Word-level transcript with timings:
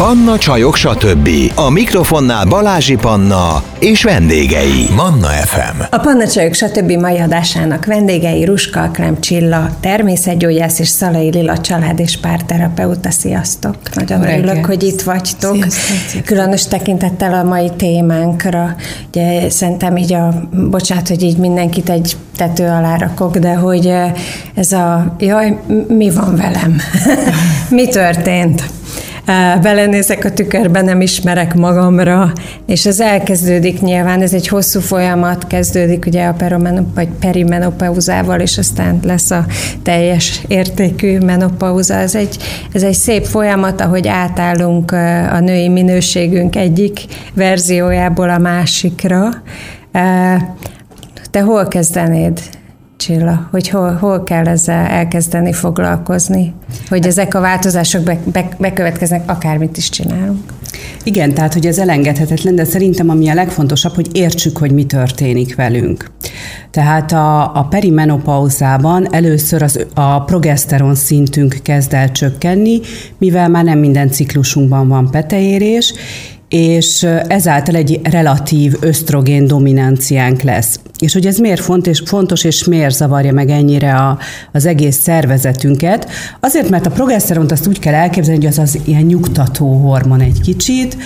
Panna 0.00 0.38
Csajok, 0.38 0.76
stb. 0.76 1.28
A 1.54 1.70
mikrofonnál 1.70 2.44
Balázsi 2.44 2.96
Panna 2.96 3.62
és 3.78 4.02
vendégei. 4.02 4.86
Manna 4.96 5.26
FM. 5.26 5.82
A 5.90 5.98
Panna 5.98 6.26
Csajok, 6.28 6.54
stb. 6.54 6.90
mai 6.90 7.18
adásának 7.18 7.84
vendégei 7.84 8.44
Ruska 8.44 8.90
Krem 8.92 9.20
Csilla, 9.20 9.68
természetgyógyász 9.80 10.78
és 10.78 10.88
Szalai 10.88 11.30
Lila 11.30 11.58
család 11.58 11.98
és 11.98 12.20
párterapeuta. 12.20 13.10
Sziasztok! 13.10 13.76
Nagyon 13.94 14.20
Reggelt. 14.20 14.44
örülök, 14.44 14.64
hogy 14.66 14.82
itt 14.82 15.02
vagytok. 15.02 15.56
Sziasztok. 15.68 16.24
Különös 16.24 16.66
tekintettel 16.66 17.34
a 17.34 17.42
mai 17.42 17.70
témánkra. 17.76 18.74
Ugye 19.08 19.50
szerintem 19.50 19.96
így 19.96 20.12
a, 20.12 20.48
bocsánat, 20.70 21.08
hogy 21.08 21.22
így 21.22 21.36
mindenkit 21.36 21.90
egy 21.90 22.16
tető 22.36 22.64
alá 22.64 22.96
rakok, 22.96 23.36
de 23.36 23.54
hogy 23.54 23.86
eh, 23.86 24.12
ez 24.54 24.72
a, 24.72 25.14
jaj, 25.18 25.60
mi 25.88 26.10
van 26.10 26.36
velem? 26.36 26.76
mi 27.68 27.88
történt? 27.88 28.62
Belenézek 29.62 30.24
a 30.24 30.32
tükörbe, 30.32 30.80
nem 30.80 31.00
ismerek 31.00 31.54
magamra, 31.54 32.32
és 32.66 32.86
ez 32.86 33.00
elkezdődik 33.00 33.80
nyilván, 33.80 34.22
ez 34.22 34.34
egy 34.34 34.48
hosszú 34.48 34.80
folyamat, 34.80 35.46
kezdődik 35.46 36.06
ugye 36.06 36.24
a 36.24 36.32
peromenop- 36.32 36.94
vagy 36.94 37.08
perimenopauzával, 37.20 38.40
és 38.40 38.58
aztán 38.58 39.00
lesz 39.02 39.30
a 39.30 39.46
teljes 39.82 40.42
értékű 40.48 41.18
menopauza. 41.18 41.94
Ez 41.94 42.14
egy, 42.14 42.36
ez 42.72 42.82
egy 42.82 42.94
szép 42.94 43.24
folyamat, 43.24 43.80
ahogy 43.80 44.08
átállunk 44.08 44.92
a 45.32 45.40
női 45.40 45.68
minőségünk 45.68 46.56
egyik 46.56 47.00
verziójából 47.34 48.30
a 48.30 48.38
másikra. 48.38 49.28
Te 51.30 51.40
hol 51.40 51.68
kezdenéd? 51.68 52.40
Csilla, 53.00 53.48
hogy 53.50 53.68
hol, 53.68 53.92
hol 53.92 54.24
kell 54.24 54.46
ezzel 54.46 54.86
elkezdeni 54.86 55.52
foglalkozni, 55.52 56.54
hogy 56.88 57.06
ezek 57.06 57.34
a 57.34 57.40
változások 57.40 58.02
be, 58.02 58.18
be, 58.32 58.48
bekövetkeznek, 58.58 59.30
akármit 59.30 59.76
is 59.76 59.88
csinálunk. 59.88 60.52
Igen, 61.02 61.34
tehát 61.34 61.52
hogy 61.52 61.66
ez 61.66 61.78
elengedhetetlen, 61.78 62.54
de 62.54 62.64
szerintem 62.64 63.08
ami 63.08 63.28
a 63.28 63.34
legfontosabb, 63.34 63.94
hogy 63.94 64.08
értsük, 64.12 64.58
hogy 64.58 64.72
mi 64.72 64.84
történik 64.84 65.54
velünk. 65.54 66.10
Tehát 66.70 67.12
a, 67.12 67.56
a 67.56 67.66
perimenopauzában 67.70 69.14
először 69.14 69.62
az, 69.62 69.86
a 69.94 70.20
progeszteron 70.20 70.94
szintünk 70.94 71.56
kezd 71.62 71.92
el 71.92 72.12
csökkenni, 72.12 72.80
mivel 73.18 73.48
már 73.48 73.64
nem 73.64 73.78
minden 73.78 74.10
ciklusunkban 74.10 74.88
van 74.88 75.10
peteérés, 75.10 75.94
és 76.50 77.06
ezáltal 77.26 77.74
egy 77.74 78.00
relatív 78.02 78.74
ösztrogén 78.80 79.46
dominanciánk 79.46 80.42
lesz. 80.42 80.80
És 80.98 81.12
hogy 81.12 81.26
ez 81.26 81.38
miért 81.38 81.70
fontos, 82.04 82.44
és 82.44 82.64
miért 82.64 82.94
zavarja 82.94 83.32
meg 83.32 83.50
ennyire 83.50 83.94
a, 83.94 84.18
az 84.52 84.66
egész 84.66 84.96
szervezetünket? 84.96 86.10
Azért, 86.40 86.68
mert 86.68 86.86
a 86.86 86.90
progeszteront 86.90 87.52
azt 87.52 87.66
úgy 87.66 87.78
kell 87.78 87.94
elképzelni, 87.94 88.44
hogy 88.44 88.48
az 88.48 88.58
az 88.58 88.78
ilyen 88.84 89.02
nyugtató 89.02 89.72
hormon 89.72 90.20
egy 90.20 90.40
kicsit, 90.40 90.96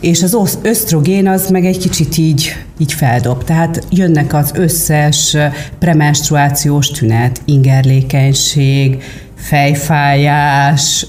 és 0.00 0.22
az 0.22 0.58
ösztrogén 0.62 1.28
az 1.28 1.48
meg 1.48 1.64
egy 1.64 1.78
kicsit 1.78 2.18
így, 2.18 2.56
így 2.78 2.92
feldob. 2.92 3.44
Tehát 3.44 3.86
jönnek 3.90 4.34
az 4.34 4.50
összes 4.54 5.36
premenstruációs 5.78 6.88
tünet, 6.88 7.40
ingerlékenység, 7.44 9.02
fejfájás, 9.34 11.06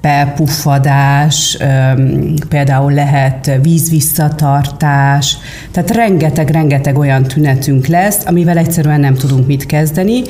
belpuffadás, 0.00 1.56
öm, 1.60 2.34
például 2.48 2.92
lehet 2.92 3.50
vízvisszatartás, 3.62 5.36
tehát 5.70 5.90
rengeteg-rengeteg 5.90 6.98
olyan 6.98 7.22
tünetünk 7.22 7.86
lesz, 7.86 8.22
amivel 8.26 8.58
egyszerűen 8.58 9.00
nem 9.00 9.14
tudunk 9.14 9.46
mit 9.46 9.66
kezdeni, 9.66 10.22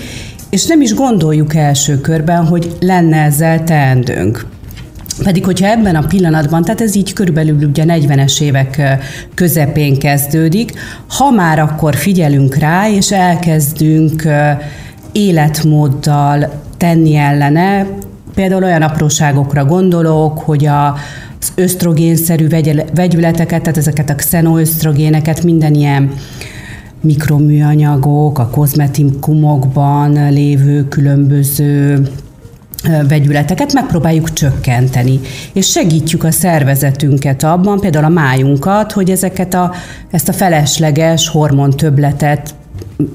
és 0.50 0.66
nem 0.66 0.80
is 0.80 0.94
gondoljuk 0.94 1.54
első 1.54 2.00
körben, 2.00 2.46
hogy 2.46 2.76
lenne 2.80 3.22
ezzel 3.22 3.64
teendőnk. 3.64 4.46
Pedig, 5.22 5.44
hogyha 5.44 5.66
ebben 5.66 5.94
a 5.94 6.06
pillanatban, 6.06 6.62
tehát 6.62 6.80
ez 6.80 6.94
így 6.94 7.12
körülbelül 7.12 7.68
ugye 7.68 7.84
40-es 7.86 8.40
évek 8.40 8.98
közepén 9.34 9.98
kezdődik, 9.98 10.72
ha 11.08 11.30
már 11.30 11.58
akkor 11.58 11.94
figyelünk 11.94 12.56
rá, 12.56 12.88
és 12.88 13.12
elkezdünk 13.12 14.22
életmóddal 15.12 16.62
tenni 16.76 17.14
ellene, 17.14 17.86
például 18.38 18.64
olyan 18.64 18.82
apróságokra 18.82 19.64
gondolok, 19.64 20.38
hogy 20.38 20.66
a, 20.66 20.94
az 21.40 21.52
ösztrogénszerű 21.54 22.46
vegyületeket, 22.94 23.62
tehát 23.62 23.76
ezeket 23.76 24.10
a 24.10 24.14
xenoösztrogéneket, 24.14 25.42
minden 25.42 25.74
ilyen 25.74 26.12
mikroműanyagok, 27.00 28.38
a 28.38 28.48
kozmetikumokban 28.48 30.32
lévő 30.32 30.88
különböző 30.88 32.02
vegyületeket 33.08 33.72
megpróbáljuk 33.72 34.32
csökkenteni, 34.32 35.20
és 35.52 35.70
segítjük 35.70 36.24
a 36.24 36.30
szervezetünket 36.30 37.42
abban, 37.42 37.80
például 37.80 38.04
a 38.04 38.08
májunkat, 38.08 38.92
hogy 38.92 39.10
ezeket 39.10 39.54
a, 39.54 39.72
ezt 40.10 40.28
a 40.28 40.32
felesleges 40.32 41.28
hormon 41.28 41.70
többletet 41.70 42.54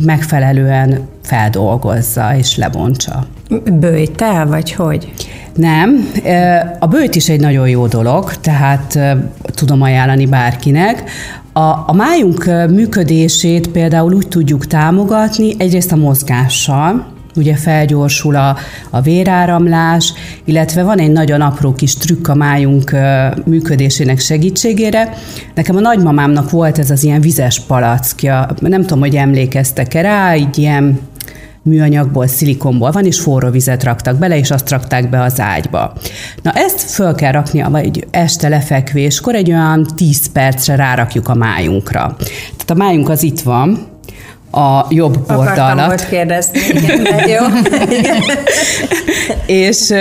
megfelelően 0.05 0.99
feldolgozza 1.23 2.35
és 2.37 2.57
lebontsa. 2.57 3.25
Bőjtel, 3.71 4.47
vagy 4.47 4.71
hogy? 4.71 5.13
Nem, 5.55 6.11
a 6.79 6.87
bőjt 6.87 7.15
is 7.15 7.29
egy 7.29 7.39
nagyon 7.39 7.69
jó 7.69 7.87
dolog, 7.87 8.33
tehát 8.33 8.99
tudom 9.53 9.81
ajánlani 9.81 10.25
bárkinek. 10.25 11.03
A, 11.53 11.59
a 11.87 11.93
májunk 11.93 12.45
működését 12.69 13.67
például 13.67 14.13
úgy 14.13 14.27
tudjuk 14.27 14.67
támogatni, 14.67 15.55
egyrészt 15.57 15.91
a 15.91 15.95
mozgással, 15.95 17.12
ugye 17.35 17.55
felgyorsul 17.55 18.35
a, 18.35 18.57
a 18.89 19.01
véráramlás, 19.01 20.13
illetve 20.45 20.83
van 20.83 20.99
egy 20.99 21.11
nagyon 21.11 21.41
apró 21.41 21.73
kis 21.73 21.95
trükk 21.95 22.27
a 22.27 22.35
májunk 22.35 22.95
működésének 23.45 24.19
segítségére. 24.19 25.13
Nekem 25.55 25.75
a 25.75 25.79
nagymamámnak 25.79 26.49
volt 26.49 26.79
ez 26.79 26.89
az 26.89 27.03
ilyen 27.03 27.21
vizes 27.21 27.59
palackja, 27.59 28.49
nem 28.59 28.81
tudom, 28.81 28.99
hogy 28.99 29.15
emlékeztek-e 29.15 30.01
rá, 30.01 30.35
így 30.35 30.57
ilyen 30.57 30.99
műanyagból, 31.63 32.27
szilikonból 32.27 32.91
van, 32.91 33.05
és 33.05 33.19
forró 33.19 33.49
vizet 33.49 33.83
raktak 33.83 34.17
bele, 34.17 34.37
és 34.37 34.51
azt 34.51 34.69
rakták 34.69 35.09
be 35.09 35.21
az 35.21 35.39
ágyba. 35.39 35.93
Na 36.41 36.51
ezt 36.51 36.79
föl 36.81 37.15
kell 37.15 37.31
rakni, 37.31 37.61
vagy 37.61 38.07
este 38.11 38.49
lefekvéskor 38.49 39.35
egy 39.35 39.51
olyan 39.51 39.87
10 39.95 40.31
percre 40.31 40.75
rárakjuk 40.75 41.29
a 41.29 41.35
májunkra. 41.35 42.15
Tehát 42.57 42.69
a 42.69 42.73
májunk 42.73 43.09
az 43.09 43.23
itt 43.23 43.39
van, 43.39 43.92
a 44.55 44.85
jobb 44.89 45.15
Akartam 45.15 45.45
bordalat. 45.45 45.85
volt 45.85 46.07
kérdezni, 46.07 46.59
igen, 46.73 47.03
de 47.03 47.27
jó. 47.27 47.45
Igen. 47.97 48.21
És 49.69 49.93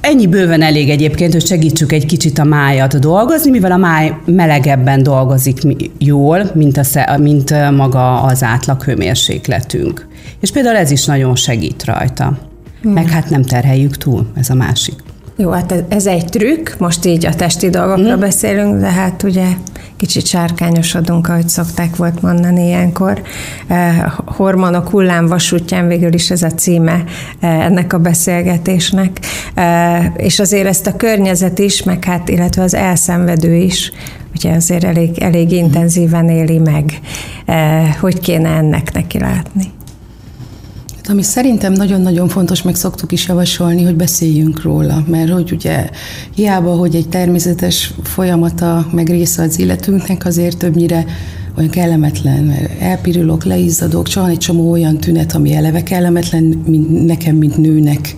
ennyi 0.00 0.26
bőven 0.26 0.62
elég 0.62 0.90
egyébként, 0.90 1.32
hogy 1.32 1.46
segítsük 1.46 1.92
egy 1.92 2.06
kicsit 2.06 2.38
a 2.38 2.44
májat 2.44 2.98
dolgozni, 2.98 3.50
mivel 3.50 3.72
a 3.72 3.76
máj 3.76 4.12
melegebben 4.24 5.02
dolgozik 5.02 5.58
jól, 5.98 6.50
mint, 6.54 6.76
a, 6.76 7.18
mint 7.18 7.70
maga 7.70 8.22
az 8.22 8.42
átlag 8.42 8.82
hőmérsékletünk. 8.82 10.06
És 10.40 10.50
például 10.50 10.76
ez 10.76 10.90
is 10.90 11.04
nagyon 11.04 11.36
segít 11.36 11.84
rajta. 11.84 12.38
Meg 12.82 13.08
hát 13.08 13.30
nem 13.30 13.42
terheljük 13.42 13.96
túl, 13.96 14.26
ez 14.36 14.50
a 14.50 14.54
másik. 14.54 14.94
Jó, 15.36 15.50
hát 15.50 15.84
ez- 15.88 16.06
egy 16.06 16.24
trükk, 16.24 16.68
most 16.78 17.04
így 17.04 17.26
a 17.26 17.34
testi 17.34 17.70
dolgokról 17.70 18.16
mm. 18.16 18.20
beszélünk, 18.20 18.80
de 18.80 18.90
hát 18.90 19.22
ugye 19.22 19.44
kicsit 20.02 20.26
sárkányosodunk, 20.26 21.28
ahogy 21.28 21.48
szokták 21.48 21.96
volt 21.96 22.22
mondani 22.22 22.66
ilyenkor. 22.66 23.22
Eh, 23.66 24.04
Hormonok 24.24 24.88
hullámvasútján 24.88 25.88
végül 25.88 26.12
is 26.12 26.30
ez 26.30 26.42
a 26.42 26.50
címe 26.50 27.04
eh, 27.40 27.64
ennek 27.64 27.92
a 27.92 27.98
beszélgetésnek. 27.98 29.18
Eh, 29.54 30.12
És 30.16 30.38
azért 30.38 30.66
ezt 30.66 30.86
a 30.86 30.96
környezet 30.96 31.58
is, 31.58 31.82
meg 31.82 32.04
hát, 32.04 32.28
illetve 32.28 32.62
az 32.62 32.74
elszenvedő 32.74 33.54
is, 33.54 33.92
ugye 34.36 34.54
azért 34.54 34.84
elég, 34.84 35.18
elég 35.18 35.52
intenzíven 35.52 36.28
éli 36.28 36.58
meg. 36.58 37.00
Hogy 38.00 38.20
kéne 38.20 38.48
ennek 38.48 38.92
neki 38.92 39.18
látni? 39.18 39.72
Hát, 41.02 41.10
Ami 41.10 41.22
szerintem 41.22 41.72
nagyon-nagyon 41.72 42.28
fontos, 42.28 42.62
meg 42.62 42.74
szoktuk 42.74 43.12
is 43.12 43.28
javasolni, 43.28 43.82
hogy 43.82 43.94
beszéljünk 43.94 44.62
róla, 44.62 45.04
mert 45.06 45.30
hogy 45.30 45.52
ugye 45.52 45.88
hiába, 46.34 46.74
hogy 46.74 46.94
egy 46.94 47.08
természetes 47.08 47.94
folyamata, 48.02 48.86
meg 48.92 49.08
része 49.08 49.42
az 49.42 49.60
életünknek, 49.60 50.26
azért 50.26 50.58
többnyire 50.58 51.04
olyan 51.56 51.70
kellemetlen, 51.70 52.44
mert 52.44 52.80
elpirulok, 52.80 53.44
leizzadok, 53.44 54.08
csak 54.08 54.30
egy 54.30 54.38
csomó 54.38 54.70
olyan 54.70 54.96
tünet, 54.96 55.32
ami 55.32 55.54
eleve 55.54 55.82
kellemetlen, 55.82 56.42
mint 56.66 57.06
nekem, 57.06 57.36
mint 57.36 57.56
nőnek. 57.56 58.16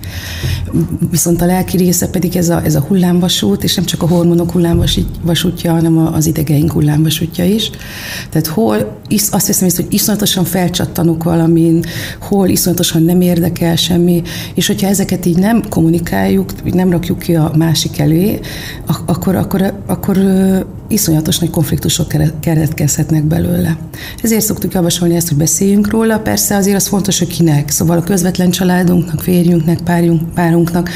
Viszont 1.11 1.43
a 1.43 1.47
lelki 1.47 1.77
része 1.77 2.09
pedig 2.09 2.37
ez 2.37 2.49
a, 2.49 2.65
ez 2.65 2.75
a 2.75 2.81
hullámvasút, 2.81 3.65
és 3.65 3.75
nem 3.75 3.85
csak 3.85 4.03
a 4.03 4.07
hormonok 4.07 4.51
hullámvasútja, 4.51 5.73
hanem 5.73 5.97
az 5.99 6.27
idegeink 6.27 6.73
hullámvasútja 6.73 7.45
is. 7.45 7.71
Tehát 8.31 8.47
hol 8.47 9.01
is, 9.09 9.23
azt 9.31 9.47
hiszem, 9.47 9.69
hogy 9.77 9.87
iszonyatosan 9.89 10.45
felcsattanok 10.45 11.23
valamin, 11.23 11.85
hol 12.21 12.49
iszonyatosan 12.49 13.03
nem 13.03 13.21
érdekel 13.21 13.77
semmi, 13.77 14.23
és 14.55 14.67
hogyha 14.67 14.89
ezeket 14.89 15.27
így 15.27 15.39
nem 15.39 15.63
kommunikáljuk, 15.69 16.73
nem 16.75 16.91
rakjuk 16.91 17.19
ki 17.19 17.35
a 17.35 17.53
másik 17.57 17.99
elé, 17.99 18.41
akkor, 19.07 19.35
akkor, 19.35 19.75
akkor 19.87 20.19
iszonyatos 20.89 21.39
nagy 21.39 21.51
konfliktusok 21.51 22.07
keretkezhetnek 22.41 23.25
belőle. 23.25 23.77
Ezért 24.23 24.45
szoktuk 24.45 24.73
javasolni 24.73 25.15
ezt, 25.15 25.29
hogy 25.29 25.37
beszéljünk 25.37 25.91
róla. 25.91 26.19
Persze 26.19 26.57
azért 26.57 26.77
az 26.77 26.87
fontos, 26.87 27.19
hogy 27.19 27.29
kinek. 27.29 27.71
Szóval 27.71 27.99
a 27.99 28.03
közvetlen 28.03 28.51
családunknak, 28.51 29.21
férjünknek, 29.21 29.81
párjunk, 29.81 30.35
párunknak 30.35 30.91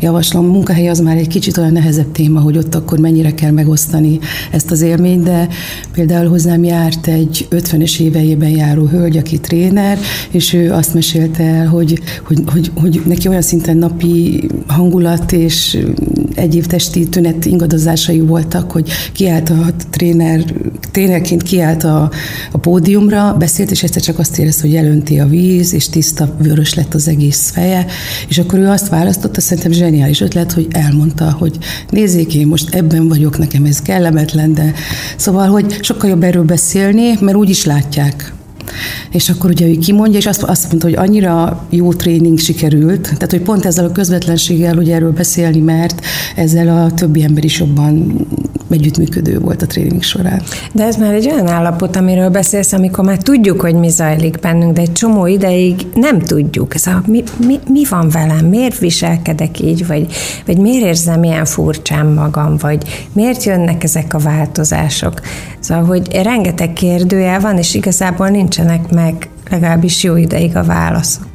javaslom. 0.00 0.44
A 0.44 0.52
munkahely 0.52 0.88
az 0.88 1.00
már 1.00 1.16
egy 1.16 1.28
kicsit 1.28 1.56
olyan 1.56 1.72
nehezebb 1.72 2.12
téma, 2.12 2.40
hogy 2.40 2.56
ott 2.56 2.74
akkor 2.74 2.98
mennyire 2.98 3.34
kell 3.34 3.50
megosztani 3.50 4.18
ezt 4.50 4.70
az 4.70 4.80
élményt, 4.80 5.22
de 5.22 5.48
például 5.92 6.28
hozzám 6.28 6.64
járt 6.64 7.06
egy 7.06 7.46
50-es 7.62 8.00
éveiben 8.00 8.50
járó 8.50 8.84
hölgy, 8.84 9.16
aki 9.16 9.40
tréner, 9.40 9.98
és 10.30 10.52
ő 10.52 10.72
azt 10.72 10.94
mesélte 10.94 11.44
el, 11.44 11.66
hogy, 11.66 12.00
hogy, 12.24 12.42
hogy, 12.46 12.70
hogy 12.74 13.02
neki 13.06 13.28
olyan 13.28 13.42
szinten 13.42 13.76
napi 13.76 14.46
hangulat 14.66 15.32
és 15.32 15.78
egyéb 16.34 16.66
testi 16.66 17.08
tünet 17.08 17.44
ingadozásai 17.44 18.20
voltak, 18.20 18.70
hogy 18.70 18.90
kiállt 19.12 19.50
a 19.50 19.66
tréner, 19.90 20.44
trénerként 20.92 21.42
kiállt 21.42 21.84
a, 21.84 22.10
a 22.52 22.58
pódiumra, 22.58 23.34
beszélt, 23.38 23.70
és 23.70 23.82
egyszer 23.82 24.02
csak 24.02 24.18
azt 24.18 24.38
érezte, 24.38 24.66
hogy 24.66 24.76
elönti 24.76 25.18
a 25.18 25.26
víz, 25.26 25.72
és 25.72 25.88
tiszta 25.88 26.36
vörös 26.38 26.74
lett 26.74 26.94
az 26.94 27.08
egész 27.08 27.50
feje, 27.50 27.86
és 28.28 28.38
akkor 28.38 28.58
ő 28.58 28.68
azt 28.68 28.88
választotta, 28.88 29.40
szerintem 29.40 29.72
zseniális 29.72 30.20
ötlet, 30.20 30.52
hogy 30.52 30.66
elmondta, 30.70 31.36
hogy 31.38 31.58
nézzék, 31.90 32.34
én 32.34 32.46
most 32.46 32.74
ebben 32.74 33.08
vagyok, 33.08 33.38
nekem 33.38 33.64
ez 33.64 33.82
kellemetlen, 33.82 34.54
de 34.54 34.72
szóval, 35.16 35.48
hogy 35.48 35.78
sokkal 35.80 36.10
jobb 36.10 36.22
erről 36.22 36.44
beszélni, 36.44 37.16
mert 37.20 37.36
úgy 37.36 37.50
is 37.50 37.64
látják. 37.64 38.32
És 39.10 39.28
akkor 39.28 39.50
ugye 39.50 39.66
ő 39.66 39.78
kimondja, 39.78 40.18
és 40.18 40.26
azt, 40.26 40.42
azt 40.42 40.68
mondta, 40.68 40.86
hogy 40.86 40.96
annyira 40.96 41.66
jó 41.70 41.92
tréning 41.92 42.38
sikerült, 42.38 43.02
tehát 43.02 43.30
hogy 43.30 43.42
pont 43.42 43.64
ezzel 43.64 43.84
a 43.84 43.92
közvetlenséggel, 43.92 44.74
hogy 44.74 44.90
erről 44.90 45.12
beszélni, 45.12 45.60
mert 45.60 46.04
ezzel 46.36 46.84
a 46.84 46.92
többi 46.94 47.22
ember 47.22 47.44
is 47.44 47.58
jobban 47.58 48.26
együttműködő 48.72 49.38
volt 49.38 49.62
a 49.62 49.66
tréning 49.66 50.02
során. 50.02 50.42
De 50.72 50.84
ez 50.84 50.96
már 50.96 51.14
egy 51.14 51.30
olyan 51.30 51.46
állapot, 51.46 51.96
amiről 51.96 52.28
beszélsz, 52.28 52.72
amikor 52.72 53.04
már 53.04 53.18
tudjuk, 53.18 53.60
hogy 53.60 53.74
mi 53.74 53.88
zajlik 53.88 54.38
bennünk, 54.38 54.72
de 54.72 54.80
egy 54.80 54.92
csomó 54.92 55.26
ideig 55.26 55.86
nem 55.94 56.18
tudjuk. 56.18 56.74
Ez 56.74 56.86
a, 56.86 57.02
mi, 57.06 57.22
mi, 57.46 57.58
mi 57.68 57.84
van 57.90 58.08
velem, 58.08 58.46
miért 58.46 58.78
viselkedek 58.78 59.60
így, 59.60 59.86
vagy, 59.86 60.06
vagy 60.46 60.58
miért 60.58 60.84
érzem 60.84 61.24
ilyen 61.24 61.44
furcsán 61.44 62.06
magam, 62.06 62.56
vagy 62.56 63.08
miért 63.12 63.44
jönnek 63.44 63.84
ezek 63.84 64.14
a 64.14 64.18
változások. 64.18 65.20
Szóval, 65.60 65.84
hogy 65.84 66.08
rengeteg 66.22 66.72
kérdőjel 66.72 67.40
van, 67.40 67.58
és 67.58 67.74
igazából 67.74 68.28
nincsenek 68.28 68.90
meg 68.90 69.28
legalábbis 69.50 70.02
jó 70.02 70.16
ideig 70.16 70.56
a 70.56 70.64
válaszok. 70.64 71.31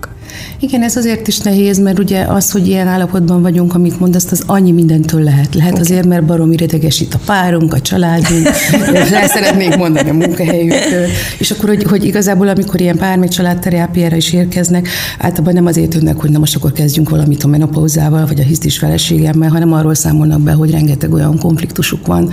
Igen, 0.59 0.83
ez 0.83 0.95
azért 0.95 1.27
is 1.27 1.39
nehéz, 1.39 1.79
mert 1.79 1.99
ugye 1.99 2.21
az, 2.21 2.51
hogy 2.51 2.67
ilyen 2.67 2.87
állapotban 2.87 3.41
vagyunk, 3.41 3.75
amit 3.75 3.99
mondasz, 3.99 4.31
az 4.31 4.43
annyi 4.45 4.71
mindentől 4.71 5.23
lehet. 5.23 5.55
Lehet 5.55 5.71
okay. 5.71 5.83
azért, 5.83 6.05
mert 6.05 6.25
barom 6.25 6.51
idegesít 6.51 7.13
a 7.13 7.19
párunk, 7.25 7.73
a 7.73 7.81
családunk, 7.81 8.49
le 9.11 9.27
szeretnék 9.27 9.75
mondani 9.75 10.09
a 10.09 10.13
munkahelyüktől. 10.13 11.07
És 11.37 11.51
akkor, 11.51 11.69
hogy, 11.69 11.83
hogy 11.83 12.05
igazából, 12.05 12.47
amikor 12.47 12.81
ilyen 12.81 12.97
pár 12.97 13.17
meg 13.17 13.29
családterápiára 13.29 14.15
is 14.15 14.33
érkeznek, 14.33 14.87
általában 15.19 15.53
nem 15.53 15.65
azért 15.65 15.93
jönnek, 15.93 16.17
hogy 16.17 16.29
na 16.29 16.39
most 16.39 16.55
akkor 16.55 16.71
kezdjünk 16.71 17.09
valamit 17.09 17.43
a 17.43 17.47
menopauzával, 17.47 18.25
vagy 18.25 18.39
a 18.39 18.43
hisztis 18.43 18.77
feleségemmel, 18.77 19.49
hanem 19.49 19.73
arról 19.73 19.95
számolnak 19.95 20.41
be, 20.41 20.51
hogy 20.51 20.71
rengeteg 20.71 21.13
olyan 21.13 21.39
konfliktusuk 21.39 22.07
van, 22.07 22.29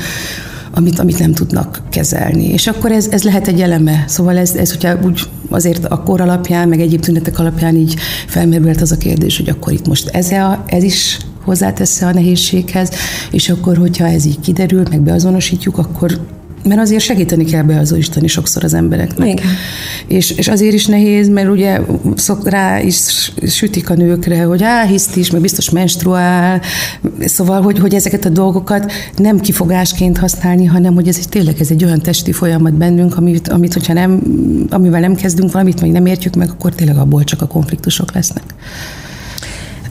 amit, 0.75 0.99
amit 0.99 1.19
nem 1.19 1.33
tudnak 1.33 1.83
kezelni. 1.91 2.45
És 2.45 2.67
akkor 2.67 2.93
ez, 2.93 3.09
ez 3.11 3.23
lehet 3.23 3.49
egy 3.49 3.61
eleme. 3.61 4.05
Szóval 4.07 4.37
ez, 4.37 4.55
ez 4.55 4.71
hogyha 4.71 4.99
úgy 5.05 5.21
azért 5.49 5.85
a 5.85 6.03
kor 6.03 6.21
alapján, 6.21 6.69
meg 6.69 6.81
egyéb 6.81 7.01
tünetek 7.01 7.39
alapján 7.39 7.77
így 7.77 7.95
felmerült 8.27 8.81
az 8.81 8.93
a 8.93 8.97
kérdés, 8.97 9.37
hogy 9.37 9.49
akkor 9.49 9.73
itt 9.73 9.87
most 9.87 10.09
ez, 10.09 10.31
a, 10.31 10.65
ez 10.67 10.83
is 10.83 11.19
hozzátesz 11.45 12.03
a 12.03 12.13
nehézséghez, 12.13 12.91
és 13.31 13.49
akkor, 13.49 13.77
hogyha 13.77 14.07
ez 14.07 14.25
így 14.25 14.41
kiderül, 14.41 14.83
meg 14.91 15.01
beazonosítjuk, 15.01 15.79
akkor 15.79 16.21
mert 16.69 16.81
azért 16.81 17.03
segíteni 17.03 17.45
kell 17.45 17.63
beazonosítani 17.63 18.27
sokszor 18.27 18.65
az 18.65 18.75
embereknek. 18.75 19.29
Igen. 19.29 19.47
És, 20.07 20.31
és 20.31 20.49
azért 20.49 20.75
is 20.75 20.87
nehéz, 20.87 21.29
mert 21.29 21.49
ugye 21.49 21.81
szok, 22.17 22.49
rá 22.49 22.81
is 22.81 23.33
sütik 23.47 23.91
a 23.91 23.95
nőkre, 23.95 24.43
hogy 24.43 24.63
á, 24.63 24.89
is, 25.15 25.31
meg 25.31 25.41
biztos 25.41 25.71
menstruál, 25.71 26.61
szóval, 27.21 27.63
hogy, 27.63 27.79
hogy 27.79 27.95
ezeket 27.95 28.25
a 28.25 28.29
dolgokat 28.29 28.93
nem 29.17 29.41
kifogásként 29.41 30.19
használni, 30.19 30.65
hanem 30.65 30.95
hogy 30.95 31.09
ez 31.09 31.17
egy, 31.19 31.29
tényleg 31.29 31.61
ez 31.61 31.71
egy 31.71 31.85
olyan 31.85 32.01
testi 32.01 32.33
folyamat 32.33 32.75
bennünk, 32.75 33.17
amit, 33.17 33.49
amit 33.49 33.73
hogyha 33.73 33.93
nem, 33.93 34.21
amivel 34.71 35.01
nem 35.01 35.15
kezdünk 35.15 35.53
valamit, 35.53 35.81
meg 35.81 35.91
nem 35.91 36.07
értjük 36.07 36.35
meg, 36.35 36.51
akkor 36.51 36.75
tényleg 36.75 36.97
abból 36.97 37.25
csak 37.25 37.43
a 37.43 37.47
konfliktusok 37.47 38.15
lesznek. 38.15 38.45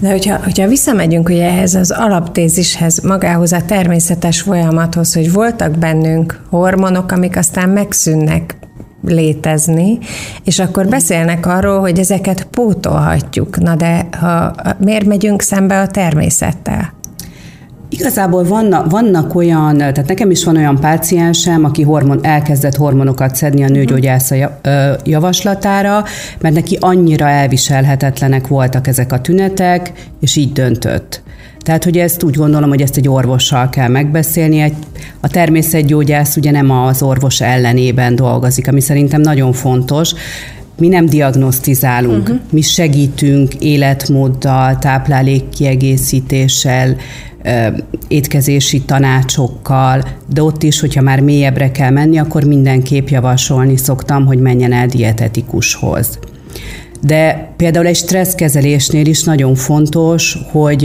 De 0.03 0.09
hogyha, 0.09 0.39
hogyha 0.43 0.67
visszamegyünk 0.67 1.29
ugye 1.29 1.45
ehhez 1.45 1.75
az 1.75 1.91
alaptézishez, 1.91 2.99
magához 2.99 3.51
a 3.51 3.65
természetes 3.65 4.41
folyamathoz, 4.41 5.13
hogy 5.13 5.31
voltak 5.31 5.77
bennünk 5.77 6.41
hormonok, 6.49 7.11
amik 7.11 7.37
aztán 7.37 7.69
megszűnnek 7.69 8.55
létezni, 9.03 9.97
és 10.43 10.59
akkor 10.59 10.87
beszélnek 10.87 11.45
arról, 11.45 11.79
hogy 11.79 11.99
ezeket 11.99 12.47
pótolhatjuk. 12.51 13.59
Na 13.59 13.75
de 13.75 14.07
ha, 14.11 14.55
miért 14.77 15.05
megyünk 15.05 15.41
szembe 15.41 15.79
a 15.79 15.87
természettel? 15.87 16.93
Igazából 17.93 18.43
vannak, 18.43 18.91
vannak 18.91 19.35
olyan, 19.35 19.77
tehát 19.77 20.07
nekem 20.07 20.31
is 20.31 20.43
van 20.43 20.57
olyan 20.57 20.79
páciensem, 20.79 21.63
aki 21.63 21.81
hormon, 21.81 22.19
elkezdett 22.21 22.75
hormonokat 22.75 23.35
szedni 23.35 23.63
a 23.63 23.67
nőgyógyász 23.67 24.31
javaslatára, 25.03 26.03
mert 26.41 26.55
neki 26.55 26.77
annyira 26.79 27.29
elviselhetetlenek 27.29 28.47
voltak 28.47 28.87
ezek 28.87 29.13
a 29.13 29.21
tünetek, 29.21 29.91
és 30.19 30.35
így 30.35 30.51
döntött. 30.51 31.21
Tehát, 31.59 31.83
hogy 31.83 31.97
ezt 31.97 32.23
úgy 32.23 32.35
gondolom, 32.35 32.69
hogy 32.69 32.81
ezt 32.81 32.97
egy 32.97 33.07
orvossal 33.07 33.69
kell 33.69 33.87
megbeszélni. 33.87 34.73
A 35.19 35.27
természetgyógyász 35.27 36.35
ugye 36.35 36.51
nem 36.51 36.69
az 36.69 37.01
orvos 37.01 37.41
ellenében 37.41 38.15
dolgozik, 38.15 38.67
ami 38.67 38.81
szerintem 38.81 39.21
nagyon 39.21 39.53
fontos, 39.53 40.13
mi 40.77 40.87
nem 40.87 41.05
diagnosztizálunk, 41.05 42.21
uh-huh. 42.21 42.39
mi 42.51 42.61
segítünk 42.61 43.53
életmóddal, 43.53 44.77
táplálékkiegészítéssel, 44.77 46.95
étkezési 48.07 48.81
tanácsokkal, 48.81 50.03
de 50.33 50.43
ott 50.43 50.63
is, 50.63 50.79
hogyha 50.79 51.01
már 51.01 51.19
mélyebbre 51.19 51.71
kell 51.71 51.89
menni, 51.89 52.17
akkor 52.17 52.43
mindenképp 52.43 53.07
javasolni 53.07 53.77
szoktam, 53.77 54.25
hogy 54.25 54.39
menjen 54.39 54.73
el 54.73 54.87
dietetikushoz. 54.87 56.19
De 57.05 57.53
például 57.57 57.85
egy 57.85 57.95
stresszkezelésnél 57.95 59.05
is 59.05 59.23
nagyon 59.23 59.55
fontos, 59.55 60.37
hogy 60.51 60.79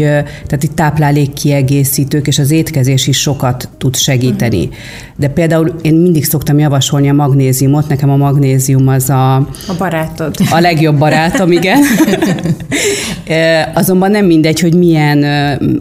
tehát 0.46 0.62
itt 0.62 0.74
táplálékkiegészítők 0.74 2.26
és 2.26 2.38
az 2.38 2.50
étkezés 2.50 3.06
is 3.06 3.20
sokat 3.20 3.68
tud 3.78 3.96
segíteni. 3.96 4.58
Uh-huh. 4.58 4.74
De 5.16 5.28
például 5.28 5.74
én 5.82 5.94
mindig 5.94 6.24
szoktam 6.24 6.58
javasolni 6.58 7.08
a 7.08 7.12
magnéziumot, 7.12 7.88
nekem 7.88 8.10
a 8.10 8.16
magnézium 8.16 8.88
az 8.88 9.10
a... 9.10 9.34
A 9.36 9.74
barátod. 9.78 10.34
A 10.50 10.60
legjobb 10.60 10.98
barátom, 10.98 11.52
igen. 11.52 11.82
Azonban 13.74 14.10
nem 14.10 14.26
mindegy, 14.26 14.60
hogy 14.60 14.74
milyen 14.74 15.24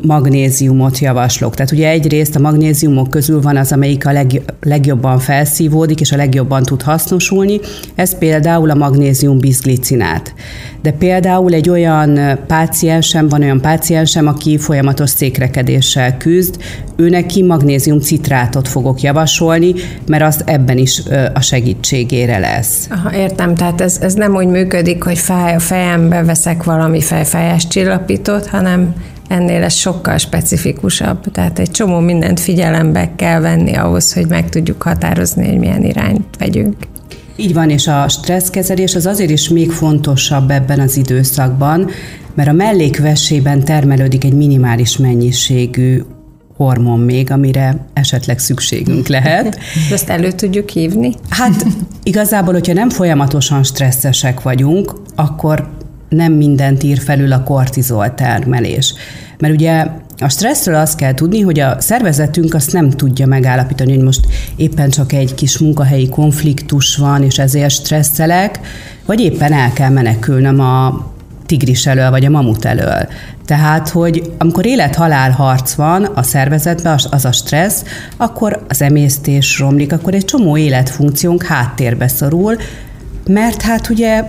magnéziumot 0.02 1.00
javaslok. 1.00 1.56
Tehát 1.56 1.72
ugye 1.72 1.90
egyrészt 1.90 2.36
a 2.36 2.40
magnéziumok 2.40 3.10
közül 3.10 3.42
van 3.42 3.58
az, 3.58 3.72
amelyik 3.72 4.06
a 4.06 4.26
legjobban 4.62 5.20
felszívódik, 5.20 6.00
és 6.00 6.12
a 6.12 6.16
legjobban 6.16 6.64
tud 6.64 6.82
hasznosulni. 6.82 7.60
Ez 7.96 8.18
például 8.18 8.70
a 8.70 8.76
magnézium 8.76 9.38
bizglicinát 9.38 10.27
de 10.82 10.92
például 10.92 11.54
egy 11.54 11.70
olyan 11.70 12.40
páciensem, 12.48 13.28
van 13.30 13.42
olyan 13.42 13.62
páciensem, 13.62 14.28
aki 14.28 14.58
folyamatos 14.58 15.10
székrekedéssel 15.10 16.18
küzd, 16.18 16.56
ő 16.96 17.10
neki 17.10 17.44
magnézium 17.44 18.00
citrátot 18.00 18.68
fogok 18.68 19.02
javasolni, 19.02 19.74
mert 20.08 20.24
az 20.24 20.42
ebben 20.46 20.78
is 20.78 21.02
a 21.34 21.42
segítségére 21.42 22.38
lesz. 22.38 22.88
Aha, 22.90 23.16
értem, 23.16 23.56
tehát 23.56 23.82
ez, 23.82 23.98
ez 24.02 24.14
nem 24.14 24.36
úgy 24.36 24.48
működik, 24.48 25.04
hogy 25.04 25.18
fáj 25.18 25.56
a 25.56 25.60
fejembe, 25.60 26.24
veszek 26.24 26.64
valami 26.64 27.02
fejfájás 27.02 27.68
csillapítót, 27.68 28.48
hanem 28.48 28.94
ennél 29.28 29.64
ez 29.64 29.74
sokkal 29.74 30.18
specifikusabb. 30.18 31.32
Tehát 31.32 31.60
egy 31.60 31.72
csomó 31.72 32.00
mindent 32.00 32.40
figyelembe 32.40 33.10
kell 33.16 33.40
venni 33.40 33.76
ahhoz, 33.76 34.14
hogy 34.14 34.28
meg 34.28 34.50
tudjuk 34.50 34.82
határozni, 34.82 35.48
hogy 35.48 35.58
milyen 35.58 35.84
irányt 35.84 36.26
vegyünk. 36.38 36.76
Így 37.40 37.54
van, 37.54 37.70
és 37.70 37.88
a 37.88 38.08
stresszkezelés 38.08 38.96
az 38.96 39.06
azért 39.06 39.30
is 39.30 39.50
még 39.50 39.72
fontosabb 39.72 40.50
ebben 40.50 40.80
az 40.80 40.98
időszakban, 40.98 41.90
mert 42.34 42.50
a 42.50 42.54
mellékvesében 42.54 43.64
termelődik 43.64 44.24
egy 44.24 44.34
minimális 44.34 44.98
mennyiségű 44.98 46.02
hormon 46.56 47.00
még, 47.00 47.32
amire 47.32 47.86
esetleg 47.94 48.40
szükségünk 48.40 49.08
lehet. 49.08 49.60
Ezt 49.92 50.10
elő 50.10 50.32
tudjuk 50.32 50.70
hívni? 50.70 51.14
Hát 51.30 51.66
igazából, 52.04 52.54
hogyha 52.54 52.74
nem 52.74 52.90
folyamatosan 52.90 53.64
stresszesek 53.64 54.42
vagyunk, 54.42 54.94
akkor 55.16 55.70
nem 56.10 56.34
mindent 56.34 56.84
ír 56.84 57.00
felül 57.00 57.32
a 57.32 57.44
kortizol 57.44 58.14
termelés. 58.14 58.94
Mert 59.38 59.54
ugye 59.54 59.86
A 60.20 60.30
stresszről 60.30 60.76
azt 60.76 60.98
kell 60.98 61.14
tudni, 61.14 61.42
hogy 61.42 61.60
a 61.60 61.82
szervezetünk 61.82 62.54
azt 62.54 62.72
nem 62.72 62.90
tudja 62.90 63.26
megállapítani, 63.26 63.96
hogy 63.96 64.04
most 64.04 64.28
éppen 64.56 64.90
csak 64.90 65.14
egy 65.14 65.34
kis 65.34 65.58
munkahelyi 65.58 66.10
konfliktus 66.10 66.96
van, 66.96 67.24
és 67.24 67.40
ezért 67.40 67.74
stresszelek, 67.74 68.60
vagy 69.06 69.20
éppen 69.20 69.54
el 69.54 69.74
kell 69.74 69.90
menekülnöm 69.90 70.60
a 70.60 71.06
tigris 71.46 71.86
elől, 71.86 72.10
vagy 72.10 72.26
a 72.26 72.30
mamut 72.30 72.66
elől. 72.66 73.08
Tehát, 73.46 73.90
hogy 73.90 74.32
amikor 74.38 74.66
élet-halál 74.66 75.32
harc 75.32 75.74
van 75.74 76.04
a 76.04 76.24
szervezetben, 76.24 77.00
az 77.12 77.26
a 77.26 77.32
stressz, 77.32 77.84
akkor 78.18 78.66
az 78.68 78.82
emésztés 78.82 79.60
romlik, 79.60 79.94
akkor 79.94 80.14
egy 80.14 80.26
csomó 80.26 80.58
életfunkciónk 80.58 81.44
háttérbe 81.44 82.08
szorul, 82.08 82.56
mert 83.28 83.62
hát 83.62 83.90
ugye 83.90 84.24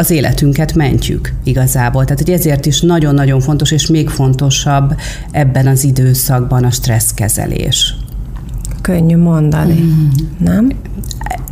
az 0.00 0.10
életünket 0.10 0.74
mentjük 0.74 1.32
igazából. 1.44 2.04
Tehát, 2.04 2.18
hogy 2.18 2.30
ezért 2.30 2.66
is 2.66 2.80
nagyon-nagyon 2.80 3.40
fontos, 3.40 3.70
és 3.70 3.86
még 3.86 4.08
fontosabb 4.08 4.94
ebben 5.30 5.66
az 5.66 5.84
időszakban 5.84 6.64
a 6.64 6.70
stresszkezelés. 6.70 7.94
Könnyű 8.82 9.16
mondani, 9.16 9.80
mm. 9.80 10.08
nem? 10.38 10.72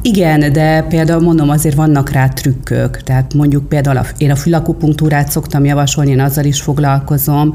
Igen, 0.02 0.52
de 0.52 0.83
például 0.83 1.23
mondom, 1.23 1.49
azért 1.49 1.75
vannak 1.75 2.11
rá 2.11 2.28
trükkök. 2.28 3.02
Tehát 3.02 3.35
mondjuk 3.35 3.69
például 3.69 3.97
a, 3.97 4.07
én 4.19 4.31
a 4.31 4.37
fülakupunktúrát 4.37 5.31
szoktam 5.31 5.64
javasolni, 5.64 6.11
én 6.11 6.21
azzal 6.21 6.45
is 6.45 6.61
foglalkozom, 6.61 7.52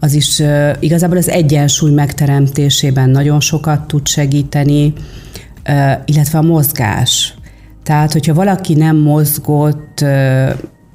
az 0.00 0.12
is 0.12 0.38
uh, 0.38 0.70
igazából 0.80 1.16
az 1.16 1.28
egyensúly 1.28 1.90
megteremtésében 1.90 3.10
nagyon 3.10 3.40
sokat 3.40 3.86
tud 3.86 4.06
segíteni, 4.06 4.92
uh, 5.68 5.92
illetve 6.04 6.38
a 6.38 6.42
mozgás. 6.42 7.34
Tehát, 7.84 8.12
hogyha 8.12 8.34
valaki 8.34 8.74
nem 8.74 8.96
mozgott 8.96 10.04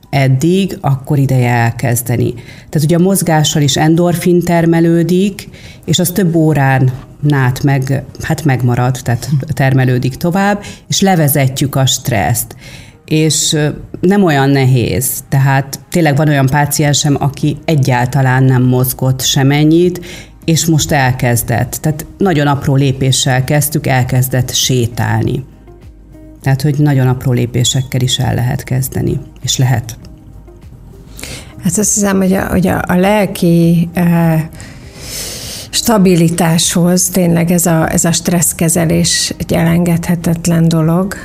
eddig, 0.09 0.77
akkor 0.81 1.17
ideje 1.17 1.49
elkezdeni. 1.49 2.33
Tehát 2.69 2.83
ugye 2.83 2.95
a 2.95 2.99
mozgással 2.99 3.61
is 3.61 3.77
endorfin 3.77 4.41
termelődik, 4.41 5.49
és 5.85 5.99
az 5.99 6.09
több 6.09 6.35
órán 6.35 6.91
nát 7.21 7.63
meg, 7.63 8.03
hát 8.21 8.45
megmarad, 8.45 8.99
tehát 9.03 9.29
termelődik 9.53 10.15
tovább, 10.15 10.63
és 10.87 11.01
levezetjük 11.01 11.75
a 11.75 11.85
stresszt. 11.85 12.55
És 13.05 13.57
nem 14.01 14.23
olyan 14.23 14.49
nehéz. 14.49 15.23
Tehát 15.29 15.79
tényleg 15.89 16.15
van 16.15 16.27
olyan 16.27 16.45
páciensem, 16.45 17.15
aki 17.19 17.57
egyáltalán 17.65 18.43
nem 18.43 18.63
mozgott 18.63 19.21
semennyit, 19.21 20.05
és 20.45 20.65
most 20.65 20.91
elkezdett. 20.91 21.77
Tehát 21.81 22.05
nagyon 22.17 22.47
apró 22.47 22.75
lépéssel 22.75 23.43
kezdtük, 23.43 23.87
elkezdett 23.87 24.53
sétálni. 24.53 25.43
Tehát, 26.41 26.61
hogy 26.61 26.77
nagyon 26.77 27.07
apró 27.07 27.31
lépésekkel 27.31 28.01
is 28.01 28.19
el 28.19 28.33
lehet 28.33 28.63
kezdeni, 28.63 29.19
és 29.41 29.57
lehet. 29.57 29.97
Hát 31.63 31.77
azt 31.77 31.93
hiszem, 31.93 32.17
hogy 32.17 32.33
a, 32.33 32.47
hogy 32.47 32.67
a, 32.67 32.81
a 32.87 32.95
lelki 32.95 33.89
uh, 33.95 34.41
stabilitáshoz 35.69 37.09
tényleg 37.09 37.51
ez 37.51 37.65
a, 37.65 37.91
ez 37.91 38.05
a 38.05 38.11
stresszkezelés 38.11 39.33
egy 39.37 39.53
elengedhetetlen 39.53 40.67
dolog. 40.67 41.15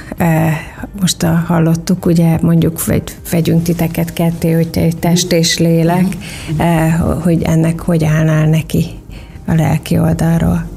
Most 1.00 1.22
a, 1.22 1.44
hallottuk, 1.46 2.06
ugye 2.06 2.38
mondjuk 2.40 2.84
vegy, 2.84 3.16
vegyünk 3.30 3.62
titeket 3.62 4.12
ketté, 4.12 4.52
hogy 4.52 4.68
egy 4.72 4.96
test 4.96 5.32
és 5.32 5.58
lélek, 5.58 6.06
hogy 7.22 7.42
ennek 7.42 7.80
hogy 7.80 8.04
állnál 8.04 8.46
neki 8.46 8.86
a 9.46 9.54
lelki 9.54 9.98
oldalról. 9.98 10.73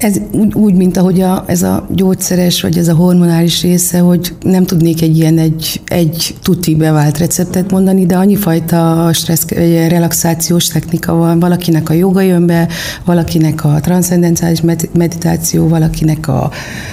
Ez 0.00 0.16
úgy, 0.30 0.54
úgy 0.54 0.74
mint 0.74 0.96
ahogy 0.96 1.20
a, 1.20 1.44
ez 1.46 1.62
a 1.62 1.86
gyógyszeres, 1.90 2.62
vagy 2.62 2.78
ez 2.78 2.88
a 2.88 2.94
hormonális 2.94 3.62
része, 3.62 3.98
hogy 3.98 4.34
nem 4.42 4.64
tudnék 4.64 5.02
egy 5.02 5.16
ilyen 5.16 5.38
egy, 5.38 5.80
egy 5.84 6.34
tuti 6.42 6.74
bevált 6.74 7.18
receptet 7.18 7.70
mondani, 7.70 8.06
de 8.06 8.16
annyi 8.16 8.36
fajta 8.36 9.10
stressz, 9.12 9.48
relaxációs 9.88 10.66
technika 10.66 11.14
van. 11.14 11.40
Valakinek 11.40 11.90
a 11.90 11.92
joga 11.92 12.20
jön 12.20 12.46
be, 12.46 12.68
valakinek 13.04 13.64
a 13.64 13.80
transzcendenciális 13.80 14.62
meditáció, 14.92 15.68
valakinek 15.68 16.28
a, 16.28 16.50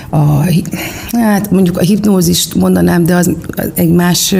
a 0.09 0.43
hát 1.11 1.51
mondjuk 1.51 1.77
a 1.77 1.81
hipnózist 1.81 2.55
mondanám, 2.55 3.05
de 3.05 3.15
az 3.15 3.31
egy 3.73 3.91
más 3.91 4.35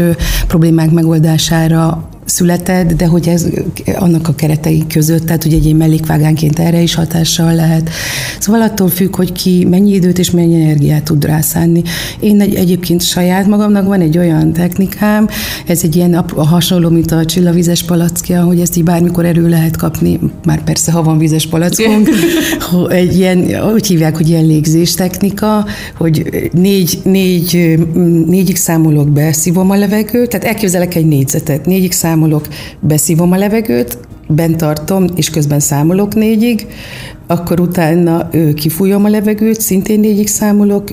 problémák 0.48 0.92
megoldására 0.92 2.10
született, 2.28 2.94
de 2.94 3.06
hogy 3.06 3.28
ez 3.28 3.46
annak 3.96 4.28
a 4.28 4.36
keretei 4.36 4.84
között, 4.88 5.26
tehát 5.26 5.44
hogy 5.44 5.54
egy 5.54 5.66
ilyen 5.66 5.78
mellékvágánként 5.78 6.60
erre 6.60 6.82
is 6.82 6.96
hatással 6.96 7.56
lehet. 7.56 7.90
Szóval 8.40 8.62
attól 8.62 8.90
függ, 8.90 9.16
hogy 9.16 9.32
ki 9.32 9.66
mennyi 9.70 9.94
időt 9.94 10.20
és 10.20 10.32
mennyi 10.32 10.62
energiát 10.62 11.04
tud 11.04 11.26
rászánni. 11.26 11.82
Én 12.20 12.42
egy, 12.42 12.56
egyébként 12.56 13.02
saját 13.02 13.48
magamnak 13.48 13.88
van 13.88 14.02
egy 14.02 14.18
olyan 14.18 14.54
technikám, 14.54 15.28
ez 15.68 15.84
egy 15.84 15.96
ilyen 15.96 16.14
a 16.14 16.46
hasonló, 16.46 16.90
mint 16.90 17.12
a 17.12 17.26
csillavizes 17.26 17.84
palackja, 17.84 18.44
hogy 18.44 18.60
ezt 18.60 18.78
így 18.78 18.84
bármikor 18.84 19.26
erő 19.26 19.50
lehet 19.50 19.78
kapni, 19.78 20.20
már 20.46 20.64
persze, 20.64 20.92
ha 20.92 21.04
van 21.04 21.18
vizes 21.18 21.48
palackunk, 21.48 22.10
egy 22.90 23.18
ilyen, 23.18 23.70
úgy 23.74 23.88
hívják, 23.88 24.16
hogy 24.16 24.30
ilyen 24.30 24.46
légzés 24.46 24.94
technika, 24.94 25.66
hogy 25.98 26.50
négy, 26.54 27.00
négy, 27.04 27.80
négyig 28.28 28.56
számolok 28.56 29.10
be, 29.10 29.34
szívom 29.34 29.70
a 29.70 29.76
levegőt, 29.76 30.30
tehát 30.30 30.46
elképzelek 30.46 30.96
egy 30.96 31.06
négyzetet, 31.06 31.66
négyig 31.66 31.92
számolok 31.92 32.17
számolok, 32.18 32.48
beszívom 32.80 33.32
a 33.32 33.38
levegőt, 33.38 33.98
bent 34.28 34.58
tartom, 34.58 35.06
és 35.16 35.30
közben 35.30 35.60
számolok 35.60 36.16
négyig, 36.16 36.68
akkor 37.28 37.60
utána 37.60 38.30
kifújom 38.56 39.06
a 39.06 39.10
levegőt, 39.10 39.62
szintén 39.62 40.00
négyig 40.00 40.28
számolok, 40.28 40.84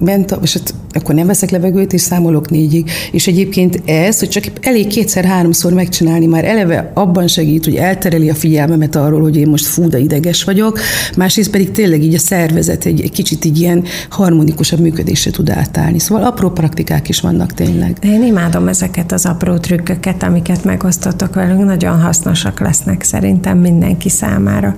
bent, 0.00 0.38
és 0.42 0.52
hát 0.52 0.74
akkor 0.92 1.14
nem 1.14 1.26
veszek 1.26 1.50
levegőt, 1.50 1.92
és 1.92 2.00
számolok 2.00 2.50
négyig. 2.50 2.90
És 3.12 3.26
egyébként 3.26 3.82
ez, 3.84 4.18
hogy 4.18 4.28
csak 4.28 4.44
elég 4.60 4.86
kétszer-háromszor 4.86 5.72
megcsinálni, 5.72 6.26
már 6.26 6.44
eleve 6.44 6.90
abban 6.94 7.28
segít, 7.28 7.64
hogy 7.64 7.74
eltereli 7.74 8.30
a 8.30 8.34
figyelmemet 8.34 8.96
arról, 8.96 9.20
hogy 9.20 9.36
én 9.36 9.48
most 9.48 9.66
fú, 9.66 9.88
de 9.88 9.98
ideges 9.98 10.44
vagyok, 10.44 10.78
másrészt 11.16 11.50
pedig 11.50 11.70
tényleg 11.70 12.02
így 12.02 12.14
a 12.14 12.18
szervezet 12.18 12.84
egy, 12.84 13.00
egy 13.00 13.10
kicsit 13.10 13.44
így 13.44 13.60
ilyen 13.60 13.84
harmonikusabb 14.10 14.80
működésre 14.80 15.30
tud 15.30 15.50
átállni. 15.50 15.98
Szóval 15.98 16.24
apró 16.24 16.50
praktikák 16.50 17.08
is 17.08 17.20
vannak 17.20 17.54
tényleg. 17.54 17.96
Én 18.02 18.22
imádom 18.22 18.68
ezeket 18.68 19.12
az 19.12 19.26
apró 19.26 19.56
trükköket, 19.56 20.22
amiket 20.22 20.64
megosztottak 20.64 21.34
velünk, 21.34 21.64
nagyon 21.64 22.00
hasznosak 22.00 22.60
lesznek 22.60 23.02
szerintem 23.02 23.58
mindenki 23.58 24.08
számára. 24.08 24.74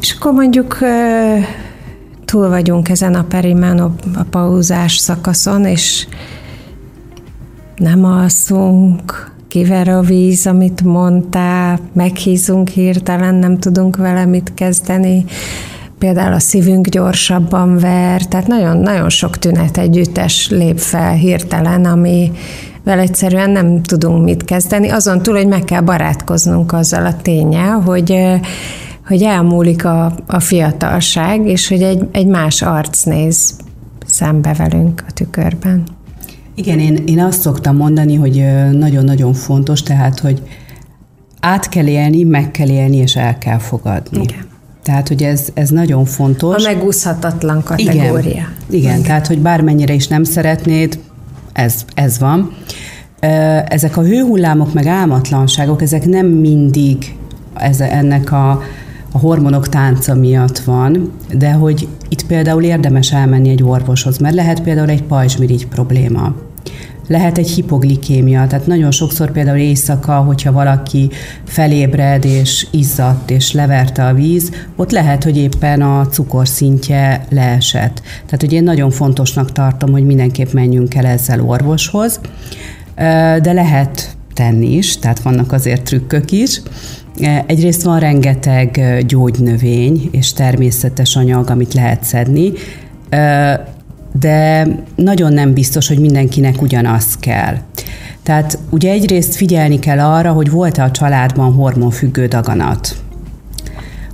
És 0.00 0.14
akkor 0.18 0.32
mondjuk 0.32 0.78
túl 2.24 2.48
vagyunk 2.48 2.88
ezen 2.88 3.14
a 3.14 3.22
perimenopáuzás 3.22 4.96
szakaszon, 4.96 5.64
és 5.64 6.06
nem 7.76 8.04
alszunk, 8.04 9.32
kiver 9.48 9.88
a 9.88 10.00
víz, 10.00 10.46
amit 10.46 10.82
mondtál, 10.82 11.78
meghízunk 11.92 12.68
hirtelen, 12.68 13.34
nem 13.34 13.58
tudunk 13.58 13.96
vele 13.96 14.24
mit 14.24 14.52
kezdeni, 14.54 15.24
például 15.98 16.32
a 16.32 16.38
szívünk 16.38 16.88
gyorsabban 16.88 17.78
ver, 17.78 18.26
tehát 18.26 18.46
nagyon, 18.46 18.76
nagyon 18.76 19.08
sok 19.08 19.38
tünet 19.38 19.78
együttes 19.78 20.48
lép 20.50 20.78
fel 20.78 21.12
hirtelen, 21.12 21.84
ami 21.84 22.32
vel 22.84 22.98
egyszerűen 22.98 23.50
nem 23.50 23.82
tudunk 23.82 24.24
mit 24.24 24.44
kezdeni, 24.44 24.88
azon 24.88 25.22
túl, 25.22 25.36
hogy 25.36 25.46
meg 25.46 25.64
kell 25.64 25.80
barátkoznunk 25.80 26.72
azzal 26.72 27.06
a 27.06 27.16
tényel, 27.22 27.80
hogy 27.80 28.16
hogy 29.06 29.22
elmúlik 29.22 29.84
a, 29.84 30.16
a 30.26 30.40
fiatalság, 30.40 31.46
és 31.46 31.68
hogy 31.68 31.82
egy, 31.82 32.08
egy 32.12 32.26
más 32.26 32.62
arc 32.62 33.02
néz 33.02 33.56
szembe 34.06 34.52
velünk 34.52 35.04
a 35.08 35.12
tükörben. 35.12 35.82
Igen, 36.54 36.78
én, 36.78 37.02
én 37.06 37.20
azt 37.20 37.40
szoktam 37.40 37.76
mondani, 37.76 38.14
hogy 38.14 38.44
nagyon-nagyon 38.72 39.32
fontos, 39.32 39.82
tehát, 39.82 40.18
hogy 40.18 40.42
át 41.40 41.68
kell 41.68 41.86
élni, 41.86 42.22
meg 42.22 42.50
kell 42.50 42.68
élni, 42.68 42.96
és 42.96 43.16
el 43.16 43.38
kell 43.38 43.58
fogadni. 43.58 44.22
Igen. 44.22 44.46
Tehát, 44.82 45.08
hogy 45.08 45.22
ez, 45.22 45.48
ez 45.54 45.70
nagyon 45.70 46.04
fontos. 46.04 46.64
A 46.64 46.72
megúszhatatlan 46.74 47.62
kategória. 47.62 48.30
Igen, 48.30 48.48
igen, 48.70 49.02
tehát, 49.02 49.26
hogy 49.26 49.38
bármennyire 49.38 49.94
is 49.94 50.08
nem 50.08 50.24
szeretnéd, 50.24 50.98
ez, 51.52 51.84
ez 51.94 52.18
van. 52.18 52.56
Ezek 53.68 53.96
a 53.96 54.02
hőhullámok, 54.02 54.74
meg 54.74 54.86
álmatlanságok, 54.86 55.82
ezek 55.82 56.06
nem 56.06 56.26
mindig 56.26 57.16
ez, 57.54 57.80
ennek 57.80 58.32
a 58.32 58.62
a 59.14 59.18
hormonok 59.18 59.68
tánca 59.68 60.14
miatt 60.14 60.58
van, 60.58 61.12
de 61.32 61.52
hogy 61.52 61.88
itt 62.08 62.26
például 62.26 62.62
érdemes 62.62 63.12
elmenni 63.12 63.48
egy 63.48 63.62
orvoshoz, 63.62 64.18
mert 64.18 64.34
lehet 64.34 64.62
például 64.62 64.88
egy 64.88 65.02
pajzsmirigy 65.02 65.66
probléma. 65.66 66.34
Lehet 67.06 67.38
egy 67.38 67.50
hipoglikémia, 67.50 68.46
tehát 68.46 68.66
nagyon 68.66 68.90
sokszor 68.90 69.30
például 69.30 69.58
éjszaka, 69.58 70.14
hogyha 70.14 70.52
valaki 70.52 71.10
felébred 71.44 72.24
és 72.24 72.66
izzadt 72.70 73.30
és 73.30 73.52
leverte 73.52 74.06
a 74.06 74.14
víz, 74.14 74.50
ott 74.76 74.90
lehet, 74.90 75.24
hogy 75.24 75.36
éppen 75.36 75.82
a 75.82 76.06
cukorszintje 76.06 77.24
leesett. 77.30 78.02
Tehát 78.02 78.40
hogy 78.40 78.52
én 78.52 78.62
nagyon 78.62 78.90
fontosnak 78.90 79.52
tartom, 79.52 79.92
hogy 79.92 80.04
mindenképp 80.04 80.52
menjünk 80.52 80.94
el 80.94 81.06
ezzel 81.06 81.40
orvoshoz, 81.40 82.20
de 83.42 83.52
lehet 83.52 84.16
tenni 84.34 84.76
is, 84.76 84.98
tehát 84.98 85.22
vannak 85.22 85.52
azért 85.52 85.82
trükkök 85.82 86.30
is, 86.30 86.60
Egyrészt 87.46 87.82
van 87.82 87.98
rengeteg 87.98 89.02
gyógynövény 89.06 90.08
és 90.10 90.32
természetes 90.32 91.16
anyag, 91.16 91.50
amit 91.50 91.74
lehet 91.74 92.04
szedni, 92.04 92.52
de 94.20 94.66
nagyon 94.96 95.32
nem 95.32 95.52
biztos, 95.52 95.88
hogy 95.88 95.98
mindenkinek 95.98 96.62
ugyanaz 96.62 97.16
kell. 97.16 97.56
Tehát 98.22 98.58
ugye 98.70 98.90
egyrészt 98.90 99.34
figyelni 99.34 99.78
kell 99.78 100.00
arra, 100.00 100.32
hogy 100.32 100.50
volt-e 100.50 100.82
a 100.82 100.90
családban 100.90 101.52
hormonfüggő 101.52 102.26
daganat. 102.26 102.96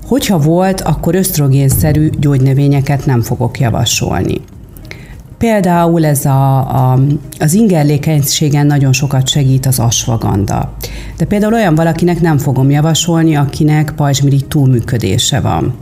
Hogyha 0.06 0.38
volt, 0.38 0.80
akkor 0.80 1.14
ösztrogénszerű 1.14 2.10
gyógynövényeket 2.18 3.06
nem 3.06 3.20
fogok 3.20 3.58
javasolni. 3.58 4.40
Például 5.40 6.04
ez 6.04 6.24
a, 6.24 6.58
a, 6.58 6.98
az 7.38 7.54
ingerlékenységen 7.54 8.66
nagyon 8.66 8.92
sokat 8.92 9.28
segít 9.28 9.66
az 9.66 9.78
asvaganda. 9.78 10.72
De 11.16 11.24
például 11.24 11.52
olyan 11.52 11.74
valakinek 11.74 12.20
nem 12.20 12.38
fogom 12.38 12.70
javasolni, 12.70 13.36
akinek 13.36 13.92
pajzsmirigy 13.96 14.46
túlműködése 14.46 15.40
van. 15.40 15.74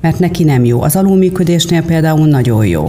Mert 0.00 0.18
neki 0.18 0.44
nem 0.44 0.64
jó. 0.64 0.82
Az 0.82 0.96
alulműködésnél 0.96 1.82
például 1.82 2.26
nagyon 2.26 2.66
jó 2.66 2.88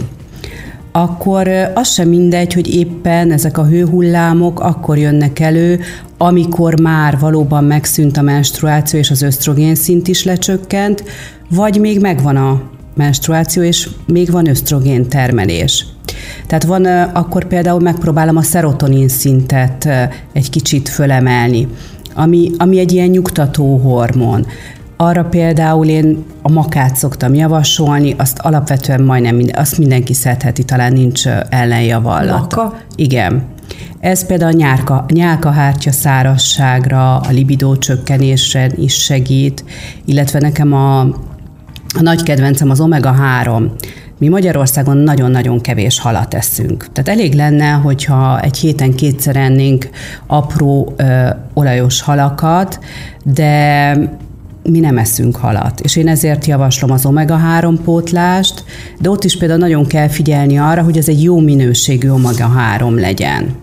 akkor 0.91 1.47
az 1.73 1.93
sem 1.93 2.09
mindegy, 2.09 2.53
hogy 2.53 2.75
éppen 2.75 3.31
ezek 3.31 3.57
a 3.57 3.65
hőhullámok 3.65 4.59
akkor 4.59 4.97
jönnek 4.97 5.39
elő, 5.39 5.79
amikor 6.17 6.79
már 6.79 7.19
valóban 7.19 7.63
megszűnt 7.63 8.17
a 8.17 8.21
menstruáció, 8.21 8.99
és 8.99 9.11
az 9.11 9.21
ösztrogén 9.21 9.75
szint 9.75 10.07
is 10.07 10.23
lecsökkent, 10.23 11.03
vagy 11.49 11.79
még 11.79 12.01
megvan 12.01 12.35
a 12.35 12.61
menstruáció, 12.95 13.63
és 13.63 13.89
még 14.07 14.31
van 14.31 14.47
ösztrogén 14.47 15.09
termelés. 15.09 15.85
Tehát 16.47 16.63
van, 16.63 16.85
akkor 17.13 17.45
például 17.45 17.79
megpróbálom 17.79 18.37
a 18.37 18.41
szerotonin 18.41 19.07
szintet 19.07 19.89
egy 20.33 20.49
kicsit 20.49 20.89
fölemelni, 20.89 21.67
ami, 22.13 22.51
ami 22.57 22.79
egy 22.79 22.91
ilyen 22.91 23.07
nyugtató 23.07 23.77
hormon. 23.77 24.45
Arra 24.97 25.23
például 25.23 25.85
én 25.85 26.23
a 26.41 26.51
makát 26.51 26.95
szoktam 26.95 27.33
javasolni, 27.33 28.15
azt 28.17 28.39
alapvetően 28.39 29.01
majdnem 29.01 29.35
minden, 29.35 29.55
azt 29.59 29.77
mindenki 29.77 30.13
szedheti, 30.13 30.63
talán 30.63 30.93
nincs 30.93 31.27
ellenjavallat. 31.49 32.39
Maka? 32.39 32.77
Igen. 32.95 33.43
Ez 33.99 34.25
például 34.25 34.51
a 34.51 34.55
nyálka, 34.55 35.05
nyálkahártya 35.13 35.91
szárasságra, 35.91 37.17
a 37.17 37.31
libidó 37.31 37.77
csökkenésre 37.77 38.71
is 38.75 38.93
segít, 38.93 39.63
illetve 40.05 40.39
nekem 40.39 40.73
a, 40.73 40.99
a 40.99 42.01
nagy 42.01 42.23
kedvencem 42.23 42.69
az 42.69 42.81
omega-3. 42.81 43.69
Mi 44.17 44.27
Magyarországon 44.27 44.97
nagyon-nagyon 44.97 45.61
kevés 45.61 45.99
halat 45.99 46.33
eszünk. 46.33 46.87
Tehát 46.93 47.19
elég 47.19 47.33
lenne, 47.33 47.69
hogyha 47.69 48.39
egy 48.39 48.57
héten 48.57 48.93
kétszer 48.93 49.35
ennénk 49.35 49.89
apró 50.27 50.93
ö, 50.97 51.29
olajos 51.53 52.01
halakat, 52.01 52.79
de 53.23 53.91
mi 54.63 54.79
nem 54.79 54.97
eszünk 54.97 55.35
halat. 55.35 55.79
És 55.79 55.95
én 55.95 56.07
ezért 56.07 56.45
javaslom 56.45 56.91
az 56.91 57.05
omega-3 57.05 57.77
pótlást, 57.83 58.63
de 58.99 59.09
ott 59.09 59.23
is 59.23 59.37
például 59.37 59.59
nagyon 59.59 59.85
kell 59.85 60.07
figyelni 60.07 60.57
arra, 60.57 60.81
hogy 60.83 60.97
ez 60.97 61.07
egy 61.07 61.23
jó 61.23 61.39
minőségű 61.39 62.09
omega-3 62.09 62.99
legyen. 62.99 63.55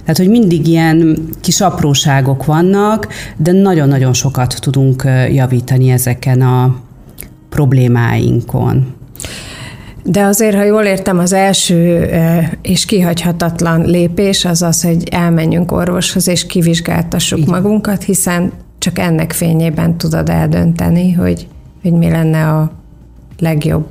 Tehát, 0.00 0.16
hogy 0.16 0.28
mindig 0.28 0.66
ilyen 0.66 1.18
kis 1.40 1.60
apróságok 1.60 2.44
vannak, 2.44 3.08
de 3.36 3.52
nagyon-nagyon 3.52 4.12
sokat 4.12 4.56
tudunk 4.60 5.02
javítani 5.32 5.90
ezeken 5.90 6.40
a 6.40 6.76
problémáinkon. 7.48 8.97
De 10.10 10.22
azért, 10.22 10.56
ha 10.56 10.64
jól 10.64 10.82
értem, 10.82 11.18
az 11.18 11.32
első 11.32 12.10
és 12.62 12.84
kihagyhatatlan 12.84 13.84
lépés 13.84 14.44
az 14.44 14.62
az, 14.62 14.82
hogy 14.82 15.08
elmenjünk 15.10 15.72
orvoshoz 15.72 16.28
és 16.28 16.46
kivizsgáltassuk 16.46 17.38
Igen. 17.38 17.50
magunkat, 17.50 18.02
hiszen 18.02 18.52
csak 18.78 18.98
ennek 18.98 19.32
fényében 19.32 19.98
tudod 19.98 20.28
eldönteni, 20.28 21.12
hogy, 21.12 21.46
hogy 21.82 21.92
mi 21.92 22.10
lenne 22.10 22.48
a 22.48 22.72
legjobb 23.38 23.86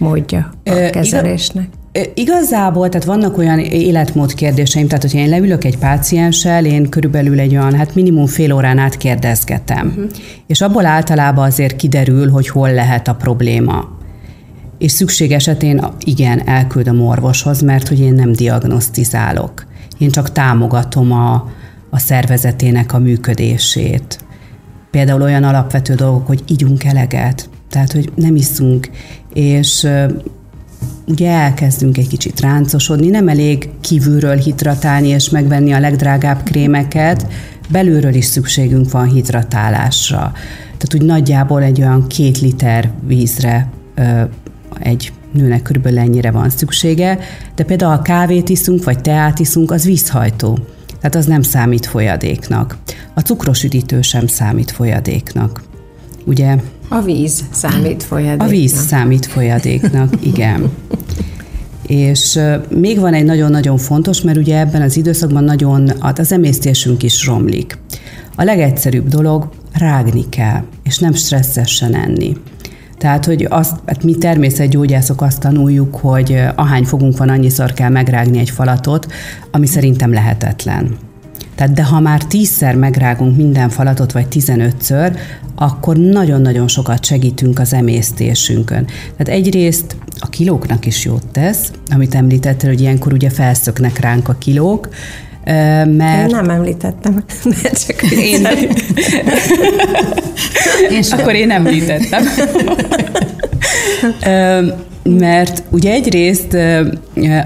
módja 0.00 0.50
a 0.64 0.70
e, 0.70 0.90
kezelésnek. 0.90 1.68
Igazából, 2.14 2.88
tehát 2.88 3.06
vannak 3.06 3.38
olyan 3.38 3.58
életmód 3.58 4.34
kérdéseim, 4.34 4.86
tehát 4.86 5.02
hogyha 5.02 5.18
én 5.18 5.28
leülök 5.28 5.64
egy 5.64 5.78
pácienssel, 5.78 6.64
én 6.64 6.88
körülbelül 6.88 7.40
egy 7.40 7.56
olyan, 7.56 7.74
hát 7.74 7.94
minimum 7.94 8.26
fél 8.26 8.52
órán 8.52 8.78
át 8.78 8.96
kérdezgetem. 8.96 9.86
Uh-huh. 9.86 10.10
És 10.46 10.60
abból 10.60 10.86
általában 10.86 11.46
azért 11.46 11.76
kiderül, 11.76 12.30
hogy 12.30 12.48
hol 12.48 12.72
lehet 12.72 13.08
a 13.08 13.14
probléma. 13.14 13.98
És 14.80 14.92
szükség 14.92 15.32
esetén 15.32 15.84
igen, 16.04 16.48
elküldöm 16.48 17.02
orvoshoz, 17.02 17.62
mert 17.62 17.88
hogy 17.88 18.00
én 18.00 18.14
nem 18.14 18.32
diagnosztizálok. 18.32 19.66
Én 19.98 20.10
csak 20.10 20.32
támogatom 20.32 21.12
a, 21.12 21.48
a 21.90 21.98
szervezetének 21.98 22.92
a 22.92 22.98
működését. 22.98 24.18
Például 24.90 25.22
olyan 25.22 25.44
alapvető 25.44 25.94
dolgok, 25.94 26.26
hogy 26.26 26.42
ígyunk 26.46 26.84
eleget, 26.84 27.48
tehát, 27.70 27.92
hogy 27.92 28.12
nem 28.14 28.36
iszunk, 28.36 28.90
és 29.32 29.86
ugye 31.06 31.30
elkezdünk 31.30 31.98
egy 31.98 32.08
kicsit 32.08 32.40
ráncosodni, 32.40 33.08
nem 33.08 33.28
elég 33.28 33.70
kívülről 33.80 34.36
hidratálni 34.36 35.08
és 35.08 35.30
megvenni 35.30 35.72
a 35.72 35.80
legdrágább 35.80 36.42
krémeket, 36.42 37.26
belülről 37.70 38.14
is 38.14 38.24
szükségünk 38.24 38.90
van 38.90 39.08
hidratálásra. 39.08 40.32
Tehát 40.62 40.94
úgy 40.94 41.02
nagyjából 41.02 41.62
egy 41.62 41.80
olyan 41.80 42.06
két 42.06 42.40
liter 42.40 42.90
vízre 43.06 43.70
egy 44.78 45.12
nőnek 45.32 45.62
körülbelül 45.62 45.98
ennyire 45.98 46.30
van 46.30 46.50
szüksége, 46.50 47.18
de 47.54 47.64
például 47.64 47.92
a 47.92 48.02
kávét 48.02 48.48
iszunk, 48.48 48.84
vagy 48.84 49.00
teát 49.00 49.38
iszunk, 49.38 49.70
az 49.70 49.84
vízhajtó. 49.84 50.58
Tehát 51.00 51.14
az 51.14 51.26
nem 51.26 51.42
számít 51.42 51.86
folyadéknak. 51.86 52.78
A 53.14 53.20
cukros 53.20 53.64
üdítő 53.64 54.02
sem 54.02 54.26
számít 54.26 54.70
folyadéknak. 54.70 55.62
Ugye? 56.24 56.56
A 56.88 57.00
víz 57.00 57.44
számít 57.50 58.02
folyadéknak. 58.02 58.46
A 58.46 58.50
víz 58.50 58.72
számít 58.72 59.26
folyadéknak, 59.26 60.14
igen. 60.32 60.70
És 61.86 62.38
még 62.68 62.98
van 62.98 63.14
egy 63.14 63.24
nagyon-nagyon 63.24 63.76
fontos, 63.76 64.20
mert 64.20 64.38
ugye 64.38 64.58
ebben 64.58 64.82
az 64.82 64.96
időszakban 64.96 65.44
nagyon 65.44 65.92
az 66.00 66.32
emésztésünk 66.32 67.02
is 67.02 67.26
romlik. 67.26 67.78
A 68.36 68.44
legegyszerűbb 68.44 69.08
dolog, 69.08 69.48
rágni 69.72 70.28
kell, 70.28 70.62
és 70.82 70.98
nem 70.98 71.12
stresszesen 71.12 71.94
enni. 71.94 72.36
Tehát, 73.00 73.24
hogy 73.24 73.46
azt, 73.50 73.76
hát 73.86 74.02
mi 74.02 74.14
természetgyógyászok 74.14 75.22
azt 75.22 75.40
tanuljuk, 75.40 75.96
hogy 75.96 76.42
ahány 76.54 76.84
fogunk 76.84 77.18
van, 77.18 77.28
annyiszor 77.28 77.72
kell 77.72 77.88
megrágni 77.88 78.38
egy 78.38 78.50
falatot, 78.50 79.06
ami 79.50 79.66
szerintem 79.66 80.12
lehetetlen. 80.12 80.96
Tehát, 81.54 81.72
de 81.74 81.84
ha 81.84 82.00
már 82.00 82.24
tízszer 82.24 82.74
megrágunk 82.74 83.36
minden 83.36 83.68
falatot, 83.68 84.12
vagy 84.12 84.28
tizenötször, 84.28 85.16
akkor 85.54 85.96
nagyon-nagyon 85.96 86.68
sokat 86.68 87.04
segítünk 87.04 87.58
az 87.58 87.72
emésztésünkön. 87.72 88.86
Tehát 89.16 89.40
egyrészt 89.40 89.96
a 90.18 90.28
kilóknak 90.28 90.86
is 90.86 91.04
jót 91.04 91.26
tesz, 91.32 91.70
amit 91.90 92.14
említettél, 92.14 92.70
hogy 92.70 92.80
ilyenkor 92.80 93.12
ugye 93.12 93.30
felszöknek 93.30 93.98
ránk 93.98 94.28
a 94.28 94.36
kilók, 94.38 94.88
mert... 95.44 96.30
Én 96.30 96.36
nem 96.36 96.50
említettem, 96.50 97.24
mert 97.62 97.86
csak 97.86 98.02
én... 98.02 98.46
én 100.90 101.04
Akkor 101.10 101.34
én 101.34 101.50
említettem. 101.50 102.22
mert 105.02 105.62
ugye 105.70 105.92
egyrészt 105.92 106.56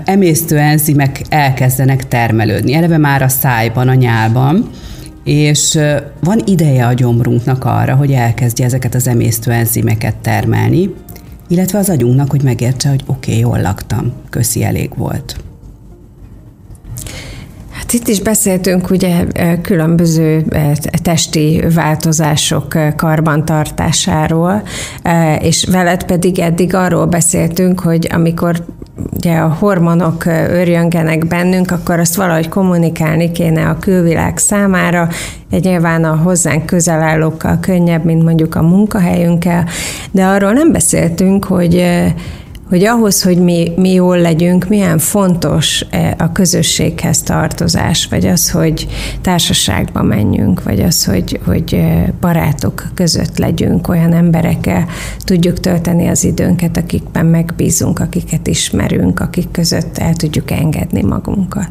emésztő 0.05 0.59
enzimek 0.59 1.23
elkezdenek 1.29 2.09
termelődni, 2.09 2.75
eleve 2.75 2.99
már 2.99 3.23
a 3.23 3.29
szájban, 3.29 3.89
a 3.89 3.95
nyálban, 3.95 4.71
és 5.25 5.79
van 6.21 6.43
ideje 6.45 6.87
a 6.87 6.93
gyomrunknak 6.93 7.65
arra, 7.65 7.95
hogy 7.95 8.13
elkezdje 8.13 8.65
ezeket 8.65 8.95
az 8.95 9.09
emésztő 9.09 9.51
enzimeket 9.51 10.17
termelni, 10.17 10.95
illetve 11.49 11.79
az 11.79 11.89
agyunknak, 11.91 12.31
hogy 12.31 12.43
megértse, 12.43 12.89
hogy 12.89 13.03
oké, 13.07 13.31
okay, 13.31 13.43
jól 13.43 13.61
laktam, 13.61 14.13
köszi, 14.31 14.65
elég 14.65 14.91
volt. 14.97 15.37
Itt 17.95 18.09
is 18.09 18.21
beszéltünk 18.21 18.91
ugye 18.91 19.25
különböző 19.63 20.45
testi 21.03 21.63
változások 21.75 22.79
karbantartásáról, 22.97 24.63
és 25.39 25.67
veled 25.71 26.05
pedig 26.05 26.39
eddig 26.39 26.75
arról 26.75 27.07
beszéltünk, 27.07 27.81
hogy 27.81 28.09
amikor 28.13 28.65
ugye 29.13 29.37
a 29.37 29.57
hormonok 29.59 30.25
örjöngenek 30.49 31.27
bennünk, 31.27 31.71
akkor 31.71 31.99
azt 31.99 32.15
valahogy 32.15 32.49
kommunikálni 32.49 33.31
kéne 33.31 33.69
a 33.69 33.79
külvilág 33.79 34.39
számára, 34.39 35.09
nyilván 35.51 36.05
a 36.05 36.17
hozzánk 36.17 36.67
közel 36.67 37.03
állókkal 37.03 37.59
könnyebb, 37.61 38.05
mint 38.05 38.23
mondjuk 38.23 38.55
a 38.55 38.63
munkahelyünkkel, 38.63 39.69
de 40.11 40.25
arról 40.25 40.53
nem 40.53 40.73
beszéltünk, 40.73 41.45
hogy 41.45 41.85
hogy 42.69 42.85
ahhoz, 42.85 43.23
hogy 43.23 43.39
mi, 43.39 43.73
mi 43.77 43.93
jól 43.93 44.19
legyünk, 44.19 44.69
milyen 44.69 44.99
fontos 44.99 45.85
e, 45.91 46.15
a 46.19 46.33
közösséghez 46.33 47.23
tartozás, 47.23 48.07
vagy 48.07 48.27
az, 48.27 48.51
hogy 48.51 48.87
társaságba 49.21 50.03
menjünk, 50.03 50.63
vagy 50.63 50.81
az, 50.81 51.05
hogy, 51.05 51.41
hogy 51.45 51.75
e, 51.75 52.13
barátok 52.21 52.87
között 52.95 53.39
legyünk, 53.39 53.89
olyan 53.89 54.13
emberekkel 54.13 54.87
tudjuk 55.19 55.61
tölteni 55.61 56.07
az 56.07 56.25
időnket, 56.25 56.77
akikben 56.77 57.27
megbízunk, 57.27 57.99
akiket 57.99 58.47
ismerünk, 58.47 59.21
akik 59.21 59.51
között 59.51 59.99
el 59.99 60.15
tudjuk 60.15 60.51
engedni 60.51 61.03
magunkat. 61.03 61.71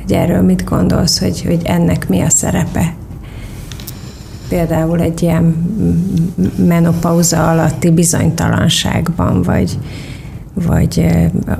Hogy 0.00 0.12
erről 0.12 0.42
mit 0.42 0.64
gondolsz, 0.64 1.20
hogy, 1.20 1.42
hogy 1.42 1.60
ennek 1.64 2.08
mi 2.08 2.20
a 2.20 2.28
szerepe 2.28 2.94
például 4.50 5.00
egy 5.00 5.22
ilyen 5.22 5.44
menopauza 6.56 7.50
alatti 7.50 7.90
bizonytalanságban, 7.90 9.42
vagy 9.42 9.78
vagy 10.54 11.06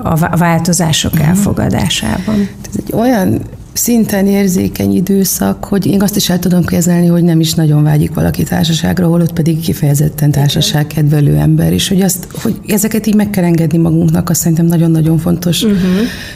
a 0.03 0.37
változások 0.37 1.13
uh-huh. 1.13 1.29
elfogadásában. 1.29 2.49
Ez 2.69 2.75
egy 2.87 2.93
olyan 2.93 3.41
szinten 3.73 4.27
érzékeny 4.27 4.95
időszak, 4.95 5.65
hogy 5.65 5.87
én 5.87 6.03
azt 6.03 6.17
is 6.17 6.31
el 6.31 6.39
tudom 6.39 6.65
kezelni, 6.65 7.07
hogy 7.07 7.23
nem 7.23 7.41
is 7.41 7.55
nagyon 7.55 7.83
vágyik 7.83 8.15
valaki 8.15 8.43
társaságra, 8.43 9.07
holott 9.07 9.33
pedig 9.33 9.61
kifejezetten 9.61 10.31
társaságkedvelő 10.31 11.37
ember, 11.37 11.73
és 11.73 11.89
hogy, 11.89 12.01
azt, 12.01 12.27
hogy 12.43 12.61
ezeket 12.67 13.07
így 13.07 13.15
meg 13.15 13.31
kell 13.31 13.45
engedni 13.45 13.79
magunknak, 13.79 14.31
azt 14.31 14.41
szerintem 14.41 14.67
nagyon-nagyon 14.67 15.19
fontos. 15.19 15.63
Uh-huh. 15.63 15.81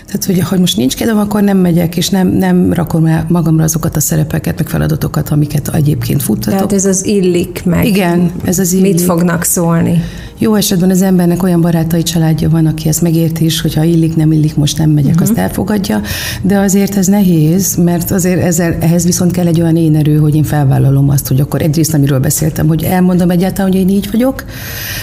Tehát, 0.06 0.24
hogy 0.24 0.40
ha 0.40 0.58
most 0.58 0.76
nincs 0.76 0.96
kedvem, 0.96 1.18
akkor 1.18 1.42
nem 1.42 1.58
megyek, 1.58 1.96
és 1.96 2.08
nem, 2.08 2.28
nem 2.28 2.72
rakom 2.72 3.06
el 3.06 3.26
magamra 3.28 3.64
azokat 3.64 3.96
a 3.96 4.00
szerepeket, 4.00 4.58
meg 4.58 4.68
feladatokat, 4.68 5.28
amiket 5.28 5.74
egyébként 5.74 6.22
futtatok. 6.22 6.52
Tehát 6.52 6.72
ez 6.72 6.84
az 6.84 7.06
illik 7.06 7.64
meg. 7.64 7.86
Igen, 7.86 8.30
ez 8.44 8.58
az 8.58 8.72
illik. 8.72 8.92
Mit 8.92 9.00
fognak 9.00 9.44
szólni? 9.44 10.02
Jó 10.38 10.54
esetben 10.54 10.90
az 10.90 11.02
embernek 11.02 11.42
olyan 11.42 11.60
barátai 11.60 12.02
családja 12.02 12.48
van, 12.48 12.66
aki 12.66 12.88
ezt 12.88 13.02
megérti 13.02 13.44
is, 13.44 13.60
hogyha 13.60 13.82
illik, 13.82 14.16
nem 14.16 14.32
illik, 14.32 14.56
most 14.56 14.78
nem 14.78 14.90
megyek, 14.90 15.12
uh-huh. 15.12 15.28
azt 15.28 15.38
elfogadja, 15.38 16.00
de 16.42 16.58
azért 16.58 16.96
ez 16.96 17.06
nehéz, 17.06 17.76
mert 17.76 18.10
azért 18.10 18.42
ezzel, 18.42 18.76
ehhez 18.80 19.04
viszont 19.04 19.32
kell 19.32 19.46
egy 19.46 19.60
olyan 19.60 19.76
én 19.76 19.96
erő, 19.96 20.16
hogy 20.16 20.34
én 20.34 20.42
felvállalom 20.42 21.08
azt, 21.08 21.28
hogy 21.28 21.40
akkor 21.40 21.62
egyrészt, 21.62 21.94
amiről 21.94 22.18
beszéltem, 22.18 22.66
hogy 22.66 22.82
elmondom 22.82 23.30
egyáltalán, 23.30 23.70
hogy 23.70 23.80
én 23.80 23.88
így 23.88 24.08
vagyok, 24.10 24.44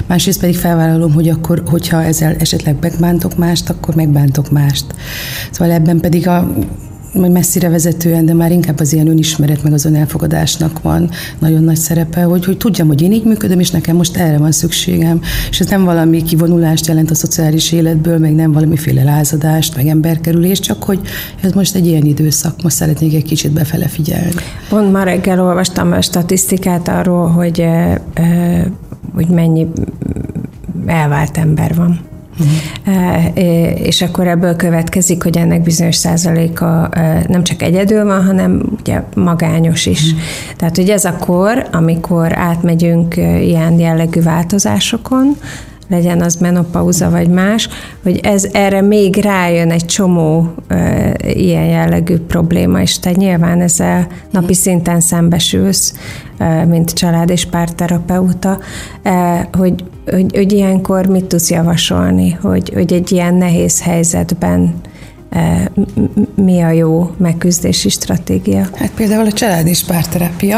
másrészt 0.07 0.39
pedig 0.39 0.55
felvállalom, 0.55 1.13
hogy 1.13 1.29
akkor, 1.29 1.63
hogyha 1.65 2.03
ezzel 2.03 2.35
esetleg 2.39 2.75
megbántok 2.81 3.37
mást, 3.37 3.69
akkor 3.69 3.95
megbántok 3.95 4.51
mást. 4.51 4.85
Szóval 5.51 5.73
ebben 5.73 5.99
pedig 5.99 6.27
a 6.27 6.53
majd 7.13 7.31
messzire 7.31 7.69
vezetően, 7.69 8.25
de 8.25 8.33
már 8.33 8.51
inkább 8.51 8.79
az 8.79 8.93
ilyen 8.93 9.07
önismeret 9.07 9.63
meg 9.63 9.73
az 9.73 9.85
önelfogadásnak 9.85 10.81
van 10.81 11.09
nagyon 11.39 11.63
nagy 11.63 11.75
szerepe, 11.75 12.23
hogy, 12.23 12.45
hogy 12.45 12.57
tudjam, 12.57 12.87
hogy 12.87 13.01
én 13.01 13.11
így 13.11 13.23
működöm, 13.23 13.59
és 13.59 13.71
nekem 13.71 13.95
most 13.95 14.17
erre 14.17 14.37
van 14.37 14.51
szükségem. 14.51 15.21
És 15.49 15.59
ez 15.59 15.67
nem 15.67 15.83
valami 15.83 16.23
kivonulást 16.23 16.87
jelent 16.87 17.11
a 17.11 17.15
szociális 17.15 17.71
életből, 17.71 18.17
meg 18.17 18.35
nem 18.35 18.51
valamiféle 18.51 19.03
lázadást, 19.03 19.75
meg 19.75 19.87
emberkerülést, 19.87 20.63
csak 20.63 20.83
hogy 20.83 20.99
ez 21.41 21.51
most 21.51 21.75
egy 21.75 21.87
ilyen 21.87 22.05
időszak, 22.05 22.63
most 22.63 22.75
szeretnék 22.75 23.13
egy 23.13 23.23
kicsit 23.23 23.51
befele 23.51 23.87
figyelni. 23.87 24.33
Pont 24.69 24.91
ma 24.91 25.03
reggel 25.03 25.41
olvastam 25.41 25.91
a 25.91 26.01
statisztikát 26.01 26.87
arról, 26.87 27.27
hogy, 27.27 27.65
hogy 29.13 29.27
mennyi 29.27 29.67
elvált 30.85 31.37
ember 31.37 31.75
van 31.75 32.10
Uh-huh. 32.41 33.85
És 33.87 34.01
akkor 34.01 34.27
ebből 34.27 34.55
következik, 34.55 35.23
hogy 35.23 35.37
ennek 35.37 35.61
bizonyos 35.61 35.95
százaléka 35.95 36.89
nem 37.27 37.43
csak 37.43 37.61
egyedül 37.61 38.05
van, 38.05 38.25
hanem 38.25 38.61
ugye 38.79 39.03
magányos 39.15 39.85
is. 39.85 40.03
Uh-huh. 40.03 40.19
Tehát, 40.57 40.75
hogy 40.75 40.89
ez 40.89 41.05
a 41.05 41.15
kor, 41.19 41.67
amikor 41.71 42.37
átmegyünk 42.37 43.17
ilyen 43.17 43.79
jellegű 43.79 44.21
változásokon, 44.21 45.35
legyen 45.91 46.21
az 46.21 46.35
menopauza 46.35 47.09
vagy 47.09 47.27
más, 47.27 47.69
hogy 48.03 48.19
ez 48.23 48.47
erre 48.51 48.81
még 48.81 49.15
rájön 49.15 49.71
egy 49.71 49.85
csomó 49.85 50.53
e, 50.67 51.13
ilyen 51.33 51.65
jellegű 51.65 52.15
probléma, 52.17 52.81
és 52.81 52.99
te 52.99 53.11
nyilván 53.11 53.61
ezzel 53.61 54.07
napi 54.29 54.53
szinten 54.53 54.99
szembesülsz, 54.99 55.93
e, 56.37 56.65
mint 56.65 56.93
család 56.93 57.29
és 57.29 57.45
párterapeuta, 57.45 58.59
e, 59.03 59.47
hogy, 59.57 59.83
hogy, 60.05 60.25
hogy 60.33 60.51
ilyenkor 60.51 61.05
mit 61.05 61.25
tudsz 61.25 61.49
javasolni, 61.49 62.37
hogy, 62.41 62.71
hogy 62.73 62.93
egy 62.93 63.11
ilyen 63.11 63.35
nehéz 63.35 63.81
helyzetben 63.81 64.73
mi 66.35 66.61
a 66.61 66.71
jó 66.71 67.11
megküzdési 67.17 67.89
stratégia? 67.89 68.67
Hát 68.75 68.91
például 68.91 69.25
a 69.25 69.31
család 69.31 69.67
és 69.67 69.83
párterápia. 69.83 70.57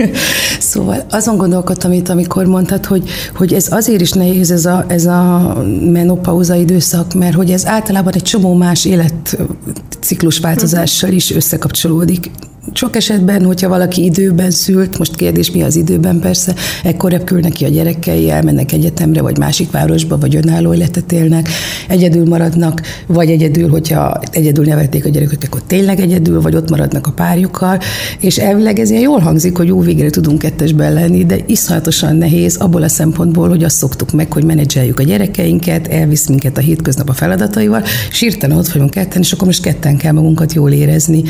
szóval 0.58 1.04
azon 1.10 1.36
gondolkodtam 1.36 1.92
itt, 1.92 2.08
amikor 2.08 2.46
mondtad, 2.46 2.86
hogy, 2.86 3.08
hogy 3.34 3.52
ez 3.52 3.72
azért 3.72 4.00
is 4.00 4.12
nehéz 4.12 4.50
ez 4.50 4.66
a, 4.66 4.84
ez 4.88 5.06
a 5.06 5.54
menopauza 5.92 6.54
időszak, 6.54 7.14
mert 7.14 7.34
hogy 7.34 7.50
ez 7.50 7.66
általában 7.66 8.12
egy 8.12 8.22
csomó 8.22 8.54
más 8.54 8.84
életciklus 8.84 10.38
változással 10.38 11.10
is 11.10 11.30
összekapcsolódik 11.30 12.30
sok 12.72 12.96
esetben, 12.96 13.44
hogyha 13.44 13.68
valaki 13.68 14.04
időben 14.04 14.50
szült, 14.50 14.98
most 14.98 15.16
kérdés 15.16 15.50
mi 15.50 15.62
az 15.62 15.76
időben 15.76 16.20
persze, 16.20 16.54
ekkor 16.82 17.10
repülnek 17.10 17.52
ki 17.52 17.64
a 17.64 17.68
gyerekei, 17.68 18.30
elmennek 18.30 18.72
egyetemre, 18.72 19.22
vagy 19.22 19.38
másik 19.38 19.70
városba, 19.70 20.18
vagy 20.18 20.36
önálló 20.36 20.74
életet 20.74 21.12
élnek, 21.12 21.48
egyedül 21.88 22.28
maradnak, 22.28 22.82
vagy 23.06 23.30
egyedül, 23.30 23.68
hogyha 23.68 24.20
egyedül 24.30 24.64
nevelték 24.64 25.04
a 25.04 25.08
gyerekeket, 25.08 25.44
akkor 25.44 25.62
tényleg 25.66 26.00
egyedül, 26.00 26.40
vagy 26.40 26.54
ott 26.54 26.70
maradnak 26.70 27.06
a 27.06 27.12
párjukkal, 27.12 27.78
és 28.20 28.38
elvileg 28.38 28.78
ez 28.78 28.90
ilyen 28.90 29.02
jól 29.02 29.18
hangzik, 29.18 29.56
hogy 29.56 29.66
jó 29.66 29.80
végre 29.80 30.10
tudunk 30.10 30.38
kettesben 30.38 30.92
lenni, 30.92 31.24
de 31.24 31.36
iszonyatosan 31.46 32.16
nehéz 32.16 32.56
abból 32.56 32.82
a 32.82 32.88
szempontból, 32.88 33.48
hogy 33.48 33.64
azt 33.64 33.76
szoktuk 33.76 34.12
meg, 34.12 34.32
hogy 34.32 34.44
menedzseljük 34.44 34.98
a 34.98 35.02
gyerekeinket, 35.02 35.86
elvisz 35.86 36.26
minket 36.26 36.58
a 36.58 36.60
hétköznap 36.60 37.08
a 37.08 37.12
feladataival, 37.12 37.82
és 38.10 38.36
ott 38.48 38.68
vagyunk 38.68 38.90
ketten, 38.90 39.20
és 39.20 39.32
akkor 39.32 39.46
most 39.46 39.62
ketten 39.62 39.96
kell 39.96 40.12
magunkat 40.12 40.52
jól 40.52 40.70
érezni. 40.70 41.22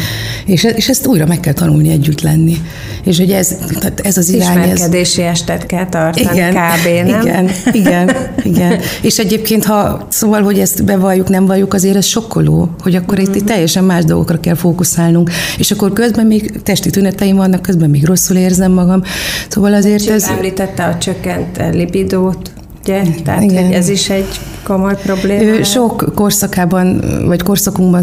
És, 0.46 0.64
és 0.64 0.88
ezt 0.88 1.06
újra 1.06 1.21
újra 1.22 1.34
meg 1.34 1.40
kell 1.40 1.52
tanulni 1.52 1.90
együtt 1.90 2.20
lenni. 2.20 2.56
És 3.04 3.18
hogy 3.18 3.30
ez, 3.30 3.56
tehát 3.78 4.00
ez 4.00 4.16
az 4.16 4.28
irány... 4.28 4.58
Ismerkedési 4.58 5.22
ez... 5.22 5.30
estet 5.30 5.66
kell 5.66 5.88
tartani 5.88 6.28
igen, 6.32 6.52
kb. 6.52 7.08
nem? 7.08 7.20
Igen, 7.20 7.50
igen, 7.72 8.16
igen. 8.42 8.80
És 9.02 9.18
egyébként, 9.18 9.64
ha 9.64 10.06
szóval, 10.08 10.42
hogy 10.42 10.58
ezt 10.58 10.84
bevalljuk, 10.84 11.28
nem 11.28 11.46
valljuk, 11.46 11.74
azért 11.74 11.96
ez 11.96 12.04
sokkoló, 12.04 12.74
hogy 12.78 12.94
akkor 12.94 13.18
itt, 13.18 13.34
itt 13.34 13.46
teljesen 13.46 13.84
más 13.84 14.04
dolgokra 14.04 14.40
kell 14.40 14.54
fókuszálnunk, 14.54 15.30
és 15.58 15.70
akkor 15.70 15.92
közben 15.92 16.26
még 16.26 16.62
testi 16.62 16.90
tüneteim 16.90 17.36
vannak, 17.36 17.62
közben 17.62 17.90
még 17.90 18.04
rosszul 18.04 18.36
érzem 18.36 18.72
magam. 18.72 19.02
Szóval 19.48 19.74
azért 19.74 20.04
Csak 20.04 20.14
ez... 20.14 20.24
említette 20.24 20.84
a 20.84 20.98
csökkent 20.98 21.60
libidót, 21.72 22.50
ugye? 22.82 23.02
Tehát, 23.24 23.42
Igen. 23.42 23.64
hogy 23.64 23.74
ez 23.74 23.88
is 23.88 24.10
egy 24.10 24.40
komoly 24.62 24.96
probléma? 25.02 25.42
Ő 25.42 25.62
sok 25.62 26.12
korszakában, 26.14 27.00
vagy 27.26 27.42
korszakunkban, 27.42 28.02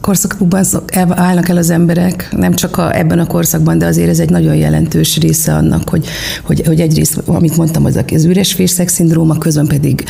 korszakunkban 0.00 0.64
állnak 1.08 1.48
el 1.48 1.56
az 1.56 1.70
emberek, 1.70 2.28
nem 2.36 2.54
csak 2.54 2.78
a, 2.78 2.96
ebben 2.96 3.18
a 3.18 3.26
korszakban, 3.26 3.78
de 3.78 3.86
azért 3.86 4.08
ez 4.08 4.18
egy 4.18 4.30
nagyon 4.30 4.54
jelentős 4.54 5.18
része 5.18 5.54
annak, 5.54 5.88
hogy, 5.88 6.06
hogy, 6.44 6.62
hogy 6.66 6.80
egyrészt, 6.80 7.22
amit 7.26 7.56
mondtam, 7.56 7.84
az 7.84 8.04
az 8.14 8.24
üres 8.24 8.52
fészex 8.52 8.92
szindróma, 8.92 9.38
közben 9.38 9.66
pedig 9.66 10.04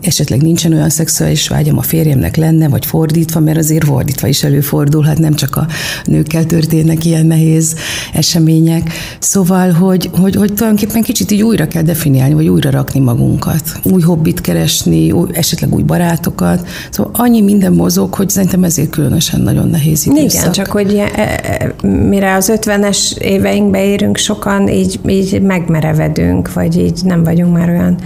esetleg 0.00 0.42
nincsen 0.42 0.72
olyan 0.72 0.90
szexuális 0.90 1.48
vágyam 1.48 1.78
a 1.78 1.82
férjemnek 1.82 2.36
lenne, 2.36 2.68
vagy 2.68 2.86
fordítva, 2.86 3.40
mert 3.40 3.58
azért 3.58 3.84
fordítva 3.84 4.26
is 4.26 4.42
előfordulhat, 4.42 5.18
nem 5.18 5.34
csak 5.34 5.56
a 5.56 5.66
nőkkel 6.04 6.44
történnek 6.44 7.04
ilyen 7.04 7.26
nehéz 7.26 7.74
események. 8.12 8.92
Szóval, 9.18 9.70
hogy, 9.70 10.10
hogy, 10.12 10.34
hogy 10.34 10.52
tulajdonképpen 10.54 11.02
kicsit 11.02 11.30
így 11.30 11.42
újra 11.42 11.68
kell 11.68 11.82
definiálni, 11.82 12.34
vagy 12.34 12.48
újra 12.48 12.70
rakni 12.70 13.00
magunkat, 13.00 13.41
új 13.82 14.00
hobbit 14.02 14.40
keresni, 14.40 15.10
új, 15.10 15.28
esetleg 15.32 15.74
új 15.74 15.82
barátokat. 15.82 16.68
Szóval 16.90 17.12
annyi 17.14 17.40
minden 17.40 17.72
mozog, 17.72 18.14
hogy 18.14 18.28
szerintem 18.28 18.64
ezért 18.64 18.90
különösen 18.90 19.40
nagyon 19.40 19.68
nehéz 19.68 20.06
időszak. 20.06 20.40
Igen, 20.40 20.52
csak 20.52 20.66
hogy 20.66 20.94
e, 20.94 21.10
e, 21.14 21.86
mire 21.86 22.34
az 22.34 22.52
50-es 22.54 23.16
éveinkbe 23.18 23.84
érünk, 23.84 24.16
sokan 24.16 24.68
így, 24.68 25.00
így 25.06 25.42
megmerevedünk, 25.42 26.52
vagy 26.52 26.78
így 26.78 27.00
nem 27.04 27.22
vagyunk 27.24 27.56
már 27.56 27.68
olyan 27.68 27.98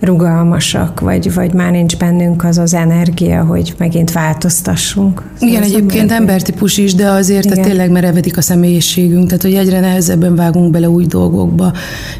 rugalmasak, 0.00 1.00
vagy, 1.00 1.34
vagy 1.34 1.52
már 1.52 1.70
nincs 1.70 1.96
bennünk 1.96 2.44
az 2.44 2.58
az 2.58 2.74
energia, 2.74 3.44
hogy 3.44 3.74
megint 3.78 4.12
változtassunk. 4.12 5.22
Szóval 5.34 5.48
Igen, 5.48 5.62
egyébként 5.62 6.12
embertípus 6.12 6.78
is, 6.78 6.94
de 6.94 7.10
azért 7.10 7.44
Igen. 7.44 7.56
tehát 7.56 7.70
tényleg 7.70 7.90
merevedik 7.90 8.36
a 8.36 8.40
személyiségünk, 8.40 9.26
tehát 9.26 9.42
hogy 9.42 9.54
egyre 9.54 9.80
nehezebben 9.80 10.34
vágunk 10.34 10.70
bele 10.70 10.88
új 10.88 11.06
dolgokba, 11.06 11.72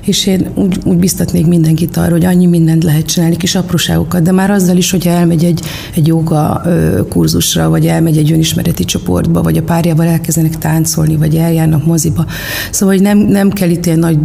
és 0.05 0.27
én 0.27 0.47
úgy, 0.55 0.79
úgy 0.85 0.97
biztatnék 0.97 1.47
mindenkit 1.47 1.97
arra, 1.97 2.11
hogy 2.11 2.25
annyi 2.25 2.47
mindent 2.47 2.85
lehet 2.85 3.07
csinálni, 3.07 3.37
kis 3.37 3.55
apróságokat, 3.55 4.23
de 4.23 4.33
már 4.33 4.51
azzal 4.51 4.77
is, 4.77 4.91
hogyha 4.91 5.11
elmegy 5.11 5.45
egy, 5.45 5.61
egy 5.95 6.07
joga 6.07 6.63
kurzusra, 7.09 7.69
vagy 7.69 7.87
elmegy 7.87 8.17
egy 8.17 8.33
önismereti 8.33 8.85
csoportba, 8.85 9.43
vagy 9.43 9.57
a 9.57 9.63
párjával 9.63 10.07
elkezdenek 10.07 10.59
táncolni, 10.59 11.17
vagy 11.17 11.37
eljárnak 11.37 11.87
moziba. 11.87 12.27
Szóval 12.71 12.95
hogy 12.95 13.05
nem, 13.05 13.19
nem 13.19 13.51
kell 13.51 13.71
itt 13.71 13.87
ilyen 13.87 13.99
nagy 13.99 14.19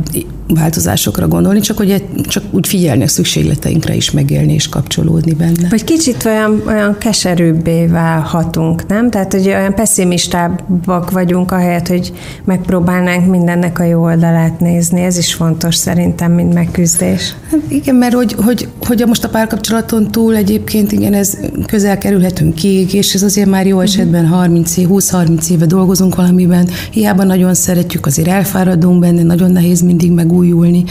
változásokra 0.48 1.28
gondolni, 1.28 1.60
csak 1.60 1.78
hogy 1.78 2.04
csak 2.28 2.44
úgy 2.52 2.68
figyelni 2.68 3.04
a 3.04 3.08
szükségleteinkre 3.42 3.96
is 3.96 4.12
megélni 4.12 4.54
és 4.54 4.70
kapcsolódni 4.70 5.34
benne. 5.34 5.70
Vagy 5.70 5.84
kicsit 5.84 6.26
olyan, 6.26 6.62
olyan 6.68 6.98
keserűbbé 6.98 7.86
válhatunk, 7.86 8.88
nem? 8.88 9.10
Tehát, 9.10 9.32
hogy 9.32 9.48
olyan 9.48 9.76
pessimistábbak 9.76 11.12
vagyunk, 11.12 11.52
ahelyett, 11.52 11.88
hogy 11.88 12.14
megpróbálnánk 12.44 13.26
mindennek 13.26 13.80
a 13.80 13.84
jó 13.84 14.02
oldalát 14.02 14.60
nézni. 14.60 15.02
Ez 15.02 15.18
is 15.18 15.34
fontos 15.34 15.76
szerintem, 15.76 16.32
mint 16.32 16.54
megküzdés. 16.54 17.36
Hát 17.52 17.60
igen, 17.68 17.96
mert 17.96 18.14
hogy, 18.14 18.34
hogy, 18.34 18.68
hogy 18.80 19.04
most 19.08 19.24
a 19.24 19.30
párkapcsolaton 19.30 20.12
túl 20.12 20.36
egyébként 20.36 20.92
igen, 20.92 21.14
ez 21.14 21.38
közel 21.66 21.98
kerülhetünk 21.98 22.56
ki, 22.56 22.86
és 22.92 23.14
ez 23.14 23.24
azért 23.24 23.50
már 23.50 23.68
jó 23.68 23.80
esetben 23.80 24.28
30 24.28 24.78
év, 24.78 24.88
20-30 24.90 25.50
éve 25.50 25.66
dolgozunk 25.66 26.16
valamiben, 26.16 26.68
hiába 26.92 27.24
nagyon 27.24 27.54
szeretjük, 27.54 28.06
azért 28.06 28.28
elfáradunk 28.28 29.00
benne, 29.00 29.24
nagyon 29.24 29.52
nehéz 29.52 29.82
mindig 29.82 30.12
megújulni. 30.12 30.84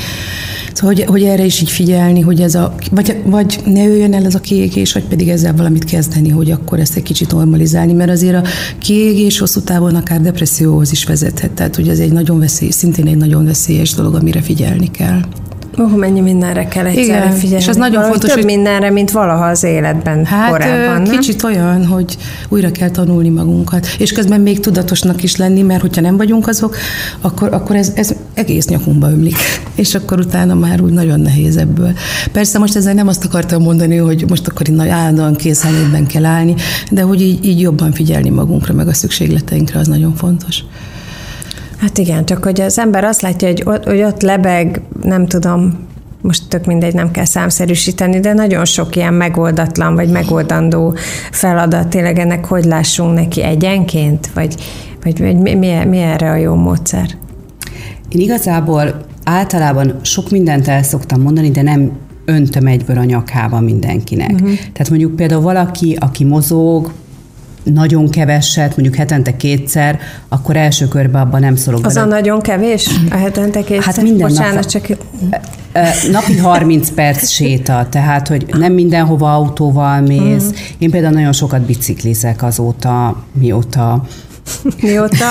Szóval, 0.73 0.95
hogy, 0.95 1.05
hogy 1.05 1.23
erre 1.23 1.45
is 1.45 1.61
így 1.61 1.71
figyelni, 1.71 2.21
hogy 2.21 2.41
ez 2.41 2.55
a, 2.55 2.75
vagy, 2.91 3.17
vagy 3.25 3.61
ne 3.65 3.83
jöjjön 3.83 4.15
el 4.15 4.25
ez 4.25 4.35
a 4.35 4.41
kiégés, 4.41 4.93
vagy 4.93 5.05
pedig 5.05 5.29
ezzel 5.29 5.57
valamit 5.57 5.85
kezdeni, 5.85 6.29
hogy 6.29 6.51
akkor 6.51 6.79
ezt 6.81 6.97
egy 6.97 7.03
kicsit 7.03 7.33
normalizálni, 7.33 7.93
mert 7.93 8.11
azért 8.11 8.35
a 8.35 8.49
kiégés 8.79 9.39
hosszú 9.39 9.61
távon 9.61 9.95
akár 9.95 10.21
depresszióhoz 10.21 10.93
is 10.93 11.05
vezethet, 11.05 11.51
tehát 11.51 11.77
hogy 11.77 11.89
ez 11.89 11.99
egy 11.99 12.13
nagyon 12.13 12.39
veszélyes, 12.39 12.75
szintén 12.75 13.07
egy 13.07 13.17
nagyon 13.17 13.45
veszélyes 13.45 13.95
dolog, 13.95 14.15
amire 14.15 14.41
figyelni 14.41 14.91
kell. 14.91 15.21
Ó, 15.81 15.87
mennyi 15.87 16.21
mindenre 16.21 16.69
kell 16.69 16.87
egyszerre 16.87 17.19
Igen, 17.25 17.33
figyelni. 17.33 17.63
és 17.63 17.69
az 17.69 17.77
nagyon 17.77 17.95
Valahogy 17.95 18.13
fontos, 18.13 18.31
több 18.35 18.45
hogy- 18.45 18.55
mindenre, 18.55 18.91
mint 18.91 19.11
valaha 19.11 19.45
az 19.47 19.63
életben 19.65 20.25
Hát 20.25 20.51
korábban, 20.51 21.03
nem? 21.03 21.19
kicsit 21.19 21.43
olyan, 21.43 21.87
hogy 21.87 22.17
újra 22.49 22.71
kell 22.71 22.91
tanulni 22.91 23.29
magunkat, 23.29 23.87
és 23.99 24.13
közben 24.13 24.41
még 24.41 24.61
tudatosnak 24.61 25.23
is 25.23 25.37
lenni, 25.37 25.63
mert 25.63 25.81
hogyha 25.81 26.01
nem 26.01 26.17
vagyunk 26.17 26.49
azok, 26.49 26.77
akkor, 27.21 27.49
akkor 27.55 27.77
ez, 27.77 27.93
ez 27.95 28.15
egész 28.35 28.67
nyakunkba 28.67 29.11
ömlik, 29.11 29.37
és 29.75 29.95
akkor 29.95 30.19
utána 30.19 30.55
már 30.55 30.81
úgy 30.81 30.93
nagyon 30.93 31.21
nehéz 31.21 31.57
ebből. 31.57 31.93
Persze 32.33 32.59
most 32.59 32.77
ezzel 32.77 32.95
nem 32.95 33.09
azt 33.09 33.25
akartam 33.25 33.63
mondani, 33.63 33.97
hogy 33.97 34.25
most 34.29 34.49
akkor 34.49 34.69
így 34.69 34.77
nagy 34.77 34.89
állandóan 34.89 35.35
készenlétben 35.37 36.07
kell 36.07 36.25
állni, 36.25 36.55
de 36.91 37.03
hogy 37.03 37.21
így, 37.23 37.45
így 37.45 37.61
jobban 37.61 37.93
figyelni 37.93 38.29
magunkra, 38.31 38.75
meg 38.75 38.89
a 38.89 38.93
szükségleteinkre, 38.95 39.79
az 39.79 39.87
nagyon 39.87 40.15
fontos. 40.15 40.65
Hát 41.81 41.99
igen, 41.99 42.25
csak 42.25 42.45
hogy 42.45 42.61
az 42.61 42.79
ember 42.79 43.05
azt 43.05 43.21
látja, 43.21 43.49
hogy 43.49 43.63
ott, 43.65 43.85
hogy 43.85 44.03
ott 44.03 44.23
lebeg, 44.23 44.81
nem 45.03 45.27
tudom, 45.27 45.89
most 46.23 46.49
tök 46.49 46.65
mindegy, 46.65 46.95
nem 46.95 47.11
kell 47.11 47.25
számszerűsíteni, 47.25 48.21
de 48.21 48.33
nagyon 48.33 48.65
sok 48.65 48.97
ilyen 48.97 49.15
megoldatlan 49.15 49.95
vagy 49.95 50.11
megoldandó 50.11 50.95
feladat. 51.31 51.89
Tényleg 51.89 52.19
ennek 52.19 52.45
hogy 52.45 52.65
lássunk 52.65 53.15
neki 53.15 53.43
egyenként? 53.43 54.31
Vagy, 54.35 54.55
vagy, 55.03 55.19
vagy 55.19 55.37
mi, 55.37 55.55
mi, 55.55 55.85
mi 55.89 55.99
erre 55.99 56.31
a 56.31 56.37
jó 56.37 56.55
módszer? 56.55 57.07
Én 58.09 58.21
igazából 58.21 58.95
általában 59.25 59.99
sok 60.03 60.31
mindent 60.31 60.69
el 60.69 60.83
szoktam 60.83 61.21
mondani, 61.21 61.51
de 61.51 61.63
nem 61.63 61.93
öntöm 62.25 62.67
egyből 62.67 62.99
a 62.99 63.05
nyakába 63.05 63.61
mindenkinek. 63.61 64.31
Uh-huh. 64.31 64.51
Tehát 64.51 64.89
mondjuk 64.89 65.17
például 65.17 65.43
valaki, 65.43 65.97
aki 66.01 66.25
mozog, 66.25 66.93
nagyon 67.63 68.11
keveset, 68.11 68.77
mondjuk 68.77 68.95
hetente 68.95 69.37
kétszer, 69.37 69.99
akkor 70.29 70.57
első 70.57 70.89
körben 70.89 71.23
abban 71.23 71.41
nem 71.41 71.57
szólok 71.57 71.87
Az 71.87 71.95
bele. 71.95 72.07
a 72.07 72.09
nagyon 72.09 72.41
kevés? 72.41 72.89
A 73.11 73.17
hetente 73.17 73.65
kétszer? 73.65 73.85
Hát 73.85 74.03
minden 74.03 74.29
Bocsánat, 74.29 74.55
nap. 74.55 74.67
csak 74.67 74.87
Napi 76.11 76.37
30 76.37 76.91
perc 76.91 77.29
séta, 77.29 77.87
tehát 77.91 78.29
hogy 78.29 78.47
nem 78.59 78.73
mindenhova 78.73 79.35
autóval 79.35 80.01
mész. 80.01 80.45
Mhm. 80.45 80.55
Én 80.79 80.91
például 80.91 81.15
nagyon 81.15 81.33
sokat 81.33 81.61
biciklizek 81.61 82.43
azóta, 82.43 83.17
mióta 83.33 84.03
mióta? 84.83 85.31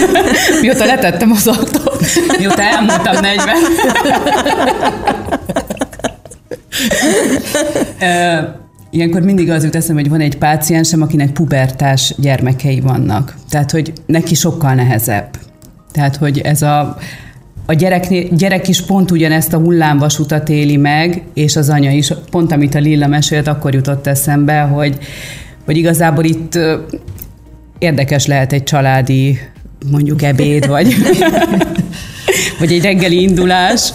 Mióta 0.60 0.84
letettem 0.84 1.30
az 1.30 1.46
autót, 1.46 2.00
mióta 2.38 2.62
elmúltam 2.62 3.16
40. 3.20 3.56
Ilyenkor 8.90 9.22
mindig 9.22 9.50
az 9.50 9.64
jut 9.64 9.74
eszembe, 9.74 10.00
hogy 10.00 10.10
van 10.10 10.20
egy 10.20 10.38
páciensem, 10.38 11.02
akinek 11.02 11.30
pubertás 11.30 12.14
gyermekei 12.16 12.80
vannak. 12.80 13.34
Tehát, 13.48 13.70
hogy 13.70 13.92
neki 14.06 14.34
sokkal 14.34 14.74
nehezebb. 14.74 15.28
Tehát, 15.92 16.16
hogy 16.16 16.38
ez 16.38 16.62
a, 16.62 16.96
a 17.66 17.72
gyereknél, 17.72 18.28
gyerek 18.30 18.68
is 18.68 18.82
pont 18.82 19.10
ugyanezt 19.10 19.52
a 19.52 19.58
hullámvasutat 19.58 20.48
éli 20.48 20.76
meg, 20.76 21.22
és 21.34 21.56
az 21.56 21.68
anya 21.68 21.90
is, 21.90 22.12
pont 22.30 22.52
amit 22.52 22.74
a 22.74 22.78
Lilla 22.78 23.06
mesélt, 23.06 23.46
akkor 23.46 23.74
jutott 23.74 24.06
eszembe, 24.06 24.60
hogy, 24.60 24.98
hogy 25.64 25.76
igazából 25.76 26.24
itt 26.24 26.58
érdekes 27.78 28.26
lehet 28.26 28.52
egy 28.52 28.64
családi 28.64 29.38
mondjuk 29.90 30.22
ebéd, 30.22 30.66
vagy, 30.66 30.94
vagy 32.58 32.72
egy 32.72 32.82
reggeli 32.82 33.22
indulás. 33.22 33.92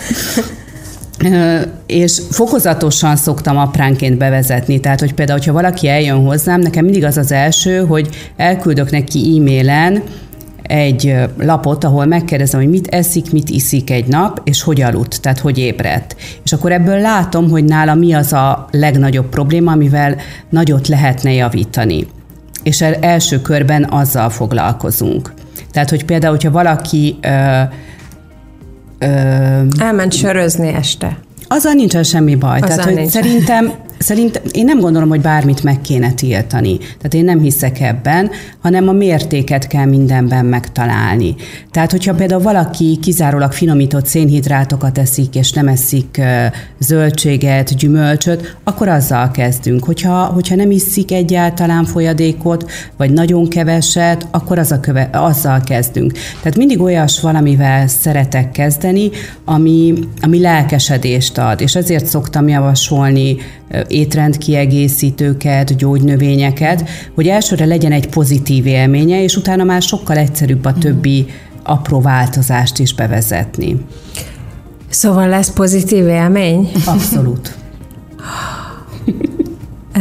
És 1.86 2.22
fokozatosan 2.30 3.16
szoktam 3.16 3.58
apránként 3.58 4.18
bevezetni, 4.18 4.80
tehát 4.80 5.00
hogy 5.00 5.14
például, 5.14 5.38
hogyha 5.38 5.54
valaki 5.54 5.88
eljön 5.88 6.26
hozzám, 6.26 6.60
nekem 6.60 6.84
mindig 6.84 7.04
az 7.04 7.18
az 7.18 7.32
első, 7.32 7.86
hogy 7.86 8.10
elküldök 8.38 8.92
neki 8.92 9.38
e-mailen 9.38 10.04
egy 10.62 11.16
lapot, 11.38 11.84
ahol 11.84 12.06
megkérdezem, 12.06 12.60
hogy 12.60 12.70
mit 12.70 12.88
eszik, 12.88 13.32
mit 13.32 13.50
iszik 13.50 13.90
egy 13.90 14.08
nap, 14.08 14.42
és 14.44 14.62
hogy 14.62 14.82
aludt, 14.82 15.22
tehát 15.22 15.40
hogy 15.40 15.58
ébredt. 15.58 16.16
És 16.44 16.54
akkor 16.54 16.72
ebből 16.72 17.00
látom, 17.00 17.50
hogy 17.50 17.64
nála 17.64 17.96
mi 17.96 18.14
az 18.14 18.34
a 18.34 18.68
legnagyobb 18.72 19.30
probléma, 19.30 19.72
amivel 19.72 20.16
nagyot 20.50 20.88
lehetne 20.88 21.32
javítani. 21.32 22.08
És 22.64 22.82
el- 22.82 22.98
első 23.02 23.42
körben 23.42 23.84
azzal 23.90 24.30
foglalkozunk. 24.30 25.34
Tehát, 25.72 25.90
hogy 25.90 26.06
például, 26.06 26.34
hogyha 26.34 26.52
valaki 26.52 27.18
ö, 27.22 27.62
ö, 29.02 29.08
Elment 29.80 30.14
sörözni 30.14 30.68
este. 30.68 31.18
azzal 31.48 31.74
nincsen 31.74 32.04
semmi 32.04 32.36
baj. 32.36 32.60
Azzal 32.60 32.68
Tehát, 32.68 32.84
hogy 32.84 32.94
nincsen. 32.94 33.22
szerintem, 33.24 33.72
szerintem 34.02 34.44
én 34.52 34.66
nem 34.66 34.80
gondolom, 34.80 35.10
hogy 35.10 35.22
bármit 35.22 35.64
meg 35.64 35.82
kéne 35.82 36.12
tiltani. 36.12 36.78
Tehát 36.78 37.14
én 37.14 37.26
nem 37.26 37.40
hiszek 37.40 37.82
ebben, 37.82 38.30
hanem 38.62 38.88
a 38.88 38.92
mértéket 38.92 39.68
kell 39.68 39.86
mindenben 39.86 40.46
megtalálni. 40.46 41.36
Tehát, 41.72 41.92
hogyha 41.92 42.14
például 42.14 42.42
valaki 42.42 42.98
kizárólag 43.02 43.52
finomított 43.52 44.06
szénhidrátokat 44.06 44.98
eszik, 44.98 45.36
és 45.36 45.52
nem 45.52 45.68
eszik 45.68 46.22
zöldséget, 46.80 47.76
gyümölcsöt, 47.78 48.58
akkor 48.64 48.88
azzal 48.88 49.32
kezdünk. 49.32 49.84
Hogyha, 49.84 50.26
hogyha 50.26 50.56
nem 50.56 50.72
iszik 50.72 51.12
egyáltalán 51.12 51.86
folyadékot, 51.86 52.72
vagy 52.98 53.12
nagyon 53.12 53.48
keveset, 53.48 54.28
akkor 54.32 54.60
az 54.60 54.72
a 54.72 54.80
köve, 54.80 55.10
azzal 55.12 55.62
kezdünk. 55.62 56.12
Tehát 56.42 56.58
mindig 56.58 56.82
olyas 56.82 57.22
valamivel 57.22 57.88
szeretek 57.88 58.52
kezdeni, 58.52 59.10
ami, 59.46 59.94
ami 60.22 60.40
lelkesedést 60.40 61.38
ad, 61.38 61.62
és 61.62 61.76
ezért 61.76 62.06
szoktam 62.06 62.48
javasolni 62.48 63.38
étrendkiegészítőket, 63.88 65.76
gyógynövényeket, 65.76 66.90
hogy 67.16 67.28
elsőre 67.28 67.66
legyen 67.66 67.92
egy 67.92 68.10
pozitív 68.10 68.66
élménye, 68.66 69.24
és 69.24 69.36
utána 69.36 69.64
már 69.64 69.82
sokkal 69.82 70.18
egyszerűbb 70.18 70.66
a 70.66 70.74
többi 70.74 71.26
apró 71.64 72.02
változást 72.02 72.80
is 72.80 72.94
bevezetni. 72.94 73.86
Szóval 74.90 75.28
lesz 75.28 75.54
pozitív 75.54 76.08
élmény? 76.08 76.72
Abszolút. 76.86 77.56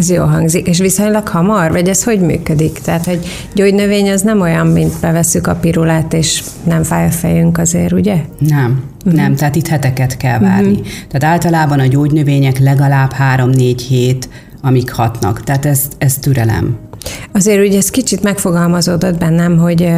Ez 0.00 0.10
jó 0.10 0.24
hangzik. 0.24 0.66
És 0.66 0.78
viszonylag 0.78 1.28
hamar? 1.28 1.70
Vagy 1.70 1.88
ez 1.88 2.04
hogy 2.04 2.20
működik? 2.20 2.78
Tehát, 2.78 3.04
hogy 3.04 3.26
gyógynövény 3.54 4.10
az 4.10 4.22
nem 4.22 4.40
olyan, 4.40 4.66
mint 4.66 5.00
beveszük 5.00 5.46
a 5.46 5.54
pirulát, 5.54 6.12
és 6.12 6.42
nem 6.64 6.82
fáj 6.82 7.06
a 7.06 7.10
fejünk 7.10 7.58
azért, 7.58 7.92
ugye? 7.92 8.16
Nem, 8.38 8.82
uh-huh. 8.98 9.20
nem, 9.20 9.34
tehát 9.34 9.56
itt 9.56 9.66
heteket 9.66 10.16
kell 10.16 10.38
várni. 10.38 10.70
Uh-huh. 10.70 10.86
Tehát 11.08 11.34
általában 11.34 11.78
a 11.78 11.86
gyógynövények 11.86 12.58
legalább 12.58 13.12
3-4 13.36 13.80
hét, 13.88 14.28
amíg 14.62 14.90
hatnak. 14.90 15.42
Tehát 15.42 15.66
ez, 15.66 15.80
ez 15.98 16.14
türelem. 16.18 16.76
Azért 17.32 17.66
ugye 17.66 17.76
ez 17.76 17.90
kicsit 17.90 18.22
megfogalmazódott 18.22 19.18
bennem, 19.18 19.58
hogy 19.58 19.92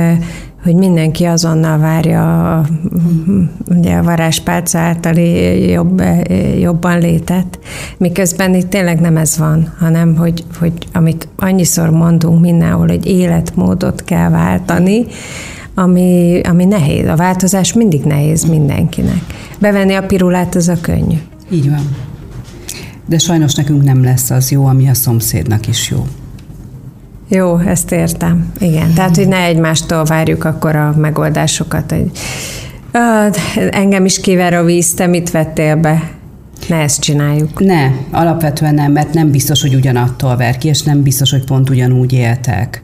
hogy 0.62 0.74
mindenki 0.74 1.24
azonnal 1.24 1.78
várja 1.78 2.54
a, 2.56 2.66
ugye 3.68 3.94
a 3.94 4.02
varázspálca 4.02 4.78
általi 4.78 5.60
jobb, 5.70 6.02
jobban 6.60 6.98
létet, 6.98 7.58
miközben 7.98 8.54
itt 8.54 8.68
tényleg 8.68 9.00
nem 9.00 9.16
ez 9.16 9.38
van, 9.38 9.72
hanem 9.78 10.16
hogy, 10.16 10.44
hogy 10.58 10.72
amit 10.92 11.28
annyiszor 11.36 11.90
mondunk 11.90 12.40
mindenhol, 12.40 12.86
hogy 12.86 13.06
életmódot 13.06 14.04
kell 14.04 14.30
váltani, 14.30 15.04
ami, 15.74 16.40
ami 16.48 16.64
nehéz. 16.64 17.08
A 17.08 17.16
változás 17.16 17.72
mindig 17.72 18.02
nehéz 18.02 18.44
mindenkinek. 18.44 19.20
Bevenni 19.58 19.94
a 19.94 20.06
pirulát, 20.06 20.54
az 20.54 20.68
a 20.68 20.76
könnyű. 20.80 21.16
Így 21.50 21.70
van. 21.70 21.96
De 23.06 23.18
sajnos 23.18 23.54
nekünk 23.54 23.84
nem 23.84 24.02
lesz 24.02 24.30
az 24.30 24.50
jó, 24.50 24.66
ami 24.66 24.88
a 24.88 24.94
szomszédnak 24.94 25.68
is 25.68 25.90
jó. 25.90 26.06
Jó, 27.34 27.58
ezt 27.58 27.92
értem. 27.92 28.52
Igen, 28.58 28.92
tehát, 28.94 29.16
hogy 29.16 29.28
ne 29.28 29.36
egymástól 29.36 30.04
várjuk 30.04 30.44
akkor 30.44 30.76
a 30.76 30.94
megoldásokat, 30.96 31.90
hogy 31.90 32.10
engem 33.70 34.04
is 34.04 34.20
kiver 34.20 34.54
a 34.54 34.64
víz, 34.64 34.94
te 34.94 35.06
mit 35.06 35.30
vettél 35.30 35.76
be? 35.76 36.10
Ne 36.68 36.76
ezt 36.76 37.00
csináljuk. 37.00 37.60
Ne, 37.60 37.90
alapvetően 38.10 38.74
nem, 38.74 38.92
mert 38.92 39.14
nem 39.14 39.30
biztos, 39.30 39.62
hogy 39.62 39.74
ugyanattól 39.74 40.36
ver 40.36 40.58
ki, 40.58 40.68
és 40.68 40.82
nem 40.82 41.02
biztos, 41.02 41.30
hogy 41.30 41.44
pont 41.44 41.70
ugyanúgy 41.70 42.12
éltek. 42.12 42.82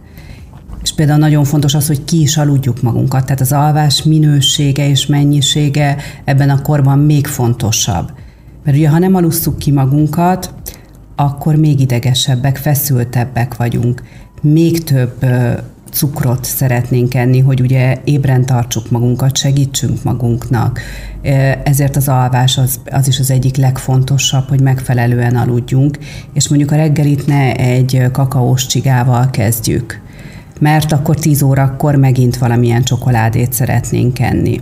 És 0.83 0.95
például 0.95 1.19
nagyon 1.19 1.45
fontos 1.45 1.75
az, 1.75 1.87
hogy 1.87 2.05
ki 2.05 2.21
is 2.21 2.37
aludjuk 2.37 2.83
magunkat, 2.83 3.25
tehát 3.25 3.41
az 3.41 3.53
alvás 3.53 4.03
minősége 4.03 4.89
és 4.89 5.07
mennyisége 5.07 5.97
ebben 6.25 6.51
a 6.51 6.63
korban 6.63 6.99
még 6.99 7.27
fontosabb. 7.27 8.13
Mert 8.65 8.77
ugye, 8.77 8.89
ha 8.89 8.99
nem 8.99 9.15
alusszuk 9.15 9.59
ki 9.59 9.71
magunkat, 9.71 10.55
akkor 11.17 11.55
még 11.55 11.81
idegesebbek, 11.81 12.57
feszültebbek 12.57 13.57
vagyunk, 13.57 14.03
még 14.41 14.85
több 14.85 15.25
cukrot 15.91 16.45
szeretnénk 16.45 17.15
enni, 17.15 17.41
hogy 17.41 17.61
ugye 17.61 17.97
ébren 18.05 18.47
tartsuk 18.47 18.91
magunkat, 18.91 19.37
segítsünk 19.37 20.03
magunknak. 20.03 20.81
Ezért 21.65 21.97
az 21.97 22.09
alvás 22.09 22.59
az, 22.59 22.81
az 22.91 23.09
is 23.09 23.19
az 23.19 23.31
egyik 23.31 23.57
legfontosabb, 23.57 24.49
hogy 24.49 24.61
megfelelően 24.61 25.37
aludjunk, 25.37 25.99
és 26.33 26.49
mondjuk 26.49 26.71
a 26.71 26.77
reggelit 26.77 27.27
ne 27.27 27.55
egy 27.55 28.03
kakaós 28.13 28.67
csigával 28.67 29.31
kezdjük, 29.31 30.01
mert 30.61 30.93
akkor 30.93 31.17
10 31.17 31.43
órakor 31.43 31.95
megint 31.95 32.39
valamilyen 32.39 32.83
csokoládét 32.83 33.53
szeretnénk 33.53 34.19
enni. 34.19 34.61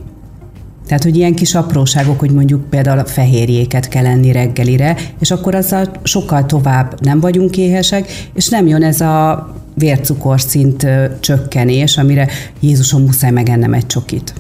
Tehát, 0.87 1.03
hogy 1.03 1.17
ilyen 1.17 1.35
kis 1.35 1.55
apróságok, 1.55 2.19
hogy 2.19 2.31
mondjuk 2.31 2.71
például 2.71 2.99
a 2.99 3.05
fehérjéket 3.05 3.89
kell 3.89 4.07
enni 4.07 4.33
reggelire, 4.33 4.97
és 5.21 5.31
akkor 5.31 5.55
azzal 5.55 5.91
sokkal 6.03 6.47
tovább 6.47 7.01
nem 7.01 7.21
vagyunk 7.21 7.57
éhesek, 7.57 8.29
és 8.35 8.49
nem 8.49 8.67
jön 8.67 8.83
ez 8.83 9.01
a 9.01 9.55
vércukorszint 9.79 10.87
csökkenés, 11.21 11.97
amire 11.97 12.29
Jézusom 12.61 13.03
muszáj 13.03 13.31
megennem 13.31 13.73
egy 13.73 13.87
csokit. 13.87 14.33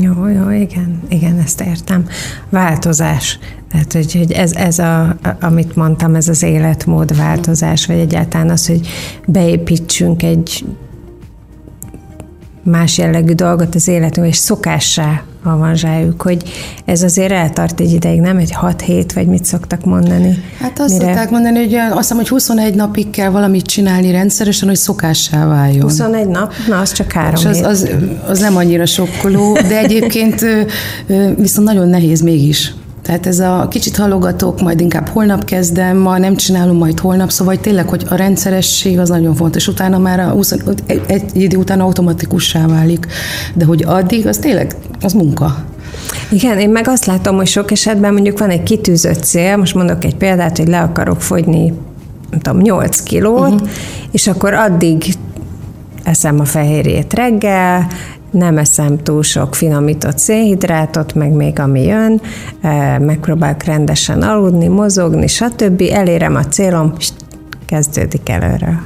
Jó, 0.00 0.26
jó, 0.26 0.50
igen, 0.50 1.00
igen, 1.08 1.38
ezt 1.38 1.60
értem. 1.60 2.06
Változás. 2.48 3.38
Tehát, 3.70 3.92
hogy, 3.92 4.12
hogy 4.12 4.32
ez, 4.32 4.52
ez 4.52 4.78
a, 4.78 5.16
amit 5.40 5.76
mondtam, 5.76 6.14
ez 6.14 6.28
az 6.28 6.42
életmód 6.42 7.16
változás, 7.16 7.86
vagy 7.86 7.98
egyáltalán 7.98 8.50
az, 8.50 8.66
hogy 8.66 8.88
beépítsünk 9.26 10.22
egy 10.22 10.64
más 12.62 12.98
jellegű 12.98 13.32
dolgot 13.32 13.74
az 13.74 13.88
életünk, 13.88 14.26
és 14.26 14.36
szokássá 14.36 15.22
avanzsáljuk, 15.42 16.22
hogy 16.22 16.42
ez 16.84 17.02
azért 17.02 17.32
eltart 17.32 17.80
egy 17.80 17.92
ideig, 17.92 18.20
nem 18.20 18.36
egy 18.36 18.52
6 18.52 18.80
hét, 18.80 19.12
vagy 19.12 19.26
mit 19.26 19.44
szoktak 19.44 19.84
mondani? 19.84 20.44
Hát 20.60 20.80
azt 20.80 20.92
mire... 20.92 21.04
szokták 21.04 21.30
mondani, 21.30 21.58
hogy 21.58 21.74
azt 21.74 21.98
hiszem, 21.98 22.16
hogy 22.16 22.28
21 22.28 22.74
napig 22.74 23.10
kell 23.10 23.30
valamit 23.30 23.66
csinálni 23.66 24.10
rendszeresen, 24.10 24.68
hogy 24.68 24.76
szokássá 24.76 25.46
váljon. 25.46 25.82
21 25.82 26.28
nap? 26.28 26.52
Na, 26.68 26.78
az 26.78 26.92
csak 26.92 27.12
három 27.12 27.40
És 27.40 27.44
az, 27.44 27.60
az, 27.60 27.88
az 28.26 28.38
nem 28.38 28.56
annyira 28.56 28.86
sokkoló, 28.86 29.52
de 29.68 29.78
egyébként 29.78 30.44
viszont 31.36 31.66
nagyon 31.66 31.88
nehéz 31.88 32.20
mégis. 32.20 32.74
Tehát 33.02 33.26
ez 33.26 33.38
a 33.38 33.66
kicsit 33.70 33.96
halogatok, 33.96 34.60
majd 34.60 34.80
inkább 34.80 35.08
holnap 35.08 35.44
kezdem, 35.44 35.96
ma 35.96 36.18
nem 36.18 36.36
csinálom, 36.36 36.76
majd 36.76 37.00
holnap, 37.00 37.30
szóval 37.30 37.56
tényleg, 37.56 37.88
hogy 37.88 38.04
a 38.08 38.14
rendszeresség 38.14 38.98
az 38.98 39.08
nagyon 39.08 39.34
fontos. 39.34 39.68
Utána 39.68 39.98
már 39.98 40.20
a 40.20 40.28
20, 40.28 40.52
egy, 40.86 41.02
egy 41.06 41.22
idő 41.32 41.56
után 41.56 41.80
automatikussá 41.80 42.66
válik, 42.66 43.06
de 43.54 43.64
hogy 43.64 43.84
addig, 43.86 44.26
az 44.26 44.36
tényleg, 44.36 44.74
az 45.00 45.12
munka. 45.12 45.64
Igen, 46.30 46.58
én 46.58 46.70
meg 46.70 46.88
azt 46.88 47.04
látom, 47.04 47.36
hogy 47.36 47.46
sok 47.46 47.70
esetben 47.70 48.12
mondjuk 48.12 48.38
van 48.38 48.50
egy 48.50 48.62
kitűzött 48.62 49.22
cél, 49.22 49.56
most 49.56 49.74
mondok 49.74 50.04
egy 50.04 50.16
példát, 50.16 50.56
hogy 50.56 50.68
le 50.68 50.80
akarok 50.80 51.20
fogyni, 51.20 51.72
nem 52.30 52.40
tudom, 52.40 52.60
8 52.60 53.02
kilót, 53.02 53.52
uh-huh. 53.52 53.68
és 54.10 54.26
akkor 54.26 54.54
addig 54.54 55.04
eszem 56.04 56.40
a 56.40 56.44
fehérjét 56.44 57.12
reggel, 57.14 57.86
nem 58.32 58.58
eszem 58.58 58.98
túl 58.98 59.22
sok 59.22 59.54
finomított 59.54 60.18
szénhidrátot, 60.18 61.14
meg 61.14 61.30
még 61.30 61.58
ami 61.58 61.82
jön, 61.82 62.20
megpróbálok 63.00 63.62
rendesen 63.62 64.22
aludni, 64.22 64.66
mozogni, 64.66 65.26
stb. 65.26 65.82
Elérem 65.92 66.34
a 66.34 66.44
célom, 66.44 66.92
kezdődik 67.66 68.28
előre. 68.28 68.82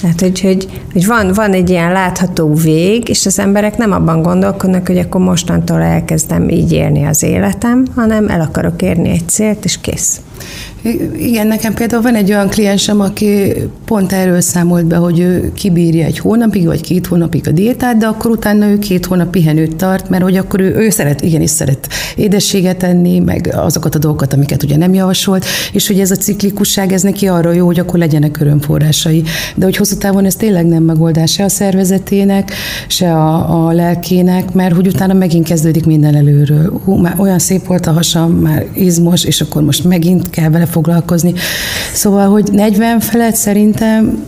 Tehát, 0.00 0.20
hogy, 0.20 0.40
hogy, 0.40 0.82
hogy 0.92 1.06
van, 1.06 1.32
van 1.32 1.52
egy 1.52 1.70
ilyen 1.70 1.92
látható 1.92 2.54
vég, 2.54 3.08
és 3.08 3.26
az 3.26 3.38
emberek 3.38 3.76
nem 3.76 3.92
abban 3.92 4.22
gondolkodnak, 4.22 4.86
hogy 4.86 4.98
akkor 4.98 5.20
mostantól 5.20 5.80
elkezdem 5.80 6.48
így 6.48 6.72
élni 6.72 7.04
az 7.04 7.22
életem, 7.22 7.86
hanem 7.94 8.28
el 8.28 8.40
akarok 8.40 8.82
érni 8.82 9.10
egy 9.10 9.28
célt, 9.28 9.64
és 9.64 9.80
kész. 9.80 10.20
Igen, 11.16 11.46
nekem 11.46 11.74
például 11.74 12.02
van 12.02 12.14
egy 12.14 12.30
olyan 12.30 12.48
kliensem, 12.48 13.00
aki 13.00 13.52
pont 13.84 14.12
erről 14.12 14.40
számolt 14.40 14.84
be, 14.84 14.96
hogy 14.96 15.20
ő 15.20 15.52
kibírja 15.54 16.04
egy 16.04 16.18
hónapig, 16.18 16.66
vagy 16.66 16.80
két 16.80 17.06
hónapig 17.06 17.48
a 17.48 17.50
diétát, 17.50 17.96
de 17.96 18.06
akkor 18.06 18.30
utána 18.30 18.66
ő 18.66 18.78
két 18.78 19.06
hónap 19.06 19.30
pihenőt 19.30 19.76
tart, 19.76 20.08
mert 20.08 20.22
hogy 20.22 20.36
akkor 20.36 20.60
ő, 20.60 20.74
ő 20.74 20.90
szeret, 20.90 21.20
igenis 21.20 21.50
szeret 21.50 21.88
édességet 22.16 22.82
enni, 22.82 23.18
meg 23.18 23.54
azokat 23.56 23.94
a 23.94 23.98
dolgokat, 23.98 24.32
amiket 24.32 24.62
ugye 24.62 24.76
nem 24.76 24.94
javasolt, 24.94 25.44
és 25.72 25.86
hogy 25.86 26.00
ez 26.00 26.10
a 26.10 26.16
ciklikusság, 26.16 26.92
ez 26.92 27.02
neki 27.02 27.26
arra 27.26 27.52
jó, 27.52 27.66
hogy 27.66 27.78
akkor 27.78 27.98
legyenek 27.98 28.40
örömforrásai. 28.40 29.22
De 29.54 29.64
hogy 29.64 29.76
hosszú 29.76 29.96
távon 29.96 30.24
ez 30.24 30.34
tényleg 30.34 30.66
nem 30.66 30.82
megoldás 30.82 31.32
se 31.32 31.44
a 31.44 31.48
szervezetének, 31.48 32.52
se 32.86 33.14
a, 33.14 33.66
a 33.66 33.72
lelkének, 33.72 34.52
mert 34.52 34.74
hogy 34.74 34.86
utána 34.86 35.12
megint 35.12 35.46
kezdődik 35.46 35.86
minden 35.86 36.14
előről. 36.14 36.80
Hú, 36.84 36.94
már 36.94 37.14
olyan 37.18 37.38
szép 37.38 37.66
volt 37.66 37.86
a 37.86 37.92
hasam, 37.92 38.32
már 38.32 38.66
izmos, 38.74 39.24
és 39.24 39.40
akkor 39.40 39.62
most 39.62 39.84
megint 39.84 40.30
kell 40.30 40.50
vele 40.50 40.66
foglalkozni. 40.72 41.34
Szóval, 41.92 42.28
hogy 42.28 42.48
40 42.52 43.00
felett 43.00 43.34
szerintem 43.34 44.24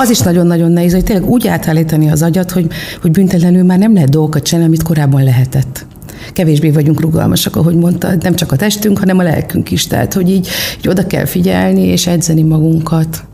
az 0.00 0.10
is 0.10 0.18
nagyon-nagyon 0.18 0.70
nehéz, 0.70 0.92
hogy 0.92 1.04
tényleg 1.04 1.28
úgy 1.28 1.46
átállítani 1.46 2.10
az 2.10 2.22
agyat, 2.22 2.50
hogy, 2.50 2.66
hogy 3.00 3.10
büntetlenül 3.10 3.62
már 3.62 3.78
nem 3.78 3.94
lehet 3.94 4.10
dolgokat 4.10 4.42
csinálni, 4.42 4.68
amit 4.68 4.82
korábban 4.82 5.24
lehetett 5.24 5.86
kevésbé 6.32 6.70
vagyunk 6.70 7.00
rugalmasak, 7.00 7.56
ahogy 7.56 7.74
mondtad, 7.74 8.22
nem 8.22 8.34
csak 8.34 8.52
a 8.52 8.56
testünk, 8.56 8.98
hanem 8.98 9.18
a 9.18 9.22
lelkünk 9.22 9.70
is. 9.70 9.86
Tehát, 9.86 10.14
hogy 10.14 10.30
így, 10.30 10.48
így 10.78 10.88
oda 10.88 11.06
kell 11.06 11.24
figyelni 11.24 11.82
és 11.82 12.06
edzeni 12.06 12.42
magunkat. 12.42 13.24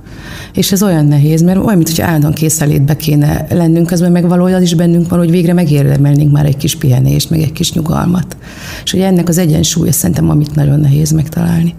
És 0.53 0.73
ez 0.73 0.83
olyan 0.83 1.07
nehéz, 1.07 1.43
mert 1.43 1.59
olyan, 1.59 1.77
mintha 1.77 2.05
állandóan 2.05 2.33
készelétbe 2.33 2.97
kéne 2.97 3.47
lennünk, 3.51 3.87
közben 3.87 4.13
meg 4.13 4.29
valójában 4.29 4.63
is 4.63 4.75
bennünk 4.75 5.09
van, 5.09 5.19
hogy 5.19 5.31
végre 5.31 5.53
megérdemelnénk 5.53 6.33
már 6.33 6.47
egy 6.47 6.57
kis 6.57 6.77
pihenést, 6.77 7.31
meg 7.31 7.41
egy 7.41 7.53
kis 7.53 7.73
nyugalmat. 7.73 8.37
És 8.85 8.91
hogy 8.91 9.01
ennek 9.01 9.29
az 9.29 9.39
egyensúlya 9.39 9.93
szerintem, 9.93 10.31
amit 10.31 10.55
nagyon 10.55 10.81
nehéz 10.81 11.11
megtalálni. 11.11 11.75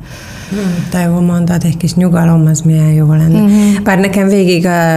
Te 0.89 0.99
jó 0.99 1.19
mondod, 1.19 1.63
egy 1.63 1.77
kis 1.77 1.93
nyugalom, 1.93 2.45
az 2.45 2.61
milyen 2.61 2.93
jó 2.93 3.11
lenne. 3.11 3.41
Uh-huh. 3.41 3.81
Bár 3.83 3.99
nekem 3.99 4.27
végig 4.27 4.65
a, 4.65 4.95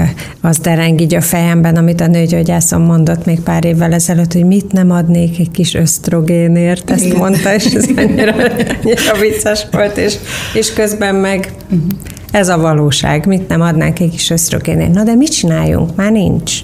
a, 0.00 0.08
az 0.40 0.58
dereng 0.58 1.00
így 1.00 1.14
a 1.14 1.20
fejemben, 1.20 1.76
amit 1.76 2.00
a 2.00 2.06
nőgyógyászom 2.06 2.82
mondott 2.82 3.24
még 3.24 3.40
pár 3.40 3.64
évvel 3.64 3.92
ezelőtt, 3.92 4.32
hogy 4.32 4.44
mit 4.44 4.72
nem 4.72 4.90
adnék 4.90 5.38
egy 5.38 5.50
kis 5.50 5.74
ösztrogénért, 5.74 6.90
ezt 6.90 7.04
Igen. 7.04 7.16
mondta, 7.16 7.54
és 7.54 7.64
ez 7.64 7.86
annyira, 7.96 8.34
annyira 8.34 9.18
vicces 9.20 9.66
volt, 9.70 9.96
és, 9.96 10.16
és 10.54 10.72
közben 10.72 11.14
meg 11.14 11.52
uh-huh. 11.64 11.90
ez 12.30 12.48
a 12.48 12.58
valóság, 12.58 13.26
mit 13.26 13.48
nem 13.48 13.60
adnánk 13.60 14.00
egy 14.00 14.10
kis 14.10 14.30
ösztrogénért. 14.30 14.92
Na 14.92 15.02
de 15.02 15.14
mit 15.14 15.30
csináljunk? 15.30 15.96
Már 15.96 16.12
nincs. 16.12 16.60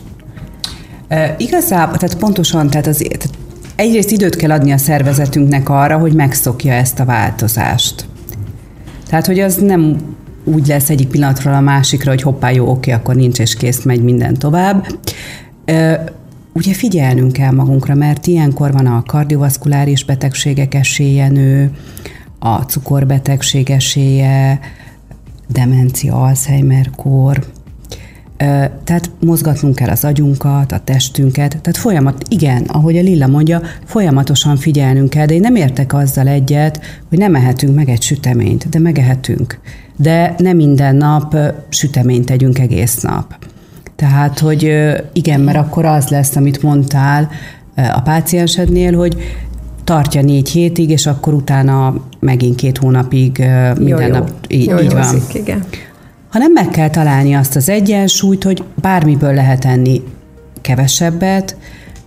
E, 1.08 1.34
igazából, 1.38 1.96
tehát 1.96 2.16
pontosan, 2.16 2.70
tehát 2.70 2.86
az, 2.86 2.96
tehát 2.96 3.28
egyrészt 3.76 4.10
időt 4.10 4.36
kell 4.36 4.50
adni 4.50 4.72
a 4.72 4.78
szervezetünknek 4.78 5.68
arra, 5.68 5.98
hogy 5.98 6.14
megszokja 6.14 6.72
ezt 6.72 7.00
a 7.00 7.04
változást. 7.04 8.04
Tehát, 9.12 9.26
hogy 9.26 9.40
az 9.40 9.56
nem 9.56 9.96
úgy 10.44 10.66
lesz 10.66 10.90
egyik 10.90 11.08
pillanatról 11.08 11.54
a 11.54 11.60
másikra, 11.60 12.10
hogy 12.10 12.22
hoppá, 12.22 12.50
jó, 12.50 12.70
oké, 12.70 12.90
akkor 12.90 13.14
nincs 13.14 13.38
és 13.38 13.54
kész, 13.54 13.82
megy 13.82 14.02
minden 14.02 14.34
tovább. 14.34 14.86
Ugye 16.52 16.72
figyelnünk 16.72 17.32
kell 17.32 17.50
magunkra, 17.50 17.94
mert 17.94 18.26
ilyenkor 18.26 18.72
van 18.72 18.86
a 18.86 19.02
kardiovaszkuláris 19.02 20.04
betegségek 20.04 20.74
esélye 20.74 21.28
nő, 21.28 21.70
a 22.38 22.56
cukorbetegség 22.56 23.70
esélye, 23.70 24.60
demencia, 25.48 26.22
Alzheimer-kór, 26.22 27.46
tehát 28.84 29.10
mozgatnunk 29.20 29.74
kell 29.74 29.88
az 29.88 30.04
agyunkat, 30.04 30.72
a 30.72 30.80
testünket, 30.84 31.48
tehát 31.48 31.76
folyamat, 31.76 32.22
igen, 32.28 32.62
ahogy 32.62 32.96
a 32.96 33.00
Lilla 33.00 33.26
mondja, 33.26 33.60
folyamatosan 33.84 34.56
figyelnünk 34.56 35.10
kell, 35.10 35.26
de 35.26 35.34
én 35.34 35.40
nem 35.40 35.56
értek 35.56 35.94
azzal 35.94 36.28
egyet, 36.28 36.80
hogy 37.08 37.18
nem 37.18 37.34
ehetünk 37.34 37.74
meg 37.74 37.88
egy 37.88 38.02
süteményt, 38.02 38.68
de 38.68 38.78
megehetünk. 38.78 39.58
De 39.96 40.34
nem 40.38 40.56
minden 40.56 40.96
nap 40.96 41.36
süteményt 41.68 42.26
tegyünk 42.26 42.58
egész 42.58 43.00
nap. 43.00 43.34
Tehát, 43.96 44.38
hogy 44.38 44.92
igen, 45.12 45.40
mert 45.40 45.58
akkor 45.58 45.84
az 45.84 46.08
lesz, 46.08 46.36
amit 46.36 46.62
mondtál 46.62 47.30
a 47.74 48.00
páciensednél, 48.00 48.96
hogy 48.96 49.16
tartja 49.84 50.22
négy 50.22 50.48
hétig, 50.48 50.90
és 50.90 51.06
akkor 51.06 51.34
utána 51.34 51.94
megint 52.20 52.54
két 52.54 52.78
hónapig 52.78 53.38
minden 53.78 53.86
jó, 53.86 53.98
jó. 54.00 54.06
nap 54.06 54.30
így, 54.48 54.66
jó, 54.66 54.78
így 54.78 54.92
van. 54.92 55.16
Igen 55.32 55.64
hanem 56.32 56.52
meg 56.52 56.68
kell 56.68 56.90
találni 56.90 57.34
azt 57.34 57.56
az 57.56 57.68
egyensúlyt, 57.68 58.44
hogy 58.44 58.64
bármiből 58.80 59.34
lehet 59.34 59.64
enni 59.64 60.02
kevesebbet, 60.60 61.56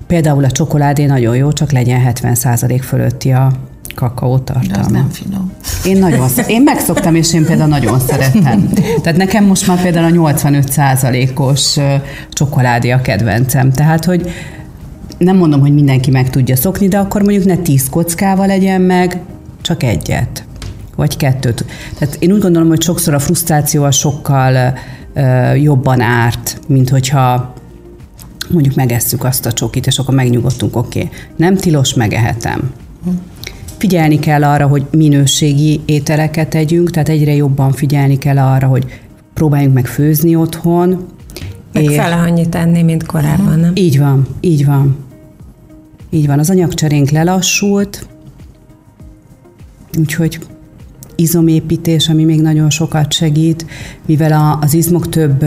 például 0.08 0.44
a 0.44 0.52
csokoládé 0.52 1.06
nagyon 1.06 1.36
jó, 1.36 1.52
csak 1.52 1.72
legyen 1.72 2.12
70% 2.14 2.80
fölötti 2.84 3.32
a 3.32 3.52
kakaó 3.96 4.38
tartalma. 4.38 4.90
De 4.90 4.98
nem 4.98 5.10
finom. 5.10 5.52
Én 5.86 5.98
nagyon 5.98 6.30
én 6.48 6.62
megszoktam, 6.62 7.16
és 7.16 7.34
én 7.34 7.46
például 7.46 7.70
nagyon 7.70 8.00
szeretem. 8.00 8.70
Tehát 9.02 9.18
nekem 9.18 9.46
most 9.46 9.68
már 9.68 9.82
például 9.82 10.26
a 10.26 10.34
85%-os 10.34 11.80
csokoládé 12.30 12.90
a 12.90 13.02
kedvencem. 13.02 13.72
Tehát, 13.72 14.06
hogy 14.06 14.30
nem 15.18 15.38
mondom, 15.38 15.60
hogy 15.60 15.74
mindenki 15.74 16.12
meg 16.12 16.30
tudja 16.30 16.56
szokni, 16.56 16.88
de 16.88 16.98
akkor 16.98 17.22
mondjuk 17.22 17.46
ne 17.46 17.56
10 17.56 17.90
kockával 17.90 18.48
legyen 18.48 18.82
meg, 18.82 19.20
csak 19.62 19.84
egyet 19.84 20.44
vagy 20.96 21.18
kettőt. 21.18 21.66
Tehát 21.98 22.16
én 22.20 22.32
úgy 22.32 22.42
gondolom, 22.42 22.68
hogy 22.68 22.82
sokszor 22.82 23.14
a 23.14 23.20
frusztráció 23.20 23.84
a 23.84 23.92
sokkal 23.92 24.78
uh, 25.16 25.62
jobban 25.62 26.02
árt, 26.02 26.60
mint 26.68 26.90
hogyha 26.90 27.54
mondjuk 28.50 28.76
megesszük 28.76 29.24
azt 29.24 29.46
a 29.46 29.52
csokit, 29.52 29.88
és 29.88 30.00
akkor 30.00 30.16
megnyugodtunk, 30.16 30.76
oké, 30.76 31.04
okay, 31.04 31.12
nem 31.36 31.56
tilos, 31.56 31.94
megehetem. 31.94 32.72
Figyelni 33.78 34.20
kell 34.20 34.44
arra, 34.44 34.68
hogy 34.68 34.86
minőségi 34.92 35.82
ételeket 35.86 36.50
tegyünk, 36.50 36.92
tehát 36.92 37.10
egyre 37.10 37.34
jobban 37.34 37.72
figyelni 37.72 38.18
kell 38.18 38.38
arra, 38.38 38.68
hogy 38.68 39.02
próbáljunk 39.34 39.74
meg 39.74 39.86
főzni 39.86 40.36
otthon. 40.36 41.06
Meg 41.74 41.84
és... 41.84 41.96
fele 41.96 42.16
annyit 42.16 42.56
enni, 42.56 42.82
mint 42.82 43.06
korábban, 43.06 43.60
nem? 43.60 43.72
Így 43.74 44.00
van, 44.00 44.28
így 44.40 44.66
van. 44.66 44.98
Így 46.10 46.28
van, 46.28 46.40
az 46.40 46.50
anyagcserénk 46.50 47.10
lelassult, 47.10 48.08
úgyhogy 49.98 50.40
izomépítés, 51.16 52.10
ami 52.10 52.24
még 52.24 52.42
nagyon 52.42 52.70
sokat 52.70 53.14
segít, 53.14 53.66
mivel 54.06 54.60
az 54.62 54.74
izmok 54.74 55.10
több 55.10 55.46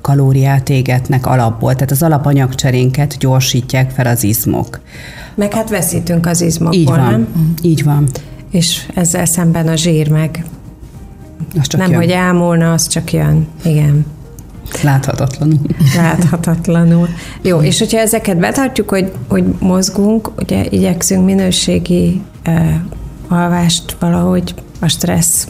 kalóriát 0.00 0.68
égetnek 0.68 1.26
alapból, 1.26 1.74
tehát 1.74 1.90
az 1.90 2.02
alapanyagcserénket 2.02 3.16
gyorsítják 3.18 3.90
fel 3.90 4.06
az 4.06 4.24
izmok. 4.24 4.80
Meg 5.34 5.52
hát 5.52 5.70
veszítünk 5.70 6.26
az 6.26 6.40
izmokból, 6.40 6.80
Így 6.80 6.88
van, 6.88 7.10
nem? 7.10 7.54
így 7.62 7.84
van. 7.84 8.08
És 8.50 8.86
ezzel 8.94 9.24
szemben 9.24 9.68
a 9.68 9.76
zsír 9.76 10.08
meg 10.08 10.44
az 11.58 11.66
csak 11.66 11.80
nem, 11.80 11.90
jön. 11.90 11.98
hogy 11.98 12.10
elmúlna, 12.10 12.72
az 12.72 12.86
csak 12.86 13.12
jön. 13.12 13.46
Igen. 13.64 14.06
Láthatatlanul. 14.82 15.58
Láthatatlanul. 15.96 17.08
Jó, 17.42 17.60
és 17.60 17.78
hogyha 17.78 17.98
ezeket 17.98 18.38
betartjuk, 18.38 18.88
hogy, 18.88 19.12
hogy 19.28 19.44
mozgunk, 19.58 20.30
ugye 20.38 20.64
igyekszünk 20.70 21.24
minőségi 21.24 22.20
uh, 22.46 22.74
alvást 23.28 23.96
valahogy 23.98 24.54
a 24.80 24.88
stressz 24.88 25.48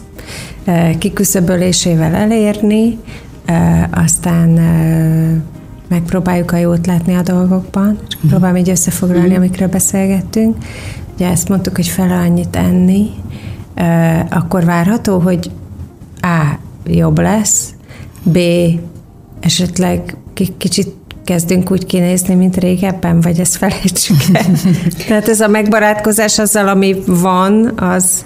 kiküszöbölésével 0.99 2.15
elérni, 2.15 2.99
aztán 3.91 4.49
megpróbáljuk 5.89 6.53
a 6.53 6.57
jót 6.57 6.87
látni 6.87 7.15
a 7.15 7.23
dolgokban, 7.23 7.97
csak 7.97 8.17
uh-huh. 8.17 8.31
próbálom 8.31 8.57
így 8.57 8.71
összefoglalni, 8.71 9.23
uh-huh. 9.23 9.39
amikről 9.39 9.69
beszélgettünk. 9.69 10.57
Ugye 11.15 11.29
ezt 11.29 11.49
mondtuk, 11.49 11.77
hogy 11.77 11.89
fele 11.89 12.15
annyit 12.15 12.57
enni, 12.57 13.11
akkor 14.31 14.65
várható, 14.65 15.19
hogy 15.19 15.51
A. 16.21 16.59
jobb 16.85 17.19
lesz, 17.19 17.75
B 18.23 18.39
esetleg 19.41 20.17
kicsit 20.57 20.95
kezdünk 21.25 21.71
úgy 21.71 21.87
kinézni, 21.87 22.35
mint 22.35 22.57
régebben, 22.57 23.21
vagy 23.21 23.41
ezt 23.41 23.57
felejtsük 23.57 24.17
el. 24.33 24.45
Tehát 25.07 25.29
ez 25.29 25.41
a 25.41 25.49
megbarátkozás 25.49 26.39
azzal, 26.39 26.69
ami 26.69 26.97
van, 27.07 27.73
az 27.77 28.25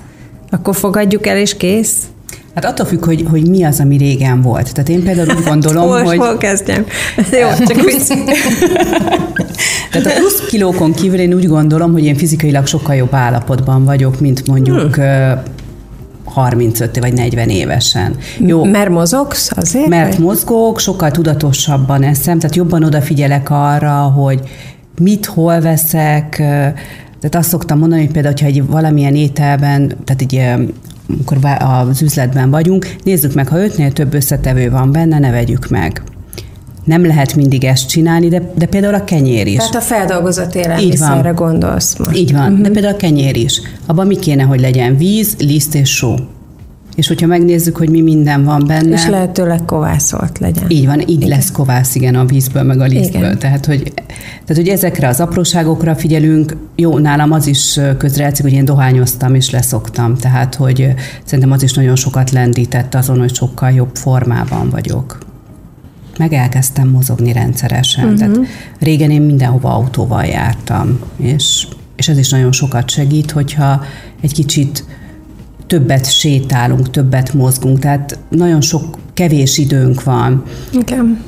akkor 0.50 0.74
fogadjuk 0.74 1.26
el, 1.26 1.36
és 1.36 1.56
kész? 1.56 1.96
Hát 2.54 2.64
attól 2.64 2.86
függ, 2.86 3.04
hogy, 3.04 3.24
hogy 3.30 3.48
mi 3.48 3.64
az, 3.64 3.80
ami 3.80 3.96
régen 3.96 4.42
volt. 4.42 4.72
Tehát 4.72 4.88
én 4.88 5.02
például 5.02 5.36
úgy 5.36 5.44
gondolom, 5.52 5.88
hol, 5.88 6.02
hogy... 6.02 6.18
Hol 6.18 6.36
kezdjem? 6.36 6.86
Jó, 7.40 7.48
csak 7.66 7.76
plusz... 7.76 8.06
Tehát 9.90 10.06
a 10.06 10.18
plusz 10.18 10.46
kilókon 10.48 10.92
kívül 10.92 11.18
én 11.18 11.34
úgy 11.34 11.46
gondolom, 11.46 11.92
hogy 11.92 12.04
én 12.04 12.16
fizikailag 12.16 12.66
sokkal 12.66 12.94
jobb 12.94 13.14
állapotban 13.14 13.84
vagyok, 13.84 14.20
mint 14.20 14.46
mondjuk 14.46 14.94
hmm 14.94 15.52
35 16.34 16.98
vagy 16.98 17.12
40 17.12 17.48
évesen. 17.48 18.16
Jó, 18.38 18.64
mert 18.64 18.90
mozogsz 18.90 19.50
azért? 19.56 19.86
Mert 19.86 20.14
vagy? 20.14 20.24
mozgok, 20.24 20.78
sokkal 20.78 21.10
tudatosabban 21.10 22.02
eszem, 22.02 22.38
tehát 22.38 22.56
jobban 22.56 22.84
odafigyelek 22.84 23.50
arra, 23.50 23.92
hogy 23.92 24.40
mit, 24.98 25.26
hol 25.26 25.60
veszek, 25.60 26.42
tehát 27.24 27.38
azt 27.38 27.48
szoktam 27.48 27.78
mondani, 27.78 28.02
hogy 28.02 28.10
például, 28.10 28.34
ha 28.40 28.46
egy 28.46 28.66
valamilyen 28.66 29.14
ételben, 29.14 29.96
tehát 30.04 30.22
egy 30.22 30.42
amikor 31.08 31.38
az 31.58 32.02
üzletben 32.02 32.50
vagyunk, 32.50 32.96
nézzük 33.04 33.34
meg, 33.34 33.48
ha 33.48 33.58
ötnél 33.58 33.92
több 33.92 34.14
összetevő 34.14 34.70
van 34.70 34.92
benne, 34.92 35.18
ne 35.18 35.30
vegyük 35.30 35.68
meg 35.68 36.02
nem 36.84 37.06
lehet 37.06 37.34
mindig 37.34 37.64
ezt 37.64 37.88
csinálni, 37.88 38.28
de, 38.28 38.52
de 38.54 38.66
például 38.66 38.94
a 38.94 39.04
kenyér 39.04 39.46
is. 39.46 39.56
Tehát 39.56 39.74
a 39.74 39.80
feldolgozott 39.80 40.54
élelmiszerre 40.54 41.30
gondolsz 41.30 41.96
most. 41.98 42.16
Így 42.16 42.32
van, 42.32 42.50
uh-huh. 42.50 42.60
de 42.60 42.70
például 42.70 42.94
a 42.94 42.96
kenyér 42.96 43.36
is. 43.36 43.60
Abban 43.86 44.06
mi 44.06 44.16
kéne, 44.16 44.42
hogy 44.42 44.60
legyen 44.60 44.96
víz, 44.96 45.36
liszt 45.38 45.74
és 45.74 45.90
só. 45.90 46.14
És 46.94 47.08
hogyha 47.08 47.26
megnézzük, 47.26 47.76
hogy 47.76 47.88
mi 47.88 48.00
minden 48.00 48.44
van 48.44 48.64
benne. 48.66 48.94
És 48.94 49.06
lehetőleg 49.06 49.64
kovászolt 49.64 50.38
legyen. 50.38 50.64
Így 50.70 50.86
van, 50.86 51.00
így 51.00 51.10
igen. 51.10 51.28
lesz 51.28 51.50
kovász, 51.50 51.94
igen, 51.94 52.14
a 52.14 52.24
vízből, 52.24 52.62
meg 52.62 52.80
a 52.80 52.84
lisztből. 52.84 53.22
Igen. 53.22 53.38
Tehát 53.38 53.66
hogy, 53.66 53.92
tehát, 54.44 54.62
hogy 54.62 54.68
ezekre 54.68 55.08
az 55.08 55.20
apróságokra 55.20 55.94
figyelünk. 55.94 56.56
Jó, 56.76 56.98
nálam 56.98 57.32
az 57.32 57.46
is 57.46 57.80
közrejátszik, 57.98 58.44
hogy 58.44 58.54
én 58.54 58.64
dohányoztam 58.64 59.34
és 59.34 59.50
leszoktam. 59.50 60.16
Tehát, 60.16 60.54
hogy 60.54 60.94
szerintem 61.24 61.52
az 61.52 61.62
is 61.62 61.72
nagyon 61.72 61.96
sokat 61.96 62.30
lendített 62.30 62.94
azon, 62.94 63.18
hogy 63.18 63.34
sokkal 63.34 63.70
jobb 63.70 63.96
formában 63.96 64.70
vagyok 64.70 65.18
meg 66.18 66.32
elkezdtem 66.32 66.88
mozogni 66.88 67.32
rendszeresen. 67.32 68.04
Uh-huh. 68.04 68.18
Tehát 68.18 68.38
régen 68.78 69.10
én 69.10 69.22
mindenhova 69.22 69.74
autóval 69.74 70.24
jártam, 70.24 70.98
és, 71.16 71.66
és 71.96 72.08
ez 72.08 72.18
is 72.18 72.30
nagyon 72.30 72.52
sokat 72.52 72.90
segít, 72.90 73.30
hogyha 73.30 73.84
egy 74.20 74.32
kicsit 74.32 74.84
többet 75.66 76.12
sétálunk, 76.12 76.90
többet 76.90 77.34
mozgunk, 77.34 77.78
tehát 77.78 78.18
nagyon 78.28 78.60
sok 78.60 78.98
kevés 79.14 79.58
időnk 79.58 80.02
van. 80.02 80.42
Igen. 80.72 81.22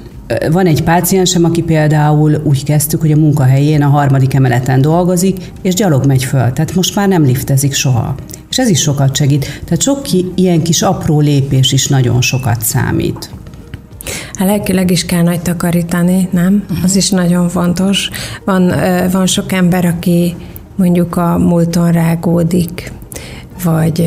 Van 0.51 0.67
egy 0.67 0.83
páciensem, 0.83 1.45
aki 1.45 1.63
például 1.63 2.41
úgy 2.45 2.65
kezdtük, 2.65 3.01
hogy 3.01 3.13
a 3.13 3.17
munkahelyén 3.17 3.83
a 3.83 3.89
harmadik 3.89 4.35
emeleten 4.35 4.81
dolgozik, 4.81 5.53
és 5.63 5.75
gyalog 5.75 6.07
megy 6.07 6.25
föl. 6.25 6.53
Tehát 6.53 6.75
most 6.75 6.95
már 6.95 7.09
nem 7.09 7.23
liftezik 7.23 7.73
soha. 7.73 8.15
És 8.51 8.59
ez 8.59 8.69
is 8.69 8.81
sokat 8.81 9.17
segít. 9.17 9.61
Tehát 9.65 9.83
sok 9.83 10.03
ki, 10.03 10.33
ilyen 10.35 10.63
kis 10.63 10.83
apró 10.83 11.21
lépés 11.21 11.73
is 11.73 11.89
nagyon 11.89 12.21
sokat 12.21 12.63
számít. 12.63 13.31
A 14.39 14.45
lelkileg 14.45 14.91
is 14.91 15.07
kell 15.07 15.23
nagy 15.23 15.41
takarítani, 15.41 16.29
nem? 16.33 16.63
Uh-huh. 16.63 16.85
Az 16.85 16.97
is 16.97 17.11
nagyon 17.11 17.49
fontos. 17.49 18.11
Van, 18.45 18.73
van 19.11 19.27
sok 19.27 19.53
ember, 19.53 19.85
aki 19.85 20.37
mondjuk 20.77 21.17
a 21.17 21.39
múlton 21.39 21.93
rágódik, 21.93 22.93
vagy 23.67 24.01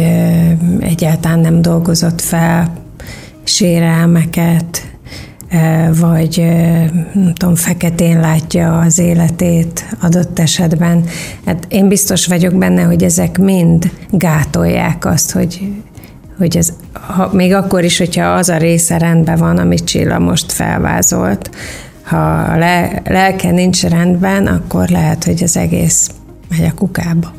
egyáltalán 0.79 1.39
nem 1.39 1.61
dolgozott 1.61 2.21
fel 2.21 2.71
sérelmeket, 3.43 4.87
vagy 5.99 6.45
nem 7.13 7.33
tudom, 7.33 7.55
feketén 7.55 8.19
látja 8.19 8.79
az 8.79 8.99
életét 8.99 9.85
adott 10.01 10.39
esetben. 10.39 11.03
Hát 11.45 11.65
én 11.69 11.87
biztos 11.87 12.27
vagyok 12.27 12.53
benne, 12.53 12.81
hogy 12.81 13.03
ezek 13.03 13.37
mind 13.37 13.91
gátolják 14.09 15.05
azt, 15.05 15.31
hogy 15.31 15.71
hogy 16.37 16.57
ez, 16.57 16.73
ha, 16.93 17.29
még 17.33 17.53
akkor 17.53 17.83
is, 17.83 17.97
hogyha 17.97 18.25
az 18.25 18.49
a 18.49 18.57
része 18.57 18.97
rendben 18.97 19.37
van, 19.37 19.57
amit 19.57 19.83
Csilla 19.83 20.19
most 20.19 20.51
felvázolt, 20.51 21.49
ha 22.03 22.17
a 22.31 22.57
le, 22.57 23.01
lelke 23.05 23.51
nincs 23.51 23.83
rendben, 23.83 24.47
akkor 24.47 24.89
lehet, 24.89 25.23
hogy 25.23 25.43
az 25.43 25.57
egész 25.57 26.09
megy 26.49 26.65
a 26.65 26.73
kukába. 26.73 27.31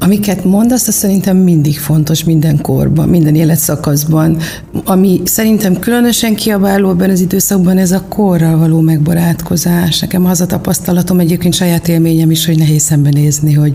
Amiket 0.00 0.44
mondasz, 0.44 0.88
az 0.88 0.94
szerintem 0.94 1.36
mindig 1.36 1.78
fontos 1.78 2.24
minden 2.24 2.60
korban, 2.60 3.08
minden 3.08 3.34
életszakaszban. 3.34 4.36
Ami 4.84 5.20
szerintem 5.24 5.78
különösen 5.78 6.34
kiabáló 6.34 6.90
ebben 6.90 7.10
az 7.10 7.20
időszakban, 7.20 7.78
ez 7.78 7.92
a 7.92 8.02
korral 8.08 8.58
való 8.58 8.80
megbarátkozás. 8.80 9.98
Nekem 9.98 10.26
az 10.26 10.40
a 10.40 10.46
tapasztalatom, 10.46 11.18
egyébként 11.18 11.54
saját 11.54 11.88
élményem 11.88 12.30
is, 12.30 12.46
hogy 12.46 12.58
nehéz 12.58 12.82
szembenézni, 12.82 13.52
hogy... 13.52 13.74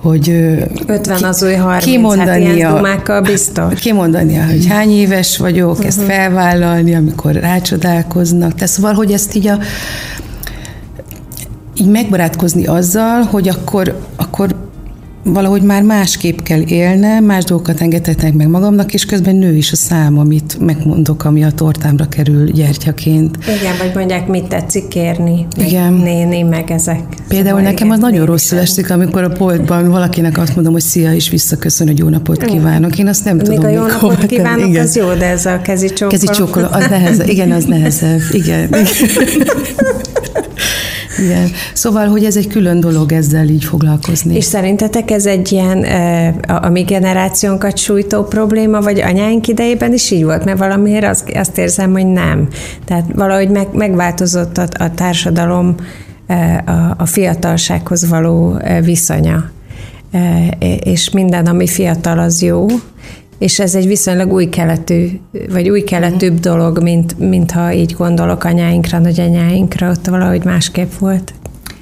hogy 0.00 0.28
50 0.86 1.22
az 1.22 1.42
új 1.42 1.54
30, 1.54 1.84
kimondani 1.84 2.44
hát 2.44 2.54
ilyen 2.56 2.74
dumákkal 2.74 3.20
biztos. 3.20 3.80
Kimondania, 3.80 4.46
hogy 4.46 4.66
hány 4.66 4.90
éves 4.90 5.36
vagyok, 5.36 5.70
uh-huh. 5.70 5.86
ezt 5.86 6.02
felvállalni, 6.02 6.94
amikor 6.94 7.32
rácsodálkoznak. 7.32 8.54
Tehát 8.54 8.68
szóval, 8.68 8.92
hogy 8.92 9.12
ezt 9.12 9.34
így 9.34 9.46
a 9.46 9.58
így 11.80 11.88
megbarátkozni 11.88 12.66
azzal, 12.66 13.22
hogy 13.22 13.48
akkor, 13.48 13.98
akkor 14.16 14.67
valahogy 15.24 15.62
már 15.62 15.82
másképp 15.82 16.40
kell 16.40 16.60
élne, 16.66 17.20
más 17.20 17.44
dolgokat 17.44 17.80
engedhetnek 17.80 18.34
meg 18.34 18.48
magamnak, 18.48 18.94
és 18.94 19.04
közben 19.04 19.36
nő 19.36 19.56
is 19.56 19.72
a 19.72 19.76
szám, 19.76 20.18
amit 20.18 20.56
megmondok, 20.60 21.24
ami 21.24 21.44
a 21.44 21.50
tortámra 21.50 22.08
kerül 22.08 22.50
gyertyaként. 22.50 23.38
Igen, 23.60 23.76
vagy 23.78 23.94
mondják, 23.94 24.28
mit 24.28 24.44
tetszik 24.44 24.88
kérni, 24.88 25.46
Igen. 25.56 25.92
néni, 25.92 26.42
meg 26.42 26.70
ezek. 26.70 27.00
Például 27.28 27.56
szóval 27.56 27.72
nekem 27.72 27.90
az 27.90 27.98
nagyon 27.98 28.26
rosszul 28.26 28.58
esik, 28.58 28.90
amikor 28.90 29.22
a 29.22 29.28
poltban 29.28 29.90
valakinek 29.90 30.38
azt 30.38 30.54
mondom, 30.54 30.72
hogy 30.72 30.82
szia, 30.82 31.14
és 31.14 31.30
visszaköszön, 31.30 31.86
hogy 31.86 31.98
jó 31.98 32.08
napot 32.08 32.44
kívánok. 32.44 32.98
Én 32.98 33.08
azt 33.08 33.24
nem 33.24 33.36
Még 33.36 33.46
tudom, 33.46 33.64
a 33.64 33.68
jó 33.68 33.86
napot 33.86 34.26
kívánok, 34.26 34.68
igen. 34.68 34.82
az 34.82 34.96
jó, 34.96 35.14
de 35.14 35.26
ez 35.26 35.46
a 35.46 35.60
kezi 35.60 35.86
csókoló. 35.86 36.10
Kezi 36.10 36.26
csókoló, 36.26 36.66
az 36.70 36.86
nehezebb. 36.88 37.28
Igen, 37.28 37.52
az 37.52 37.64
nehezebb. 37.64 38.20
Igen. 38.32 38.68
igen. 38.68 38.86
Igen. 41.18 41.50
Szóval, 41.72 42.06
hogy 42.06 42.24
ez 42.24 42.36
egy 42.36 42.46
külön 42.46 42.80
dolog 42.80 43.12
ezzel 43.12 43.48
így 43.48 43.64
foglalkozni. 43.64 44.36
És 44.36 44.44
szerintetek 44.44 45.10
ez 45.10 45.26
egy 45.26 45.52
ilyen 45.52 45.84
a, 46.48 46.64
a 46.66 46.70
mi 46.70 46.82
generációnkat 46.82 47.76
sújtó 47.76 48.22
probléma, 48.22 48.80
vagy 48.80 49.00
anyáink 49.00 49.48
idejében 49.48 49.92
is 49.92 50.10
így 50.10 50.24
volt? 50.24 50.44
Mert 50.44 50.58
valamiért 50.58 51.04
azt, 51.04 51.30
azt 51.34 51.58
érzem, 51.58 51.92
hogy 51.92 52.06
nem. 52.06 52.48
Tehát 52.84 53.04
valahogy 53.14 53.50
meg, 53.50 53.66
megváltozott 53.72 54.58
a, 54.58 54.66
a 54.78 54.94
társadalom 54.94 55.74
a, 56.66 56.72
a 56.96 57.06
fiatalsághoz 57.06 58.08
való 58.08 58.60
viszonya. 58.82 59.50
És 60.80 61.10
minden, 61.10 61.46
ami 61.46 61.66
fiatal, 61.66 62.18
az 62.18 62.42
jó, 62.42 62.66
és 63.38 63.58
ez 63.58 63.74
egy 63.74 63.86
viszonylag 63.86 64.32
új 64.32 64.48
keletű, 64.48 65.06
vagy 65.50 65.68
új 65.68 65.80
keletűbb 65.80 66.38
uh-huh. 66.38 66.54
dolog, 66.54 66.82
mint, 66.82 67.18
mint 67.18 67.50
ha 67.50 67.72
így 67.72 67.92
gondolok 67.92 68.44
anyáinkra, 68.44 68.98
nagyanyáinkra, 68.98 69.90
ott 69.90 70.06
valahogy 70.06 70.44
másképp 70.44 70.92
volt. 70.98 71.34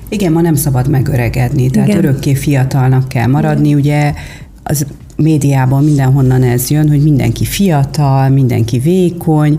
Igen, 0.09 0.33
ma 0.33 0.41
nem 0.41 0.55
szabad 0.55 0.89
megöregedni, 0.89 1.71
tehát 1.71 1.89
Igen. 1.89 2.05
örökké 2.05 2.35
fiatalnak 2.35 3.09
kell 3.09 3.27
maradni, 3.27 3.69
Igen. 3.69 3.79
ugye 3.79 4.13
az 4.63 4.87
médiában 5.17 5.85
mindenhonnan 5.85 6.43
ez 6.43 6.71
jön, 6.71 6.89
hogy 6.89 7.03
mindenki 7.03 7.45
fiatal, 7.45 8.29
mindenki 8.29 8.79
vékony, 8.79 9.59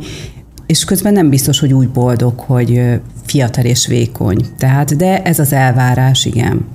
és 0.66 0.86
közben 0.86 1.14
nem 1.14 1.30
biztos, 1.30 1.60
hogy 1.60 1.74
úgy 1.74 1.90
boldog, 1.90 2.40
hogy 2.40 2.82
fiatal 3.26 3.64
és 3.64 3.88
vékony. 3.88 4.46
Tehát, 4.58 4.96
de 4.96 5.24
ez 5.24 5.40
az 5.40 5.54
elvárás, 5.54 6.26
igen. 6.26 6.66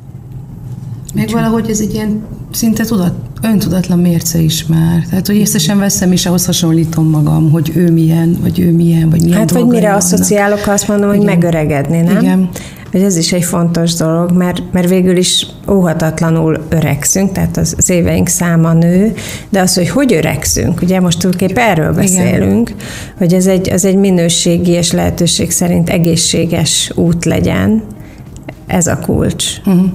Meg 1.15 1.29
valahogy 1.29 1.71
ez 1.71 1.81
egy 1.81 1.95
ilyen 1.95 2.23
szinte 2.51 2.85
tudat, 2.85 3.15
öntudatlan 3.43 3.99
mérce 3.99 4.39
is 4.39 4.67
már. 4.67 5.07
Tehát, 5.11 5.27
hogy 5.27 5.37
észre 5.37 5.59
sem 5.59 5.79
veszem, 5.79 6.13
és 6.13 6.27
ahhoz 6.27 6.47
hasonlítom 6.47 7.11
magam, 7.11 7.51
hogy 7.51 7.73
ő 7.75 7.91
milyen, 7.91 8.37
vagy 8.41 8.61
ő 8.61 8.73
milyen, 8.73 9.11
vagy 9.11 9.23
milyen 9.23 9.39
Hát, 9.39 9.51
vagy 9.51 9.67
mire 9.67 9.95
asszociálok, 9.95 10.67
azt 10.67 10.89
mondom, 10.89 11.13
Igen. 11.13 11.19
hogy 11.19 11.29
megöregedni, 11.29 12.01
nem? 12.01 12.21
Igen. 12.21 12.49
hogy 12.91 13.03
ez 13.03 13.17
is 13.17 13.33
egy 13.33 13.45
fontos 13.45 13.95
dolog, 13.95 14.33
mert, 14.33 14.63
mert 14.73 14.89
végül 14.89 15.17
is 15.17 15.47
óhatatlanul 15.69 16.59
öregszünk, 16.69 17.33
tehát 17.33 17.57
az, 17.57 17.75
az 17.79 17.91
éveink 17.91 18.29
száma 18.29 18.73
nő, 18.73 19.13
de 19.49 19.61
az, 19.61 19.75
hogy 19.75 19.89
hogy 19.89 20.13
öregszünk, 20.13 20.83
ugye 20.83 21.01
most 21.01 21.19
tulajdonképp 21.19 21.59
erről 21.59 21.93
beszélünk, 21.93 22.69
Igen. 22.69 22.83
hogy 23.19 23.35
ez 23.35 23.47
egy, 23.47 23.71
az 23.71 23.85
egy 23.85 23.97
minőségi 23.97 24.71
és 24.71 24.93
lehetőség 24.93 25.51
szerint 25.51 25.89
egészséges 25.91 26.93
út 26.95 27.25
legyen, 27.25 27.83
ez 28.67 28.87
a 28.87 28.99
kulcs. 28.99 29.45
Uh-huh. 29.65 29.87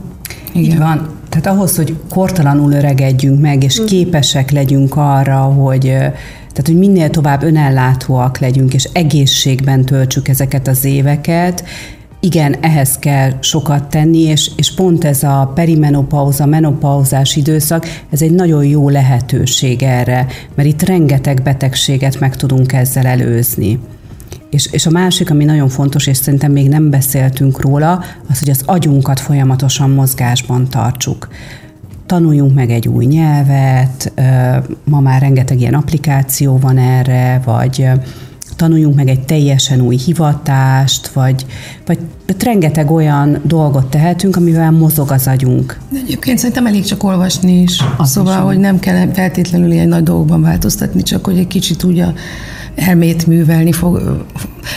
Igen. 0.57 0.71
Így 0.71 0.77
van. 0.77 1.09
Tehát 1.29 1.47
ahhoz, 1.47 1.75
hogy 1.75 1.97
kortalanul 2.09 2.71
öregedjünk 2.71 3.41
meg, 3.41 3.63
és 3.63 3.81
képesek 3.85 4.51
legyünk 4.51 4.95
arra, 4.95 5.37
hogy 5.37 5.81
tehát, 5.81 6.71
hogy 6.71 6.77
minél 6.77 7.09
tovább 7.09 7.43
önellátóak 7.43 8.37
legyünk, 8.37 8.73
és 8.73 8.89
egészségben 8.93 9.85
töltsük 9.85 10.27
ezeket 10.27 10.67
az 10.67 10.85
éveket, 10.85 11.63
igen, 12.19 12.55
ehhez 12.61 12.97
kell 12.99 13.31
sokat 13.39 13.89
tenni, 13.89 14.19
és, 14.19 14.51
és 14.55 14.73
pont 14.73 15.03
ez 15.03 15.23
a 15.23 15.51
perimenopauza, 15.55 16.45
menopauzás 16.45 17.35
időszak, 17.35 17.85
ez 18.09 18.21
egy 18.21 18.31
nagyon 18.31 18.65
jó 18.65 18.89
lehetőség 18.89 19.83
erre, 19.83 20.27
mert 20.55 20.67
itt 20.67 20.81
rengeteg 20.81 21.41
betegséget 21.41 22.19
meg 22.19 22.35
tudunk 22.35 22.73
ezzel 22.73 23.05
előzni. 23.05 23.79
És, 24.49 24.65
és 24.71 24.85
a 24.85 24.89
másik, 24.89 25.29
ami 25.29 25.43
nagyon 25.43 25.69
fontos, 25.69 26.07
és 26.07 26.17
szerintem 26.17 26.51
még 26.51 26.69
nem 26.69 26.89
beszéltünk 26.89 27.61
róla, 27.61 28.03
az, 28.29 28.39
hogy 28.39 28.49
az 28.49 28.61
agyunkat 28.65 29.19
folyamatosan 29.19 29.89
mozgásban 29.89 30.69
tartsuk. 30.69 31.27
Tanuljunk 32.05 32.53
meg 32.53 32.69
egy 32.69 32.87
új 32.87 33.05
nyelvet, 33.05 34.13
ma 34.83 34.99
már 34.99 35.21
rengeteg 35.21 35.59
ilyen 35.59 35.73
applikáció 35.73 36.57
van 36.57 36.77
erre, 36.77 37.41
vagy 37.45 37.87
tanuljunk 38.55 38.95
meg 38.95 39.07
egy 39.07 39.25
teljesen 39.25 39.81
új 39.81 39.97
hivatást, 39.97 41.07
vagy, 41.07 41.45
vagy 41.85 41.97
rengeteg 42.39 42.91
olyan 42.91 43.41
dolgot 43.43 43.89
tehetünk, 43.89 44.35
amivel 44.35 44.71
mozog 44.71 45.11
az 45.11 45.27
agyunk. 45.27 45.79
De 45.89 45.97
egyébként 45.97 46.37
szerintem 46.37 46.65
elég 46.65 46.85
csak 46.85 47.03
olvasni 47.03 47.61
is. 47.61 47.83
Az 47.97 48.09
szóval, 48.09 48.37
is 48.37 48.43
hogy 48.43 48.57
nem 48.57 48.79
kell 48.79 49.11
feltétlenül 49.13 49.71
ilyen 49.71 49.87
nagy 49.87 50.03
dolgokban 50.03 50.41
változtatni, 50.41 51.03
csak 51.03 51.25
hogy 51.25 51.37
egy 51.37 51.47
kicsit 51.47 51.83
úgy 51.83 51.99
a 51.99 52.13
elmét 52.77 53.27
művelni 53.27 53.71
fog. 53.71 54.25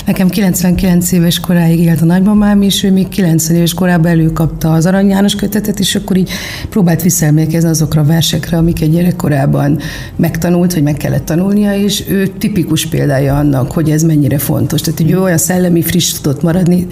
Nekem 0.06 0.28
99 0.28 1.12
éves 1.12 1.40
koráig 1.40 1.78
élt 1.78 2.00
a 2.00 2.04
nagymamám, 2.04 2.62
és 2.62 2.82
ő 2.82 2.92
még 2.92 3.08
90 3.08 3.56
éves 3.56 3.74
korában 3.74 4.10
előkapta 4.10 4.72
az 4.72 4.86
Arany 4.86 5.08
János 5.08 5.34
kötetet, 5.34 5.78
és 5.78 5.94
akkor 5.94 6.16
így 6.16 6.30
próbált 6.68 7.02
visszaemlékezni 7.02 7.68
azokra 7.68 8.00
a 8.00 8.04
versekre, 8.04 8.56
amiket 8.56 8.90
gyerekkorában 8.90 9.78
megtanult, 10.16 10.72
hogy 10.72 10.82
meg 10.82 10.96
kellett 10.96 11.24
tanulnia, 11.24 11.74
és 11.74 12.04
ő 12.08 12.26
tipikus 12.26 12.86
példája 12.86 13.36
annak, 13.36 13.72
hogy 13.72 13.90
ez 13.90 14.02
mennyire 14.02 14.38
fontos. 14.38 14.80
Tehát, 14.80 15.00
hogy 15.00 15.10
ő 15.10 15.20
olyan 15.20 15.38
szellemi 15.38 15.82
friss 15.82 16.12
tudott 16.12 16.42
maradni, 16.42 16.86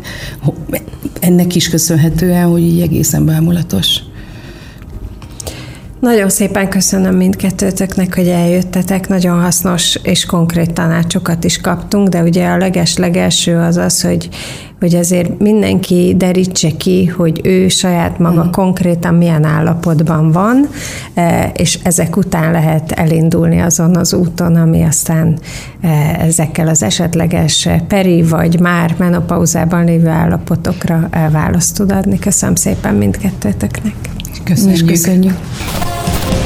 ennek 1.20 1.54
is 1.54 1.68
köszönhetően, 1.68 2.46
hogy 2.46 2.62
így 2.62 2.80
egészen 2.80 3.24
bámulatos. 3.24 4.00
Nagyon 6.01 6.28
szépen 6.28 6.68
köszönöm 6.68 7.16
mindkettőtöknek, 7.16 8.14
hogy 8.14 8.28
eljöttetek. 8.28 9.09
Nagyon 9.09 9.40
hasznos 9.40 9.99
és 10.03 10.26
konkrét 10.26 10.72
tanácsokat 10.72 11.44
is 11.44 11.61
kaptunk, 11.61 12.09
de 12.09 12.22
ugye 12.22 12.49
a 12.49 12.57
leges-legelső 12.57 13.57
az 13.57 13.76
az, 13.76 14.03
hogy, 14.03 14.28
hogy 14.80 14.94
azért 14.94 15.38
mindenki 15.38 16.14
derítse 16.16 16.70
ki, 16.70 17.06
hogy 17.06 17.40
ő 17.44 17.68
saját 17.68 18.18
maga 18.18 18.44
mm. 18.44 18.50
konkrétan 18.50 19.14
milyen 19.14 19.44
állapotban 19.44 20.32
van, 20.32 20.68
e, 21.14 21.50
és 21.54 21.78
ezek 21.82 22.16
után 22.16 22.52
lehet 22.52 22.92
elindulni 22.92 23.60
azon 23.60 23.96
az 23.96 24.14
úton, 24.14 24.56
ami 24.56 24.82
aztán 24.82 25.38
e, 25.80 25.88
ezekkel 26.20 26.68
az 26.68 26.82
esetleges 26.82 27.68
peri 27.88 28.22
vagy 28.22 28.60
már 28.60 28.94
menopauzában 28.98 29.84
lévő 29.84 30.08
állapotokra 30.08 31.08
e, 31.10 31.28
választ 31.28 31.76
tud 31.76 31.92
adni. 31.92 32.18
Köszönöm 32.18 32.54
szépen 32.54 32.94
mindkettőtöknek. 32.94 33.94
Köszönjük. 34.44 34.86
köszönjük. 34.86 35.36